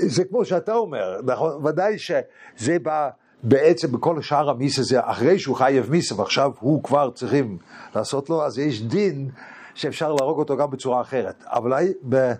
זה 0.07 0.23
כמו 0.23 0.45
שאתה 0.45 0.73
אומר, 0.73 1.21
נכון? 1.25 1.65
ודאי 1.65 1.97
שזה 1.97 2.79
בא 2.79 3.09
בעצם 3.43 3.91
בכל 3.91 4.21
שאר 4.21 4.49
המיסה 4.49 4.83
זה 4.83 4.99
אחרי 5.03 5.39
שהוא 5.39 5.55
חייב 5.55 5.91
מיסה 5.91 6.15
ועכשיו 6.15 6.51
הוא 6.59 6.83
כבר 6.83 7.11
צריכים 7.11 7.57
לעשות 7.95 8.29
לו, 8.29 8.45
אז 8.45 8.59
יש 8.59 8.81
דין 8.81 9.29
שאפשר 9.73 10.13
להרוג 10.13 10.39
אותו 10.39 10.57
גם 10.57 10.71
בצורה 10.71 11.01
אחרת. 11.01 11.43
אבל 11.47 11.87
ב- 12.09 12.33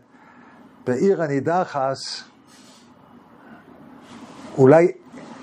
בעיר 0.87 1.23
הנידחס, 1.23 2.23
אולי 4.57 4.91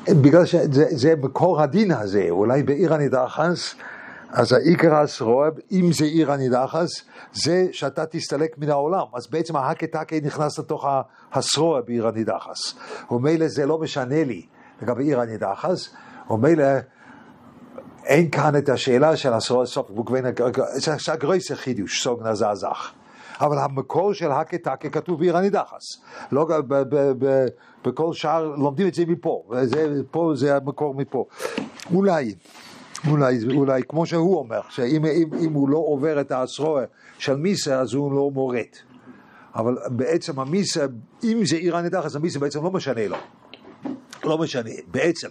בגלל 0.09 0.45
שזה 0.45 0.85
זה 0.91 1.15
מקור 1.17 1.63
הדין 1.63 1.93
הזה, 1.93 2.27
אולי 2.31 2.63
בעיר 2.63 2.95
הנידחס, 2.95 3.75
אז 4.31 4.53
העיקר 4.53 4.95
הסרועב, 4.95 5.53
אם 5.73 5.91
זה 5.93 6.05
עיר 6.05 6.33
הנידחס, 6.33 6.89
זה 7.33 7.67
שאתה 7.73 8.07
תסתלק 8.07 8.59
מן 8.59 8.71
העולם. 8.71 9.05
אז 9.15 9.27
בעצם 9.27 9.57
ההקטקה 9.57 10.17
נכנס 10.23 10.59
לתוך 10.59 10.87
הסרועב 11.33 11.85
בעיר 11.85 12.09
הנידחס. 12.09 12.75
ומילא 13.11 13.49
זה 13.49 13.67
לא 13.67 13.79
משנה 13.79 14.25
לי 14.25 14.47
לגבי 14.83 15.05
עיר 15.05 15.21
הנידחס, 15.21 15.89
ומילא 16.31 16.65
אין 18.09 18.31
כאן 18.31 18.57
את 18.57 18.69
השאלה 18.69 19.17
של 19.17 19.33
הסרועב 19.33 19.67
סוף, 19.67 19.91
זה 20.75 20.99
שהגרויסר 20.99 21.55
חידוש, 21.55 22.03
סוג 22.03 22.23
נזזח. 22.23 22.93
אבל 23.41 23.59
המקור 23.59 24.13
של 24.13 24.31
הקטקה 24.31 24.89
כתוב 24.89 25.19
בעיר 25.19 25.37
הנידחס. 25.37 25.83
לא 26.33 26.47
בכל 27.85 28.13
שאר, 28.13 28.47
לומדים 28.47 28.89
את 28.89 28.95
זה 28.95 29.05
מפה, 29.07 29.43
וזה, 29.51 30.01
פה 30.11 30.33
זה 30.35 30.57
המקור 30.57 30.95
מפה. 30.95 31.25
אולי, 31.95 32.35
אולי, 33.11 33.39
אולי, 33.55 33.83
כמו 33.89 34.07
שהוא 34.07 34.39
אומר, 34.39 34.61
שאם 34.69 35.05
אם, 35.05 35.31
אם 35.41 35.53
הוא 35.53 35.69
לא 35.69 35.79
עובר 35.79 36.21
את 36.21 36.31
האסרוע 36.31 36.83
של 37.19 37.37
מיסה, 37.37 37.81
אז 37.81 37.95
הוא 37.95 38.13
לא 38.13 38.31
מורד. 38.35 38.73
אבל 39.55 39.77
בעצם 39.87 40.41
המיסה, 40.41 40.87
אם 41.25 41.41
זה 41.45 41.57
עיר 41.57 41.77
הנידחס, 41.77 42.17
המיסה 42.17 42.39
בעצם 42.39 42.65
לא 42.65 42.71
משנה 42.71 43.09
לו. 43.09 43.17
לא 44.25 44.39
משנה, 44.39 44.71
בעצם. 44.91 45.29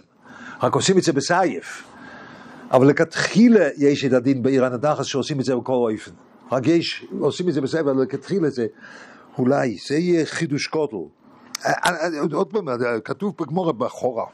רק 0.62 0.74
עושים 0.74 0.98
את 0.98 1.02
זה 1.02 1.12
בסייף. 1.12 1.97
אבל 2.70 2.86
לכתחילה 2.86 3.68
יש 3.76 4.04
את 4.04 4.12
הדין 4.12 4.42
בעיר 4.42 4.64
הנידחס 4.64 5.06
שעושים 5.06 5.40
את 5.40 5.44
זה 5.44 5.56
בכל 5.56 5.72
אופן. 5.72 6.10
רק 6.52 6.66
יש, 6.66 7.06
עושים 7.20 7.48
את 7.48 7.54
זה 7.54 7.60
בסייף, 7.60 7.86
אבל 7.86 8.02
לכתחילה 8.02 8.50
זה, 8.50 8.66
אולי, 9.38 9.76
זה 9.88 9.94
יהיה 9.94 10.26
חידוש 10.26 10.66
קוטל. 10.66 10.96
אה, 11.66 11.72
אה, 11.86 12.08
עוד 12.32 12.50
פעם, 12.50 12.68
אה, 12.68 12.74
כתוב 13.04 13.34
בגמורה 13.40 13.72
בחורה. 13.72 14.24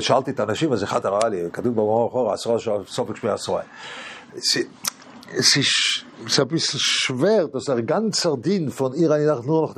שאלתי 0.00 0.30
את 0.30 0.40
האנשים, 0.40 0.72
אז 0.72 0.84
אחד 0.84 1.06
הראה 1.06 1.28
לי, 1.28 1.42
כתוב 1.52 1.72
בגמורה 1.72 2.06
בחורה, 2.06 2.34
עשרה 2.34 2.58
סופק 2.86 3.16
שמי 3.16 3.30
עשרה. 3.30 3.60
Ist 5.30 5.60
so 6.26 6.42
ein 6.42 6.48
bisschen 6.48 6.80
schwer, 6.80 7.48
dass 7.48 7.68
ein 7.68 7.86
ganzer 7.86 8.34
Ding 8.48 8.70
von 8.70 8.94
ihr 8.94 9.08
Niedach 9.10 9.44
nur. 9.44 9.74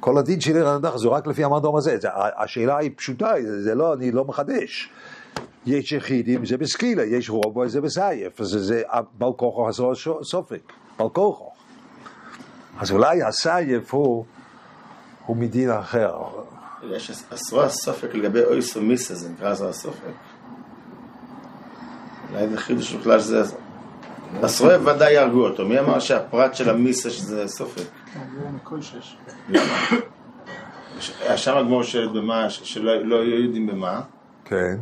כל 0.00 0.18
הדין 0.18 0.40
של 0.40 0.56
עיר 0.56 0.68
הנידח 0.68 0.96
זה 0.96 1.08
רק 1.08 1.26
לפי 1.26 1.44
המאן 1.44 1.60
הזה. 1.78 1.96
זה- 2.00 2.08
השאלה 2.36 2.76
היא 2.78 2.90
פשוטה, 2.96 3.32
זה 3.64 3.74
לא, 3.74 3.94
אני 3.94 4.12
לא 4.12 4.24
מחדש. 4.24 4.90
יש 5.66 5.92
יחידים, 5.92 6.46
זה 6.46 6.56
בסקילה, 6.56 7.04
יש 7.04 7.30
רובו, 7.30 7.68
זה 7.68 7.80
בסייף, 7.80 8.40
אז 8.40 8.46
זה 8.46 8.82
בעל 9.18 9.32
כוחו 9.36 9.68
עשו 9.68 9.92
סופק, 10.22 10.72
בעל 10.98 11.08
כוחו. 11.08 11.50
אז 12.78 12.90
אולי 12.90 13.22
הסייף 13.22 13.94
הוא, 13.94 14.24
הוא 15.26 15.36
מדין 15.36 15.70
אחר. 15.70 16.16
יש 16.90 17.10
עשרה 17.30 17.68
סופק 17.68 18.14
לגבי 18.14 18.44
אויס 18.44 18.76
ומיסה, 18.76 19.14
זה 19.14 19.28
נקרא 19.28 19.50
עשרה 19.50 19.72
סופק. 19.72 20.00
אולי 22.30 22.48
זה 22.48 22.56
חידוש 22.56 22.94
בכלל 22.94 23.20
שזה... 23.20 23.42
עשרה 24.42 24.82
ודאי 24.82 25.12
יהרגו 25.12 25.44
אותו. 25.44 25.66
מי 25.66 25.78
אמר 25.78 25.98
שהפרט 25.98 26.54
של 26.54 26.70
המיסה 26.70 27.10
שזה 27.10 27.48
סופק? 27.48 27.82
שם 31.36 31.56
הגמור 31.56 31.82
במה, 32.14 32.50
שלא 32.50 33.02
לא 33.02 33.16
היו 33.22 33.44
יודעים 33.44 33.66
במה. 33.66 34.00
כן. 34.44 34.76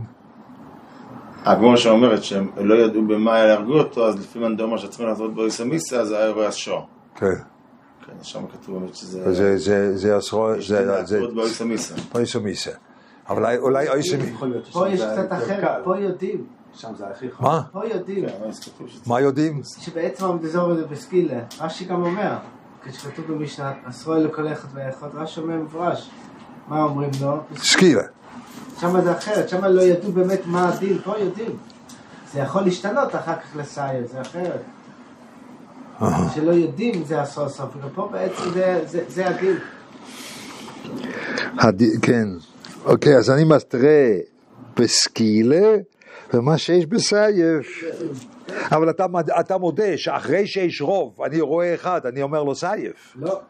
הגמור 1.51 1.77
שאומרת 1.77 2.25
שהם 2.25 2.49
לא 2.57 2.75
ידעו 2.75 3.03
במה 3.07 3.39
יהרגו 3.39 3.79
אותו, 3.79 4.09
אז 4.09 4.17
לפי 4.21 4.39
מאן 4.39 4.57
דאמר 4.57 4.77
שצריכים 4.77 5.07
לעשות 5.07 5.35
באויס 5.35 5.61
ומיסה, 5.61 6.01
אז 6.01 6.13
היה 6.13 6.27
אירוע 6.27 6.53
שור. 6.53 6.87
כן. 7.15 7.27
כן, 8.07 8.13
שם 8.23 8.41
כתוב 8.53 8.79
באמת 8.79 8.95
שזה... 8.95 9.33
זה, 9.35 9.59
זה, 9.59 9.97
זה 9.97 10.17
עשרו, 10.17 10.55
יש 10.55 10.69
זה, 10.69 10.77
זה, 11.05 11.17
לעקבות 11.17 11.35
באויס 11.35 11.61
ומיסה. 11.61 11.95
אויסו 12.15 12.41
מיסה. 12.41 12.71
אבל 13.29 13.57
אולי- 13.57 13.87
להיות 14.43 14.67
ששם 14.67 14.73
פה 14.73 14.89
יש 14.89 15.01
זה 15.01 15.27
קצת 15.29 15.47
קל. 15.61 15.81
פה 15.85 15.99
יודעים, 15.99 16.47
שם 16.75 16.89
זה 16.97 17.07
הכי 17.07 17.31
חם. 17.31 17.45
מה? 17.45 17.63
פה 17.73 17.87
יודעים, 17.87 18.27
כן. 18.29 18.35
מה 19.07 19.21
יודעים? 19.21 19.61
שבעצם 19.81 20.25
המדזור 20.25 20.75
זה 20.75 20.87
בסקילה, 20.87 21.39
רש"י 21.61 21.85
גם 21.85 22.03
אומר, 22.03 22.33
כשכתוב 22.85 23.27
במשנה, 23.33 23.73
אסרו 23.85 24.15
לכל 24.15 24.53
אחד 24.53 24.69
ואחד, 24.75 25.09
רש"י 25.15 25.41
אומר 25.41 25.57
מפורש, 25.57 26.11
מה 26.69 26.83
אומרים 26.83 27.11
לו? 27.23 27.37
סקילה. 27.57 28.03
שם 28.81 29.01
זה 29.01 29.13
אחרת, 29.13 29.49
שם 29.49 29.65
לא 29.65 29.81
ידעו 29.83 30.13
באמת 30.13 30.41
מה 30.47 30.69
הדין, 30.69 30.99
פה 31.05 31.19
יודעים. 31.19 31.57
זה 32.33 32.39
יכול 32.41 32.63
להשתנות 32.63 33.15
אחר 33.15 33.35
כך 33.35 33.57
לסייר, 33.57 34.07
זה 34.07 34.21
אחרת. 34.21 34.61
שלא 36.35 36.51
יודעים 36.53 37.05
זה 37.05 37.21
הסוף 37.21 37.49
סוף, 37.53 37.69
ופה 37.83 38.09
בעצם 38.13 38.51
זה- 38.55 38.83
זה- 38.87 39.05
זה 39.09 39.29
הדין. 39.29 39.57
הד- 41.59 41.83
כן. 42.03 42.29
אוקיי, 42.85 43.17
אז 43.17 43.31
אני 43.31 43.45
מתרה 43.45 44.07
בסקילה, 44.77 45.77
ומה 46.35 46.59
שיש 46.59 46.87
בסייף. 46.87 47.85
אבל 48.73 48.91
אתה, 48.91 49.07
אתה 49.41 49.59
מודה 49.59 49.97
שאחרי 49.97 50.47
שיש 50.47 50.81
רוב, 50.83 51.23
אני 51.23 51.41
רואה 51.41 51.75
אחד, 51.75 52.01
אני 52.07 52.23
אומר 52.23 52.43
לו 52.43 52.55
סייף. 52.55 53.17
לא. 53.17 53.41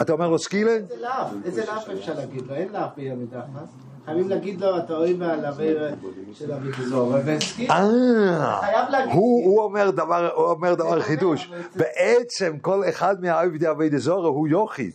אתה 0.00 0.12
אומר 0.12 0.28
לו 0.28 0.38
סקילה? 0.38 0.70
איזה 0.72 0.94
לאו, 1.00 1.10
איזה 1.44 1.64
לאו 1.66 1.98
אפשר 1.98 2.14
להגיד 2.14 2.46
לו, 2.46 2.54
אין 2.54 2.68
לאו 2.72 2.80
ביום 2.96 3.18
מדחס. 3.22 3.87
חייבים 4.08 4.28
להגיד 4.28 4.60
לו, 4.60 4.78
אתה 4.78 4.96
אוהב 4.96 5.22
על 5.22 5.46
אוויר 5.46 5.94
של 6.32 6.52
אביגזור, 6.52 7.14
והסכים. 7.24 7.70
אה. 7.70 9.04
הוא, 9.12 9.60
אומר 9.60 9.90
דבר, 9.90 10.30
הוא 10.34 10.46
אומר 10.46 10.74
דבר 10.74 11.00
חידוש. 11.00 11.50
בעצם 11.76 12.58
כל 12.58 12.82
אחד 12.88 13.20
מהעבדי 13.20 13.70
אבי 13.70 13.88
דזורי 13.88 14.28
הוא 14.28 14.48
יוחיד. 14.48 14.92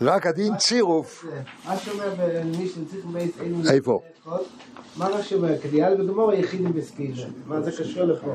רק 0.00 0.26
הדין 0.26 0.56
צירוף. 0.56 1.24
מה 1.66 1.76
שאומר 1.76 2.14
במישן 2.18 2.84
צריך 2.84 3.04
בייס 3.04 3.40
אין... 3.40 3.62
איפה? 3.70 4.00
מה 4.26 5.08
מה 5.08 5.22
שאומר, 5.22 5.58
כדיאל 5.58 6.00
וגמור 6.00 6.30
היחידים 6.30 6.72
בסקילה. 6.72 7.26
מה 7.46 7.60
זה 7.60 7.70
קשור 7.70 8.04
לפה? 8.04 8.34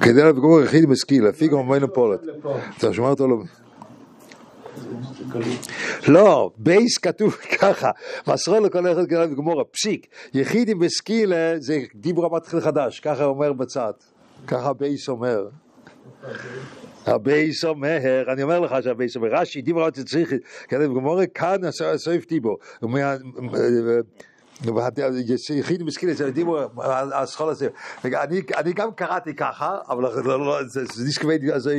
כדי 0.00 0.22
לגמור 0.22 0.60
יחיד 0.60 0.88
בסקילה, 0.88 1.32
פיגו 1.32 1.62
פולט. 1.94 2.20
לפה. 2.22 2.54
אתה 2.78 2.92
שומע 2.92 3.08
אותו 3.08 3.28
לא? 3.28 3.36
לא, 6.08 6.50
בייס 6.56 6.98
כתוב 6.98 7.34
ככה, 7.60 7.90
מסרו 8.28 8.60
לכל 8.60 8.92
אחד 8.92 9.08
כלל 9.08 9.32
וגמורה, 9.32 9.64
פסיק, 9.64 10.06
יחידים 10.34 10.78
בסקילה 10.78 11.54
זה 11.58 11.78
דיברה 11.94 12.28
מתחיל 12.32 12.60
חדש, 12.60 13.00
ככה 13.00 13.24
אומר 13.24 13.52
בצד, 13.52 13.92
ככה 14.46 14.72
בייס 14.72 15.08
אומר. 15.08 15.48
הבייס 17.06 17.64
אומר, 17.64 17.98
אני 18.32 18.42
אומר 18.42 18.60
לך 18.60 18.74
שהבייס 18.82 19.16
אומר, 19.16 19.28
רש"י 19.32 19.62
דיברה 19.62 19.86
מתחיל 19.86 20.04
צריך, 20.04 20.32
כלל 20.70 20.90
וגמורה, 20.90 21.26
כאן 21.26 21.64
הסויף 21.64 22.24
טיבו. 22.24 22.56
יחידים 25.54 25.86
בסקילה 25.86 26.14
זה 26.14 26.30
דיברה, 26.30 26.66
הסחול 27.14 27.48
הזה. 27.48 27.68
רגע, 28.04 28.22
אני- 28.22 28.42
אני 28.56 28.72
גם 28.72 28.92
קראתי 28.92 29.34
ככה, 29.34 29.76
אבל 29.88 30.02
לא- 30.24 30.40
לא- 30.40 30.58
זה 30.66 30.84
זה 30.94 31.04
ניסקוויד, 31.04 31.50
אז 31.50 31.70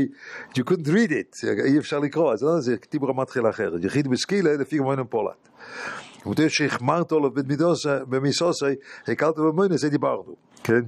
you 0.57 0.61
couldn't 0.61 0.87
read 0.87 1.11
it, 1.11 1.47
אי 1.65 1.77
אפשר 1.77 1.99
לקרוא, 1.99 2.33
אז 2.33 2.43
לא, 2.43 2.59
זה 2.59 2.75
דיברה 2.91 3.13
מתחיל 3.13 3.49
אחרת. 3.49 3.83
יחיד 3.83 4.07
בסקילה 4.07 4.53
לפי 4.53 4.77
גמרנו 4.77 5.09
פולט. 5.09 5.47
ומתי 6.25 6.49
שהחמרת 6.49 7.11
לו 7.11 7.29
במיסוסי, 8.09 8.65
הקלת 9.07 9.35
במוינה, 9.37 9.77
זה 9.77 9.89
דיברנו, 9.89 10.35
כן? 10.63 10.81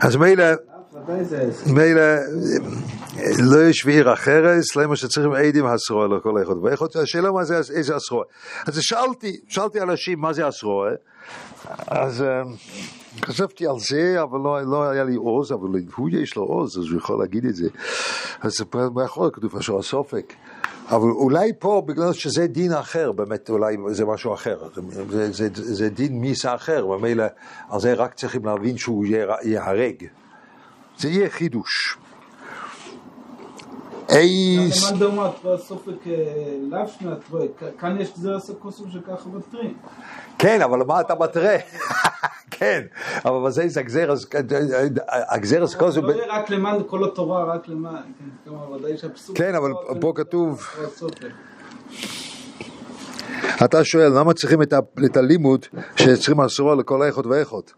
אז 0.00 0.16
מילא, 0.16 0.44
ודאי 0.44 0.54
זה... 0.54 0.69
מילא, 1.66 2.02
לא 3.38 3.64
יש 3.64 3.86
ועיר 3.86 4.12
אחרס, 4.12 4.76
למה 4.76 4.96
שצריכים 4.96 5.32
עדים 5.32 5.66
עשרוה 5.66 6.08
לכל 6.08 6.42
אחד 6.42 6.56
ואחד. 6.62 6.86
השאלה 7.02 7.30
מה 7.30 7.44
זה, 7.44 7.56
איזה 7.56 7.96
עשרוה. 7.96 8.24
אז 8.66 8.78
שאלתי, 8.80 9.40
שאלתי 9.48 9.80
אנשים 9.80 10.20
מה 10.20 10.32
זה 10.32 10.46
עשרוה, 10.46 10.90
אז 11.86 12.22
אה, 12.22 12.42
חשבתי 13.24 13.66
על 13.66 13.78
זה, 13.78 14.22
אבל 14.22 14.38
לא, 14.38 14.62
לא 14.62 14.88
היה 14.88 15.04
לי 15.04 15.14
עוז, 15.14 15.52
אבל 15.52 15.68
הוא 15.96 16.10
יש 16.12 16.36
לו 16.36 16.42
עוז, 16.42 16.78
אז 16.78 16.84
הוא 16.90 16.98
יכול 16.98 17.18
להגיד 17.18 17.44
את 17.44 17.54
זה. 17.54 17.68
אז 18.40 18.52
מאחורי 18.94 19.30
כתוב 19.32 19.56
משהו 19.56 19.78
הסופק. 19.78 20.32
אבל 20.88 21.08
אולי 21.10 21.52
פה, 21.58 21.82
בגלל 21.86 22.12
שזה 22.12 22.46
דין 22.46 22.72
אחר, 22.72 23.12
באמת 23.12 23.50
אולי 23.50 23.76
זה 23.90 24.04
משהו 24.04 24.34
אחר. 24.34 24.58
זה, 24.74 25.32
זה, 25.32 25.32
זה, 25.32 25.74
זה 25.74 25.88
דין 25.88 26.20
מיסה 26.20 26.54
אחר, 26.54 26.88
ומילא 26.88 27.24
על 27.68 27.80
זה 27.80 27.94
רק 27.94 28.14
צריכים 28.14 28.44
להבין 28.44 28.76
שהוא 28.78 29.06
ייהרג. 29.42 30.04
זה 31.00 31.08
יהיה 31.08 31.30
חידוש. 31.30 31.98
אייס... 34.08 34.92
טרוי, 37.28 37.48
כאן 37.78 38.00
יש 38.00 38.12
גזיר 38.12 38.36
עשר 38.36 38.54
כוסף 38.58 38.84
שככה 38.92 39.28
בתרים. 39.28 39.74
כן, 40.38 40.62
אבל 40.62 40.78
מה 40.78 41.00
אתה 41.00 41.14
מתרה? 41.20 41.56
כן, 42.60 42.80
אבל 43.24 43.46
בזה 43.46 43.68
זה 43.68 43.80
הגזרס 45.08 45.74
כוסו... 45.74 46.02
לא 46.02 46.12
יהיה 46.12 46.24
רק 46.28 46.50
למאן 46.50 46.78
כל 46.86 47.04
התורה, 47.04 47.44
רק 47.44 47.68
למאן, 47.68 48.02
כן. 48.18 48.52
כן, 49.34 49.54
אבל 49.54 49.70
פה 50.00 50.12
כתוב. 50.14 50.66
אתה 53.64 53.84
שואל, 53.84 54.18
למה 54.18 54.34
צריכים 54.34 54.62
את 55.04 55.16
הלימוד 55.16 55.66
שצריכים 55.96 56.40
אסורו 56.40 56.74
לכל 56.74 57.02
איכות 57.02 57.26
ואיכות? 57.26 57.72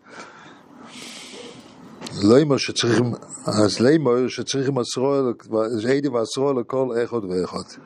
אומר 2.43 2.57
שצריכים, 2.57 3.13
אז 3.47 3.81
אומר 3.81 4.29
שצריכים 4.29 4.79
אסורו, 4.79 5.15
עדי 5.99 6.09
ואסורו 6.09 6.61
לכל 6.61 6.89
איכות 7.01 7.25
ואיכות. 7.25 7.77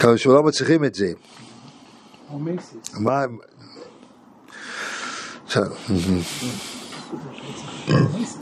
אבל 0.00 0.16
שלא 0.16 0.42
צריכים 0.52 0.84
את 0.84 0.94
זה. 0.94 1.12
מה... 3.00 3.24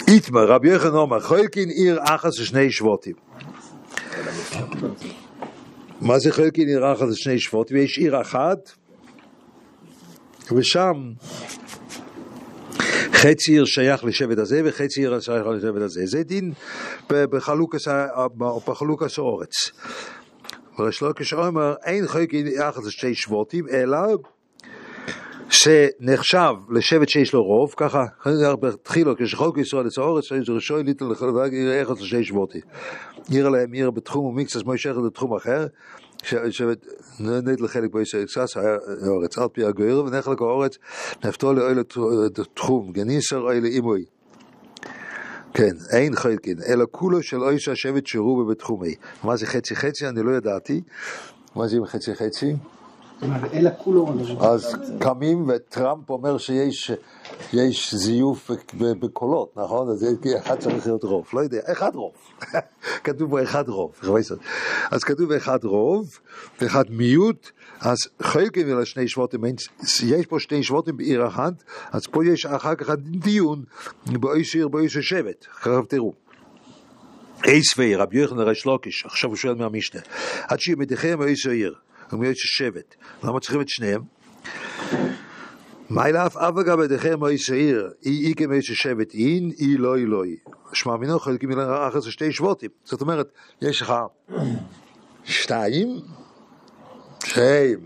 איתמר, 0.08 0.46
רבי 0.48 0.70
יוחנן 0.70 0.94
אומר, 0.94 1.20
חולקין 1.20 1.68
עיר 1.68 1.98
אחס 2.02 2.40
ושני 2.40 2.72
שבטים. 2.72 3.14
מה 6.00 6.18
זה 6.18 6.32
חולקין 6.32 6.68
עיר 6.68 6.92
אחס 6.92 7.02
ושני 7.02 7.40
שבטים? 7.40 7.76
יש 7.76 7.98
עיר 7.98 8.20
אחת, 8.20 8.58
ושם 10.56 10.92
חצי 13.22 13.52
עיר 13.52 13.64
שייך 13.64 14.04
לשבט 14.04 14.38
הזה 14.38 14.60
וחצי 14.64 15.00
עיר 15.00 15.20
שייך 15.20 15.46
לשבט 15.46 15.82
הזה. 15.82 16.00
זה 16.04 16.22
דין 16.22 16.52
בחלוקס 17.08 17.88
האורץ. 19.18 19.52
וריש 20.78 21.02
לוקיש 21.02 21.34
אומר, 21.34 21.74
אין 21.84 22.06
חולקין 22.06 22.46
עיר 22.46 22.68
אחס 22.68 22.86
ושני 22.86 23.14
שבטים, 23.14 23.68
אלא 23.68 23.98
שנחשב 25.50 26.54
לשבט 26.70 27.08
שיש 27.08 27.32
לו 27.32 27.42
רוב, 27.42 27.74
ככה 27.76 28.04
בתחילו 28.60 29.14
כשחוק 29.18 29.58
ישראל 29.58 29.86
האורץ, 29.98 30.24
שיש 30.24 30.50
ראשון 30.50 30.86
ליטל 30.86 31.04
לחלק 31.04 31.52
עיר 31.52 31.82
אחד 31.82 31.98
לשש 32.00 32.28
שבותי. 32.28 32.60
עיר 33.30 33.48
להם 33.48 33.72
עיר 33.72 33.90
בתחום 33.90 34.24
ומיקסס 34.24 34.62
מויש 34.62 34.86
אחד 34.86 35.00
לתחום 35.06 35.36
אחר, 35.36 35.66
ש- 36.22 36.34
שבט 36.50 36.86
נית 37.20 37.60
לחלק 37.60 37.92
בישראל 37.92 38.24
קצת 38.24 38.46
האורץ, 39.06 39.38
על 39.38 39.48
פי 39.52 39.64
הגויר 39.64 40.04
ונחלק 40.04 40.40
האורץ 40.40 40.78
נפתו 41.24 41.52
לאוי 41.52 41.74
לתחום, 42.38 42.92
גניסר 42.92 43.40
אוי 43.40 43.60
לאימוי. 43.60 44.04
כן, 45.54 45.76
אין 45.92 46.16
חלקין, 46.16 46.56
אלא 46.68 46.84
כולו 46.90 47.22
של 47.22 47.42
אוי 47.42 47.58
שהשבט 47.58 48.06
שירו 48.06 48.46
בתחומי. 48.46 48.94
מה 49.24 49.36
זה 49.36 49.46
חצי 49.46 49.76
חצי? 49.76 50.08
אני 50.08 50.22
לא 50.22 50.30
ידעתי. 50.30 50.80
מה 51.56 51.68
זה 51.68 51.76
עם 51.76 51.86
חצי 51.86 52.14
חצי? 52.14 52.56
אלא 53.52 53.70
כולו... 53.78 54.14
אז 54.40 54.76
קמים 55.00 55.48
וטראמפ 55.48 56.10
אומר 56.10 56.38
שיש 56.38 56.90
יש 57.52 57.94
זיוף 57.94 58.50
בקולות, 58.74 59.56
נכון? 59.56 59.88
אז 59.90 60.06
אחד 60.38 60.58
צריך 60.58 60.86
להיות 60.86 61.04
רוב, 61.04 61.26
לא 61.32 61.40
יודע, 61.40 61.60
אחד 61.72 61.94
רוב. 61.94 62.12
כתוב 63.04 63.30
פה 63.30 63.42
אחד 63.42 63.68
רוב, 63.68 63.92
אז 64.90 65.04
כתוב 65.04 65.32
אחד 65.32 65.64
רוב 65.64 66.06
ואחד 66.60 66.84
מיעוט, 66.90 67.50
אז 67.80 67.96
חלקים 68.22 68.68
אלה 68.68 68.84
שני 68.86 69.06
אין- 69.44 69.56
יש 70.06 70.26
פה 70.26 70.40
שני 70.40 70.62
שבטים 70.62 70.96
בעיר 70.96 71.26
אחת, 71.26 71.52
אז 71.92 72.02
פה 72.06 72.26
יש 72.26 72.46
אחר 72.46 72.74
כך 72.74 72.90
דיון 72.98 73.64
באיש 74.06 74.54
עיר 74.54 74.68
באיש 74.68 74.98
שבט, 74.98 75.46
עכשיו 75.50 75.82
תראו. 75.88 76.12
אייס 77.46 77.78
וייר, 77.78 78.02
רבי 78.02 78.18
יוחנן 78.18 78.38
ריש 78.38 78.66
לוקיש, 78.66 79.04
עכשיו 79.06 79.30
הוא 79.30 79.36
שואל 79.36 79.54
מהמשנה, 79.54 80.00
עד 80.48 80.60
שיהיה 80.60 80.76
מתיכם 80.76 81.18
מאיש 81.18 81.46
העיר, 81.46 81.74
ומאיש 82.12 82.44
השבט, 82.44 82.94
למה 83.22 83.40
צריכים 83.40 83.60
את 83.60 83.68
שניהם? 83.68 84.02
מה 85.90 86.26
אף 86.26 86.36
אבא 86.36 86.62
גם 86.62 86.78
בדכם 86.78 87.20
מאיש 87.20 87.50
העיר, 87.50 87.90
אי 88.06 88.26
אי 88.26 88.34
כמאיש 88.34 88.70
השבט 88.70 89.14
אין, 89.14 89.50
אי 89.58 89.76
לא 89.76 89.96
אי 89.96 90.06
לא 90.06 90.24
אי. 90.24 90.36
שמע 90.72 90.96
מינו 90.96 91.18
חלקים 91.18 91.48
מילה 91.48 91.88
אחר 91.88 92.00
זה 92.00 92.10
שתי 92.10 92.32
שבטים, 92.32 92.70
זאת 92.84 93.00
אומרת, 93.00 93.32
יש 93.62 93.82
לך 93.82 93.94
שתיים, 95.24 95.88
שהם 97.24 97.80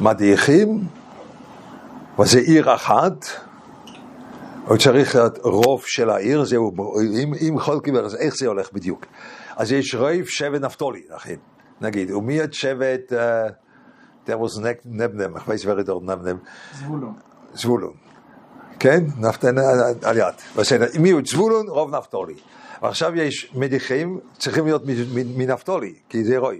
מדיחים, 0.00 0.84
וזה 2.18 2.38
עיר 2.38 2.74
אחת, 2.74 3.26
הוא 4.66 4.76
צריך 4.76 5.14
להיות 5.14 5.38
רוב 5.38 5.82
של 5.86 6.10
העיר, 6.10 6.44
זהו, 6.44 6.72
אם, 7.22 7.32
אם 7.48 7.58
חולקים, 7.58 7.96
אז 7.96 8.14
איך 8.14 8.34
זה 8.36 8.46
הולך 8.46 8.72
בדיוק? 8.72 9.06
אז 9.56 9.72
יש 9.72 9.94
רוב 9.94 10.24
שבט 10.24 10.60
נפתולי, 10.60 11.02
אחי, 11.16 11.36
נגיד, 11.80 12.10
ומי 12.10 12.44
את 12.44 12.54
שבט, 12.54 13.12
was 14.26 14.58
ne- 14.58 14.84
נבנם, 14.84 15.36
wer 15.36 15.86
dort 15.86 16.02
נבנם, 16.02 16.36
זבולון. 16.74 17.14
זבולון, 17.54 17.92
כן? 18.78 19.04
נפתן 19.18 19.54
על 20.02 20.16
יד, 20.16 20.34
בסדר, 20.56 20.86
מי 21.00 21.10
הוא 21.10 21.20
זבולון? 21.24 21.68
רוב 21.68 21.94
נפתולי. 21.94 22.34
ועכשיו 22.82 23.16
יש 23.16 23.52
מדיחים, 23.54 24.20
צריכים 24.38 24.64
להיות 24.64 24.82
מנפתולי, 25.36 25.94
כי 26.08 26.24
זה 26.24 26.38
רוב. 26.38 26.52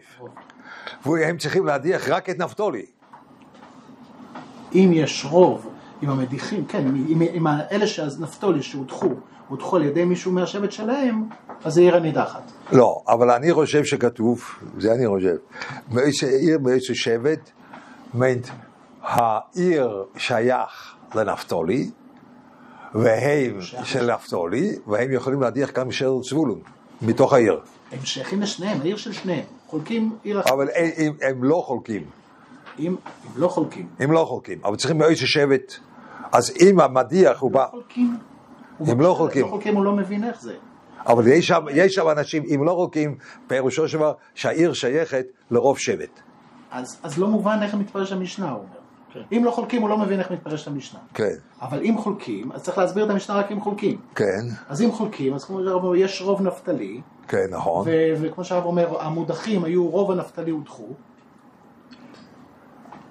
והם 1.07 1.39
צריכים 1.39 1.67
להדיח 1.67 2.09
רק 2.09 2.31
את 2.31 2.39
נפתולי. 2.39 2.87
אם 4.75 4.91
יש 4.95 5.25
רוב, 5.25 5.70
עם 6.03 6.11
המדיחים, 6.11 6.65
כן, 6.65 6.87
עם, 7.09 7.23
עם 7.33 7.47
אלה 7.47 7.87
שנפתולי 7.87 8.63
שהודחו, 8.63 9.09
הודחו 9.49 9.77
על 9.77 9.85
ידי 9.85 10.05
מישהו 10.05 10.33
מהשבט 10.33 10.73
שלהם, 10.73 11.25
אז 11.65 11.75
זה 11.75 11.81
עיר 11.81 11.97
הנידחת. 11.97 12.43
לא, 12.73 13.03
אבל 13.09 13.31
אני 13.31 13.55
חושב 13.55 13.85
שכתוב, 13.85 14.45
זה 14.79 14.93
אני 14.93 15.09
חושב, 15.09 15.37
מאיזה 15.93 16.27
עיר, 16.27 16.59
מאיזה 16.59 16.95
שבט, 16.95 17.51
מיינט, 18.15 18.49
העיר 19.03 20.05
שייך 20.17 20.95
לנפתולי, 21.15 21.91
והם 22.95 23.61
של 23.61 24.15
נפתולי, 24.15 24.79
והם 24.87 25.13
יכולים 25.13 25.41
להדיח 25.41 25.71
גם 25.71 25.93
של 25.93 26.11
זבולון, 26.23 26.61
מתוך 27.03 27.33
העיר. 27.33 27.61
הם 27.93 28.05
שייכים 28.05 28.43
לשניהם, 28.43 28.81
העיר 28.81 28.97
של 28.97 29.13
שניהם. 29.13 29.45
חולקים 29.67 30.17
עיר 30.23 30.41
אחת. 30.41 30.51
אבל 30.51 30.69
הם, 30.75 30.91
הם, 30.97 31.13
הם 31.23 31.45
לא 31.45 31.63
חולקים, 31.67 32.03
אם 32.79 32.97
לא 33.37 33.49
חולקים. 33.49 33.89
הם 33.99 34.13
לא 34.13 34.25
חולקים, 34.29 34.59
אבל 34.65 34.77
צריכים 34.77 34.99
מאיזה 34.99 35.27
שבט, 35.27 35.75
אז 36.33 36.53
אם 36.61 36.81
המדיח 36.81 37.41
הוא 37.41 37.51
בא, 37.51 37.67
חולקים. 37.71 38.17
הם 38.81 39.01
לא 39.01 39.15
חולקים. 39.15 39.45
לא 39.45 39.51
חולקים, 39.51 39.77
הוא 39.77 39.85
לא 39.85 39.93
מבין 39.93 40.25
איך 40.25 40.41
זה. 40.41 40.55
אבל 41.07 41.27
יש 41.27 41.47
שם, 41.47 41.65
יש 41.73 41.95
שם 41.95 42.09
אנשים, 42.09 42.43
אם 42.55 42.65
לא 42.65 42.73
חולקים, 42.73 43.17
פירושו 43.47 43.89
של 43.89 43.99
דבר 43.99 44.13
שהעיר 44.35 44.73
שייכת 44.73 45.27
לרוב 45.51 45.79
שבט. 45.79 46.21
אז, 46.71 47.01
אז 47.03 47.19
לא 47.19 47.29
מובן 47.29 47.59
איך 47.63 47.75
מתפרש 47.75 48.13
המשנה, 48.13 48.51
הוא 48.51 48.59
אומר. 48.59 48.81
אם 49.33 49.45
לא 49.45 49.51
חולקים, 49.51 49.83
הוא 49.83 49.89
לא 49.89 49.99
מבין 49.99 50.19
איך 50.19 50.31
מתפרש 50.31 50.69
המשנה. 50.69 51.01
כן, 51.15 51.35
אבל 51.61 51.81
אם 51.83 51.95
חולקים, 51.99 52.53
אז 52.53 52.63
צריך 52.63 52.79
להסביר 52.79 53.05
את 53.05 53.11
המשנה 53.11 53.37
רק 53.37 53.53
אם 53.53 53.61
חולקים. 53.61 53.99
כן, 54.15 54.47
אז 54.69 54.83
אם 54.83 54.93
חולקים, 54.93 55.35
אז 55.35 55.45
כמו 55.45 55.61
שהרב 55.65 55.85
אומר, 55.85 55.97
יש 55.97 56.23
רוב 56.23 56.43
נפתלי, 56.43 57.01
כן, 57.29 57.47
נכון. 57.51 57.87
ו- 57.89 58.15
וכמו 58.21 58.45
שהרב 58.45 58.65
אומר, 58.65 59.03
המודחים 59.03 59.65
היו, 59.65 59.89
רוב 59.89 60.11
הנפתלי 60.11 60.51
הודחו. 60.51 60.87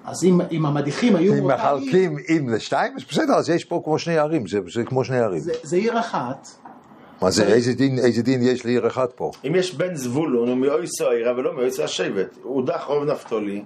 אז 0.04 0.24
אם, 0.24 0.40
אם 0.50 0.66
המדיחים 0.66 1.16
היו... 1.16 1.32
אם 1.34 1.38
מאותה 1.40 1.54
עיר, 1.70 1.76
מחלקים 1.80 2.16
אם 2.36 2.48
לשתיים, 2.48 2.92
אז 2.96 3.04
בסדר, 3.10 3.34
אז 3.34 3.50
יש 3.50 3.64
פה 3.64 3.80
כמו 3.84 3.98
שני 3.98 4.18
ערים, 4.18 4.46
זה, 4.46 4.58
זה 4.72 4.84
כמו 4.84 5.04
שני 5.04 5.18
ערים. 5.18 5.40
זה, 5.40 5.52
זה 5.62 5.76
עיר 5.76 6.00
אחת, 6.00 6.48
מה 7.22 7.30
זה, 7.30 7.46
איזה 7.46 7.72
דין, 7.72 7.98
איזה 7.98 8.22
דין 8.22 8.42
יש 8.42 8.64
לעיר 8.66 8.86
אחת 8.86 9.12
פה? 9.12 9.30
אם 9.46 9.54
יש 9.54 9.74
בן 9.74 9.94
זבולון 9.94 10.48
הוא 10.48 10.56
מאויסו 10.56 11.06
העירה 11.06 11.32
ולא 11.36 11.54
מאויסו 11.54 11.82
השבט, 11.82 12.36
הוא 12.42 12.54
הודח 12.56 12.84
רוב 12.86 13.04
נפתולי, 13.04 13.62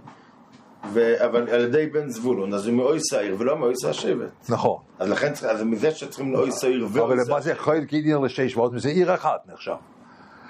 ו- 0.93 1.25
אבל 1.27 1.51
על 1.51 1.61
ידי 1.61 1.87
בן 1.87 2.11
זבולון, 2.11 2.55
אז 2.55 2.67
הוא 2.67 2.75
מאויסו 2.75 3.17
העיר 3.17 3.37
ולא 3.39 3.59
מאויסו 3.59 3.89
השבט. 3.89 4.29
נכון. 4.49 4.77
אז 4.99 5.09
לכן, 5.09 5.33
צריך- 5.33 5.53
אז 5.53 5.63
מזה 5.63 5.91
שצריכים 5.91 6.33
לאויסו 6.33 6.67
עיר 6.67 6.85
אבל 6.85 7.01
ואויסו 7.01 7.33
מה 7.33 7.41
זה 7.41 7.55
חייל 7.55 7.85
קיניר 7.85 8.19
לשתי 8.19 8.49
שבועות? 8.49 8.73
זה 8.77 8.89
עיר 8.89 9.15
אחת 9.15 9.41
נחשב. 9.53 9.73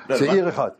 לא, 0.08 0.16
זה 0.16 0.24
למד- 0.26 0.34
עיר 0.34 0.48
אחת. 0.48 0.76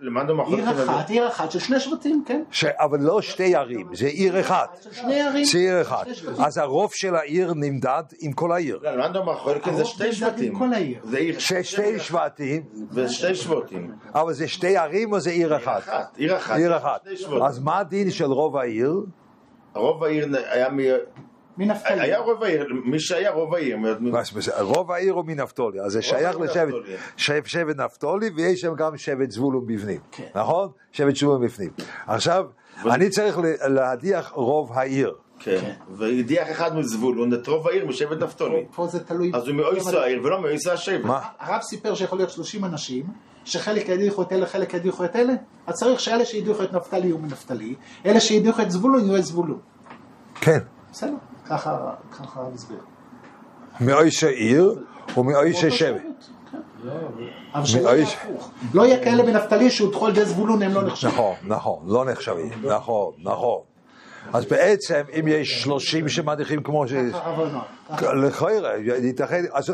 עיר 0.47 0.75
זה. 0.77 0.85
אחת, 0.85 1.11
עיר 1.11 1.29
אחת 1.29 1.51
של 1.51 1.59
שני 1.59 1.81
שבטים, 1.81 2.25
כן? 2.27 2.43
ש... 2.51 2.65
אבל 2.65 3.01
לא 3.01 3.23
שתי 3.23 3.55
ערים, 3.55 3.89
זה 3.95 4.07
עיר 4.07 4.41
אחת. 4.41 4.79
של 4.83 4.93
שני 4.93 5.21
ערים. 5.23 5.45
זה 5.45 5.59
עיר 5.59 5.83
אחת. 5.83 6.07
אז 6.47 6.59
הרוב 6.59 6.91
של 6.95 7.15
העיר 7.17 7.53
נמדד 7.55 8.03
עם 8.21 8.33
כל 8.33 8.53
העיר. 8.53 8.79
לא, 8.83 8.91
למדנו 8.97 9.25
מחלוקת 9.25 9.65
זה 9.65 9.71
הרוב 9.71 9.85
שתי 9.85 10.13
שבטים. 10.13 10.59
זה 11.05 11.19
עיר 11.19 11.39
ששתי 11.39 11.99
שבטים, 11.99 12.63
ושתי 12.93 13.35
שבטים. 13.35 13.93
אבל 14.15 14.33
זה 14.33 14.49
שתי 14.49 14.77
ערים 14.77 15.13
או 15.13 15.21
זה 15.21 15.31
עיר 15.31 15.57
אחת? 15.57 15.79
אחת, 15.79 16.17
עיר 16.17 16.37
אחת. 16.37 16.57
עיר 16.57 16.77
אחת. 16.77 17.07
אז 17.47 17.59
מה 17.59 17.79
הדין 17.79 18.11
של 18.11 18.25
רוב 18.33 18.57
העיר? 18.57 18.95
רוב 19.75 20.05
העיר 20.05 20.29
היה 20.51 20.69
מ... 20.71 20.79
מנפתלי. 21.59 22.01
היה 22.01 22.19
רוב 22.19 22.43
העיר, 22.43 22.67
מי 22.85 23.01
שהיה 23.01 23.31
רוב 23.31 23.55
העיר. 23.55 23.79
רוב 24.61 24.93
העיר 24.93 25.13
הוא 25.13 25.25
מנפתולי, 25.27 25.81
אז 25.81 25.93
זה 25.93 26.03
שייך 26.03 26.41
לשבט 26.41 26.75
נפתולי. 27.17 27.43
שבט, 27.47 27.77
נפתולי 27.77 28.31
ויש 28.37 28.61
שם 28.61 28.75
גם 28.75 28.97
שבט 28.97 29.31
זבולון 29.31 29.67
בפנים, 29.67 30.01
כן. 30.13 30.25
נכון? 30.35 30.69
שבט 30.93 31.17
זבולון 31.17 31.45
בפנים. 31.47 31.71
עכשיו, 32.07 32.45
אני 32.85 33.11
צריך 33.11 33.39
להדיח 33.69 34.33
רוב 34.35 34.73
העיר. 34.73 35.15
כן. 35.39 35.73
והדיח 35.97 36.51
אחד 36.51 36.77
מזבולון 36.77 37.35
את 37.35 37.47
רוב 37.47 37.69
העיר 37.69 37.87
משבט 37.87 38.23
נפתולי. 38.23 38.65
פה 38.75 38.87
זה 38.87 39.05
תלוי... 39.05 39.31
אז 39.35 39.49
הוא 39.49 39.57
מאויסו 39.57 39.99
העיר 39.99 40.21
ולא 40.25 40.41
מאויסו 40.41 40.71
השבט. 40.71 41.05
מה? 41.05 41.21
הרב 41.39 41.61
סיפר 41.63 41.95
שיכול 41.95 42.19
להיות 42.19 42.31
30 42.31 42.65
אנשים, 42.65 43.07
שחלק 43.45 43.89
ידיחו 43.89 44.23
את 44.23 44.33
אלה, 44.33 44.47
חלק 44.47 44.75
ידיחו 44.75 45.05
את 45.05 45.17
אלה, 45.17 45.33
אז 45.67 45.75
צריך 45.75 46.01
שאלה 46.01 46.25
שהדיחו 46.25 46.63
את 46.63 46.73
נפתלי 46.73 47.07
יהיו 47.07 47.19
מנפתלי, 47.19 47.75
אלה 48.07 48.21
שהדיחו 48.21 48.63
את 48.63 48.71
זבולון 48.71 49.05
יהיו 49.05 49.17
את 49.17 49.25
זבולון. 49.25 49.59
כן. 50.41 50.59
בסדר, 50.93 51.15
ככה, 51.49 51.79
הרב 52.35 52.55
הסביר. 52.55 52.79
מאויש 53.81 54.25
העיר 54.25 54.85
ומאויש 55.17 55.65
השבט. 55.65 56.01
כן. 56.53 56.59
אבל 57.55 57.65
שלא 57.67 57.81
יהיה 57.81 57.93
מאויש- 58.05 58.15
הפוך. 58.15 58.51
לא 58.75 58.87
יהיה 58.87 59.05
כאלה 59.05 59.23
בנפתלי 59.23 59.71
שהודחו 59.71 60.07
על 60.07 60.13
ידי 60.13 60.25
זבולון, 60.25 60.63
הם 60.63 60.73
לא 60.73 60.83
נחשבים. 60.83 61.13
נכון, 61.13 61.35
נכון, 61.45 61.79
לא 61.87 62.05
נחשבים, 62.05 62.51
נכון, 62.65 63.13
נכון. 63.19 63.59
אז 64.33 64.45
בעצם 64.45 65.03
אם 65.21 65.29
יש 65.29 65.63
30 65.63 66.09
שמדיחים 66.09 66.63
כמו 66.63 66.89
ש... 66.89 66.93
לכאורה, 68.01 68.73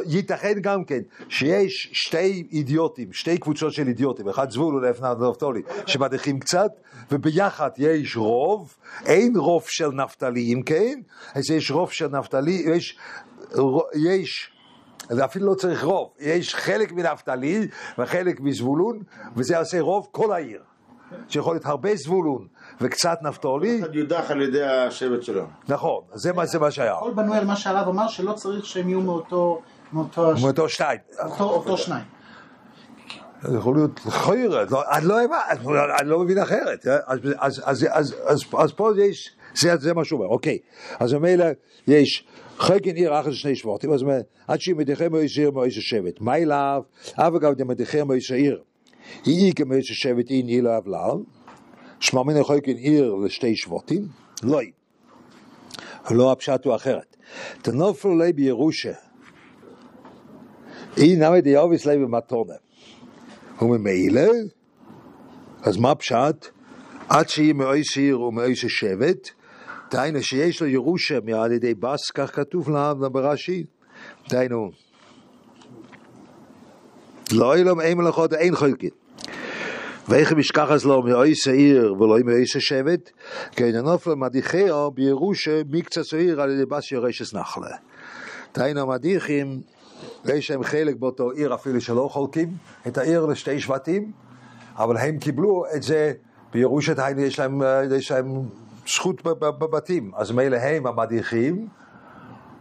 ייתכן, 0.06 0.60
גם 0.60 0.84
כן 0.84 1.00
שיש 1.28 1.90
שתי 1.92 2.46
אידיוטים, 2.52 3.12
שתי 3.12 3.38
קבוצות 3.38 3.72
של 3.72 3.88
אידיוטים, 3.88 4.28
אחד 4.28 4.50
זבולון 4.50 4.84
ואחד 4.84 5.16
נפתולי, 5.22 5.62
שמדיחים 5.86 6.40
קצת, 6.40 6.70
וביחד 7.10 7.70
יש 7.78 8.16
רוב, 8.16 8.76
אין 9.06 9.36
רוב 9.36 9.64
של 9.66 9.88
נפתלי, 9.88 10.54
אם 10.54 10.62
כן, 10.62 11.00
אז 11.34 11.50
יש 11.50 11.70
רוב 11.70 11.92
של 11.92 12.08
נפתלי, 12.08 12.62
יש, 12.66 12.98
יש, 13.94 14.52
זה 15.10 15.24
אפילו 15.24 15.46
לא 15.46 15.54
צריך 15.54 15.84
רוב, 15.84 16.08
יש 16.18 16.54
חלק 16.54 16.92
מנפתלי 16.92 17.68
וחלק 17.98 18.40
מזבולון, 18.40 18.98
וזה 19.36 19.54
יעשה 19.54 19.80
רוב 19.80 20.08
כל 20.10 20.32
העיר, 20.32 20.62
שיכול 21.28 21.54
להיות 21.54 21.66
הרבה 21.66 21.96
זבולון 21.96 22.46
וקצת 22.80 23.18
נפתולי, 23.22 23.80
אחד 23.80 23.94
יודח 23.94 24.30
על 24.30 24.42
ידי 24.42 24.64
השבט 24.64 25.22
שלו. 25.22 25.46
נכון, 25.68 26.02
זה 26.14 26.32
מה, 26.32 26.46
זה 26.46 26.58
מה 26.58 26.70
שהיה, 26.70 26.94
הכל 26.94 27.12
בנוי 27.14 27.38
על 27.38 27.44
מה 27.44 27.56
שהרב 27.56 27.88
אמר, 27.88 28.08
שלא 28.08 28.32
צריך 28.32 28.66
שהם 28.66 28.88
יהיו 28.88 29.00
מאותו... 29.00 29.62
מאותו... 29.92 30.32
מאותו 30.42 30.68
שתיים. 30.68 30.98
אותו, 31.40 31.76
שניים. 31.76 32.04
זה 33.42 33.56
יכול 33.56 33.76
להיות 33.76 34.00
אחרת, 34.08 34.70
לא, 34.70 34.82
אני 34.92 35.08
לא 35.08 35.16
אני 36.00 36.08
לא 36.08 36.18
מבין 36.18 36.38
אחרת. 36.38 36.86
אז, 36.86 37.18
אז, 37.38 37.62
אז, 37.64 37.86
אז, 37.90 38.16
אז, 38.26 38.44
אז 38.58 38.72
פה 38.72 38.90
יש, 38.98 39.36
זה, 39.54 39.94
מה 39.94 40.04
שהוא 40.04 40.20
אומר, 40.20 40.32
אוקיי. 40.32 40.58
אז 40.98 41.14
ממילא 41.14 41.44
יש 41.86 42.24
חגן 42.58 42.94
עיר 42.94 43.20
אחת 43.20 43.32
שני 43.32 43.56
שבטים, 43.56 43.92
אז 43.92 44.02
הוא 44.02 44.10
אומר, 44.10 44.20
עד 44.48 44.60
שימדיכם 44.60 45.12
מאיש 45.12 45.38
עיר 45.38 45.50
מאיש 45.50 45.78
השבט. 45.78 46.20
מה 46.20 46.36
אליו? 46.36 46.82
אף 47.14 47.34
אגב 47.34 47.54
דמדיכם 47.54 48.08
מאיש 48.08 48.30
העיר. 48.30 48.62
היא 49.24 49.52
כמאיש 49.54 49.90
השבט 49.90 50.30
אין 50.30 50.48
אילו 50.48 50.78
אבלל, 50.78 51.22
שמע 52.00 52.22
מן 52.22 52.44
חגן 52.44 52.76
עיר 52.76 53.14
לשתי 53.14 53.56
שבטים? 53.56 54.06
לא. 54.42 54.60
לא 56.10 56.32
הפשט 56.32 56.64
הוא 56.64 56.74
אחרת. 56.74 57.16
תנופל 57.62 58.08
לי 58.08 58.32
בירושה. 58.32 58.92
אי 60.96 61.16
נמי 61.16 61.40
דיובס 61.40 61.86
לי 61.86 61.98
במתונה. 61.98 62.54
וממילא, 63.62 64.30
אז 65.62 65.76
מה 65.76 65.94
פשט? 65.94 66.46
עד 67.08 67.28
שיהיה 67.28 67.52
מאויש 67.52 67.98
עיר 67.98 68.20
ומאויש 68.20 68.64
השבט, 68.64 69.30
דהיינו 69.90 70.22
שיש 70.22 70.62
לו 70.62 70.68
ירושה 70.68 71.18
על 71.34 71.52
ידי 71.52 71.74
בס, 71.74 72.10
כך 72.14 72.36
כתוב 72.36 72.70
לה 72.70 72.94
ברש"י. 72.94 73.64
דהיינו, 74.28 74.70
לא 77.32 77.54
אילום 77.54 77.80
אין 77.80 77.98
מלאכות 77.98 78.32
אין 78.32 78.56
חלקין. 78.56 78.99
ואיך 80.10 80.32
משכחס 80.32 80.84
לו 80.84 81.02
מאויס 81.02 81.48
העיר 81.48 81.94
ולא 82.00 82.16
מאויס 82.24 82.56
השבט, 82.56 83.10
כן 83.52 83.74
הנופל 83.74 84.14
מדיחהו 84.14 84.90
בירושה 84.90 85.62
מקצת 85.70 86.12
העיר 86.12 86.40
על 86.40 86.50
ידי 86.50 86.66
בס 86.66 86.92
ירשס 86.92 87.34
נחלה. 87.34 87.76
דהיינו 88.54 88.80
המדיחים, 88.80 89.60
יש 90.24 90.50
להם 90.50 90.62
חלק 90.62 90.96
באותו 90.96 91.30
עיר 91.30 91.54
אפילו 91.54 91.80
שלא 91.80 92.08
חולקים 92.12 92.48
את 92.86 92.98
העיר 92.98 93.26
לשתי 93.26 93.60
שבטים, 93.60 94.12
אבל 94.76 94.96
הם 94.96 95.18
קיבלו 95.18 95.64
את 95.76 95.82
זה 95.82 96.12
בירושת 96.52 96.98
היינו 96.98 97.22
אה, 97.62 97.82
יש 97.96 98.10
להם 98.10 98.42
זכות 98.88 99.22
בב- 99.22 99.44
בב- 99.44 99.64
בבתים, 99.64 100.10
אז 100.14 100.30
מילא 100.30 100.56
הם 100.56 100.86
המדיחים, 100.86 101.68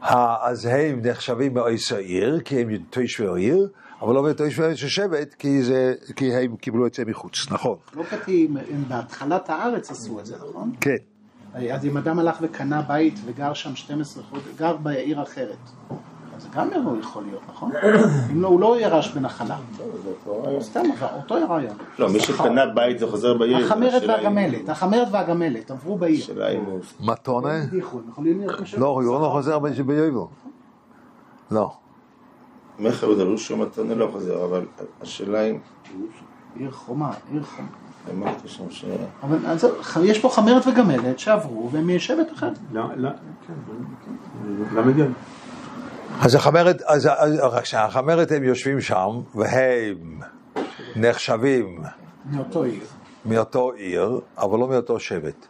אז 0.01 0.65
הם 0.65 1.01
נחשבים 1.03 1.53
מאויס 1.53 1.91
העיר, 1.91 2.39
כי 2.39 2.61
הם 2.61 2.69
תושבי 2.89 3.27
העיר, 3.27 3.69
אבל 4.01 4.15
לא 4.15 4.23
מתושבי 4.23 4.65
השבט, 4.65 5.33
כי, 5.33 5.63
זה, 5.63 5.93
כי 6.15 6.33
הם 6.33 6.55
קיבלו 6.55 6.87
את 6.87 6.93
זה 6.93 7.05
מחוץ, 7.05 7.51
נכון? 7.51 7.77
לא 7.95 8.03
כתיב, 8.03 8.57
הם 8.57 8.83
בהתחלת 8.87 9.49
הארץ 9.49 9.91
עשו 9.91 10.19
את 10.19 10.25
זה, 10.25 10.35
נכון? 10.49 10.71
כן. 10.81 10.97
אז 11.53 11.85
אם 11.85 11.97
אדם 11.97 12.19
הלך 12.19 12.37
וקנה 12.41 12.81
בית 12.81 13.13
וגר 13.25 13.53
שם 13.53 13.75
12 13.75 14.23
חודש, 14.23 14.43
גר 14.57 14.77
בעיר 14.77 15.23
אחרת, 15.23 15.57
זה 16.39 16.47
גם 16.55 16.69
לא 16.85 16.99
יכול 16.99 17.23
להיות, 17.23 17.41
נכון? 17.49 17.71
אם 18.31 18.41
לא, 18.41 18.47
הוא 18.47 18.59
לא 18.59 18.79
ירש 18.81 19.11
בנחלה. 19.11 19.57
סתם, 20.59 20.79
אבל 20.99 21.07
אותו 21.17 21.35
רעיון. 21.49 21.75
לא, 21.99 22.09
מי 22.09 22.19
שקנה 22.19 22.65
בית 22.65 22.99
זה 22.99 23.07
חוזר 23.07 23.37
בעיר. 23.37 23.57
החמרת 23.65 24.03
והגמלת, 24.07 24.69
החמרת 24.69 25.07
והגמלת 25.11 25.71
עברו 25.71 25.97
בעיר. 25.97 26.25
הם 26.45 27.79
יכולים 28.09 28.39
להיות 28.39 28.61
משהו. 28.61 28.79
לא, 28.79 28.87
הוא 28.87 29.03
לא 29.03 29.29
חוזר 29.31 29.59
ביובל. 29.59 30.19
לא. 31.51 31.71
מכר 32.79 33.09
ודרוש 33.09 33.51
מתנה 33.51 33.95
לא 33.95 34.09
חוזר, 34.11 34.43
אבל 34.45 34.65
השאלה 35.01 35.41
אם... 35.49 35.57
עיר 36.55 36.71
חומה, 36.71 37.11
עיר 37.31 37.43
חומה. 37.43 37.67
אמרתי 38.11 38.47
שם 38.47 38.63
ש... 38.69 38.85
אבל 39.23 39.37
אז 39.45 39.67
יש 40.03 40.19
פה 40.19 40.29
חמרת 40.29 40.67
וגמלת 40.67 41.19
שעברו 41.19 41.69
והם 41.71 41.95
משבט 41.95 42.33
אחר. 42.33 42.49
למה- 42.73 42.95
למה- 42.95 43.11
כן, 43.47 43.53
כן. 44.05 44.75
למה 44.77 44.89
הגיע? 44.91 45.05
אז 46.21 46.35
החמרת, 46.35 46.81
אז, 46.81 47.09
אז 47.17 47.39
רק 47.39 47.65
שנייה, 47.65 47.85
החמרת 47.85 48.31
הם 48.31 48.43
יושבים 48.43 48.81
שם, 48.81 49.21
והם 49.35 50.19
נחשבים 50.95 51.83
מאותו 52.31 52.63
עיר. 52.63 52.83
מאותו 53.25 53.71
עיר, 53.71 54.19
אבל 54.37 54.59
לא 54.59 54.67
מאותו 54.67 54.99
שבט. 54.99 55.45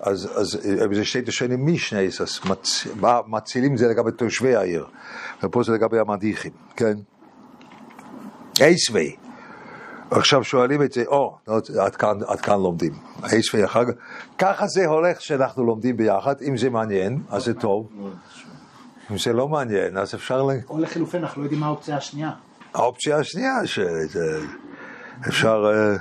אז, 0.00 0.28
אז 0.34 0.60
אה, 0.80 0.94
זה 0.94 1.04
שתי 1.04 1.22
תושבים 1.22 1.66
משנייס, 1.66 2.20
אז 2.20 2.40
מצ, 2.50 2.86
מצילים 3.26 3.76
זה 3.76 3.88
לגבי 3.88 4.12
תושבי 4.12 4.56
העיר, 4.56 4.86
ופה 5.42 5.62
זה 5.62 5.72
לגבי 5.72 5.98
המדיחים, 5.98 6.52
כן? 6.76 6.94
עשוי. 8.60 9.16
עכשיו 10.10 10.44
שואלים 10.44 10.82
את 10.82 10.92
זה, 10.92 11.04
או, 11.06 11.36
נו, 11.48 11.54
עד 11.80 11.96
כאן, 11.96 12.18
עד 12.26 12.40
כאן 12.40 12.60
לומדים. 12.60 12.92
עשוי 13.22 13.64
אחר 13.64 13.84
כך. 13.84 13.92
ככה 14.38 14.66
זה 14.66 14.86
הולך 14.86 15.20
שאנחנו 15.20 15.64
לומדים 15.64 15.96
ביחד, 15.96 16.34
אם 16.48 16.56
זה 16.56 16.70
מעניין, 16.70 17.22
אז 17.30 17.44
זה 17.44 17.54
טוב. 17.54 17.88
אם 19.12 19.18
זה 19.18 19.32
לא 19.32 19.48
מעניין, 19.48 19.96
אז 19.96 20.14
אפשר 20.14 20.42
ל... 20.42 20.50
או 20.68 20.78
לחילופין, 20.78 21.22
אנחנו 21.22 21.40
לא 21.40 21.46
יודעים 21.46 21.60
מה 21.60 21.66
האופציה 21.66 21.96
השנייה. 21.96 22.30
האופציה 22.74 23.18
השנייה, 23.18 23.54
שאפשר 25.24 25.70
אה, 25.74 25.96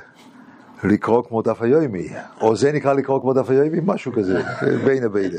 לקרוא 0.83 1.23
כמו 1.23 1.41
דף 1.41 1.61
היומי, 1.61 2.09
או 2.41 2.55
זה 2.55 2.71
נקרא 2.71 2.93
לקרוא 2.93 3.21
כמו 3.21 3.33
דף 3.33 3.49
היומי, 3.49 3.79
משהו 3.85 4.11
כזה, 4.13 4.41
בין 4.85 5.03
הבינה. 5.03 5.37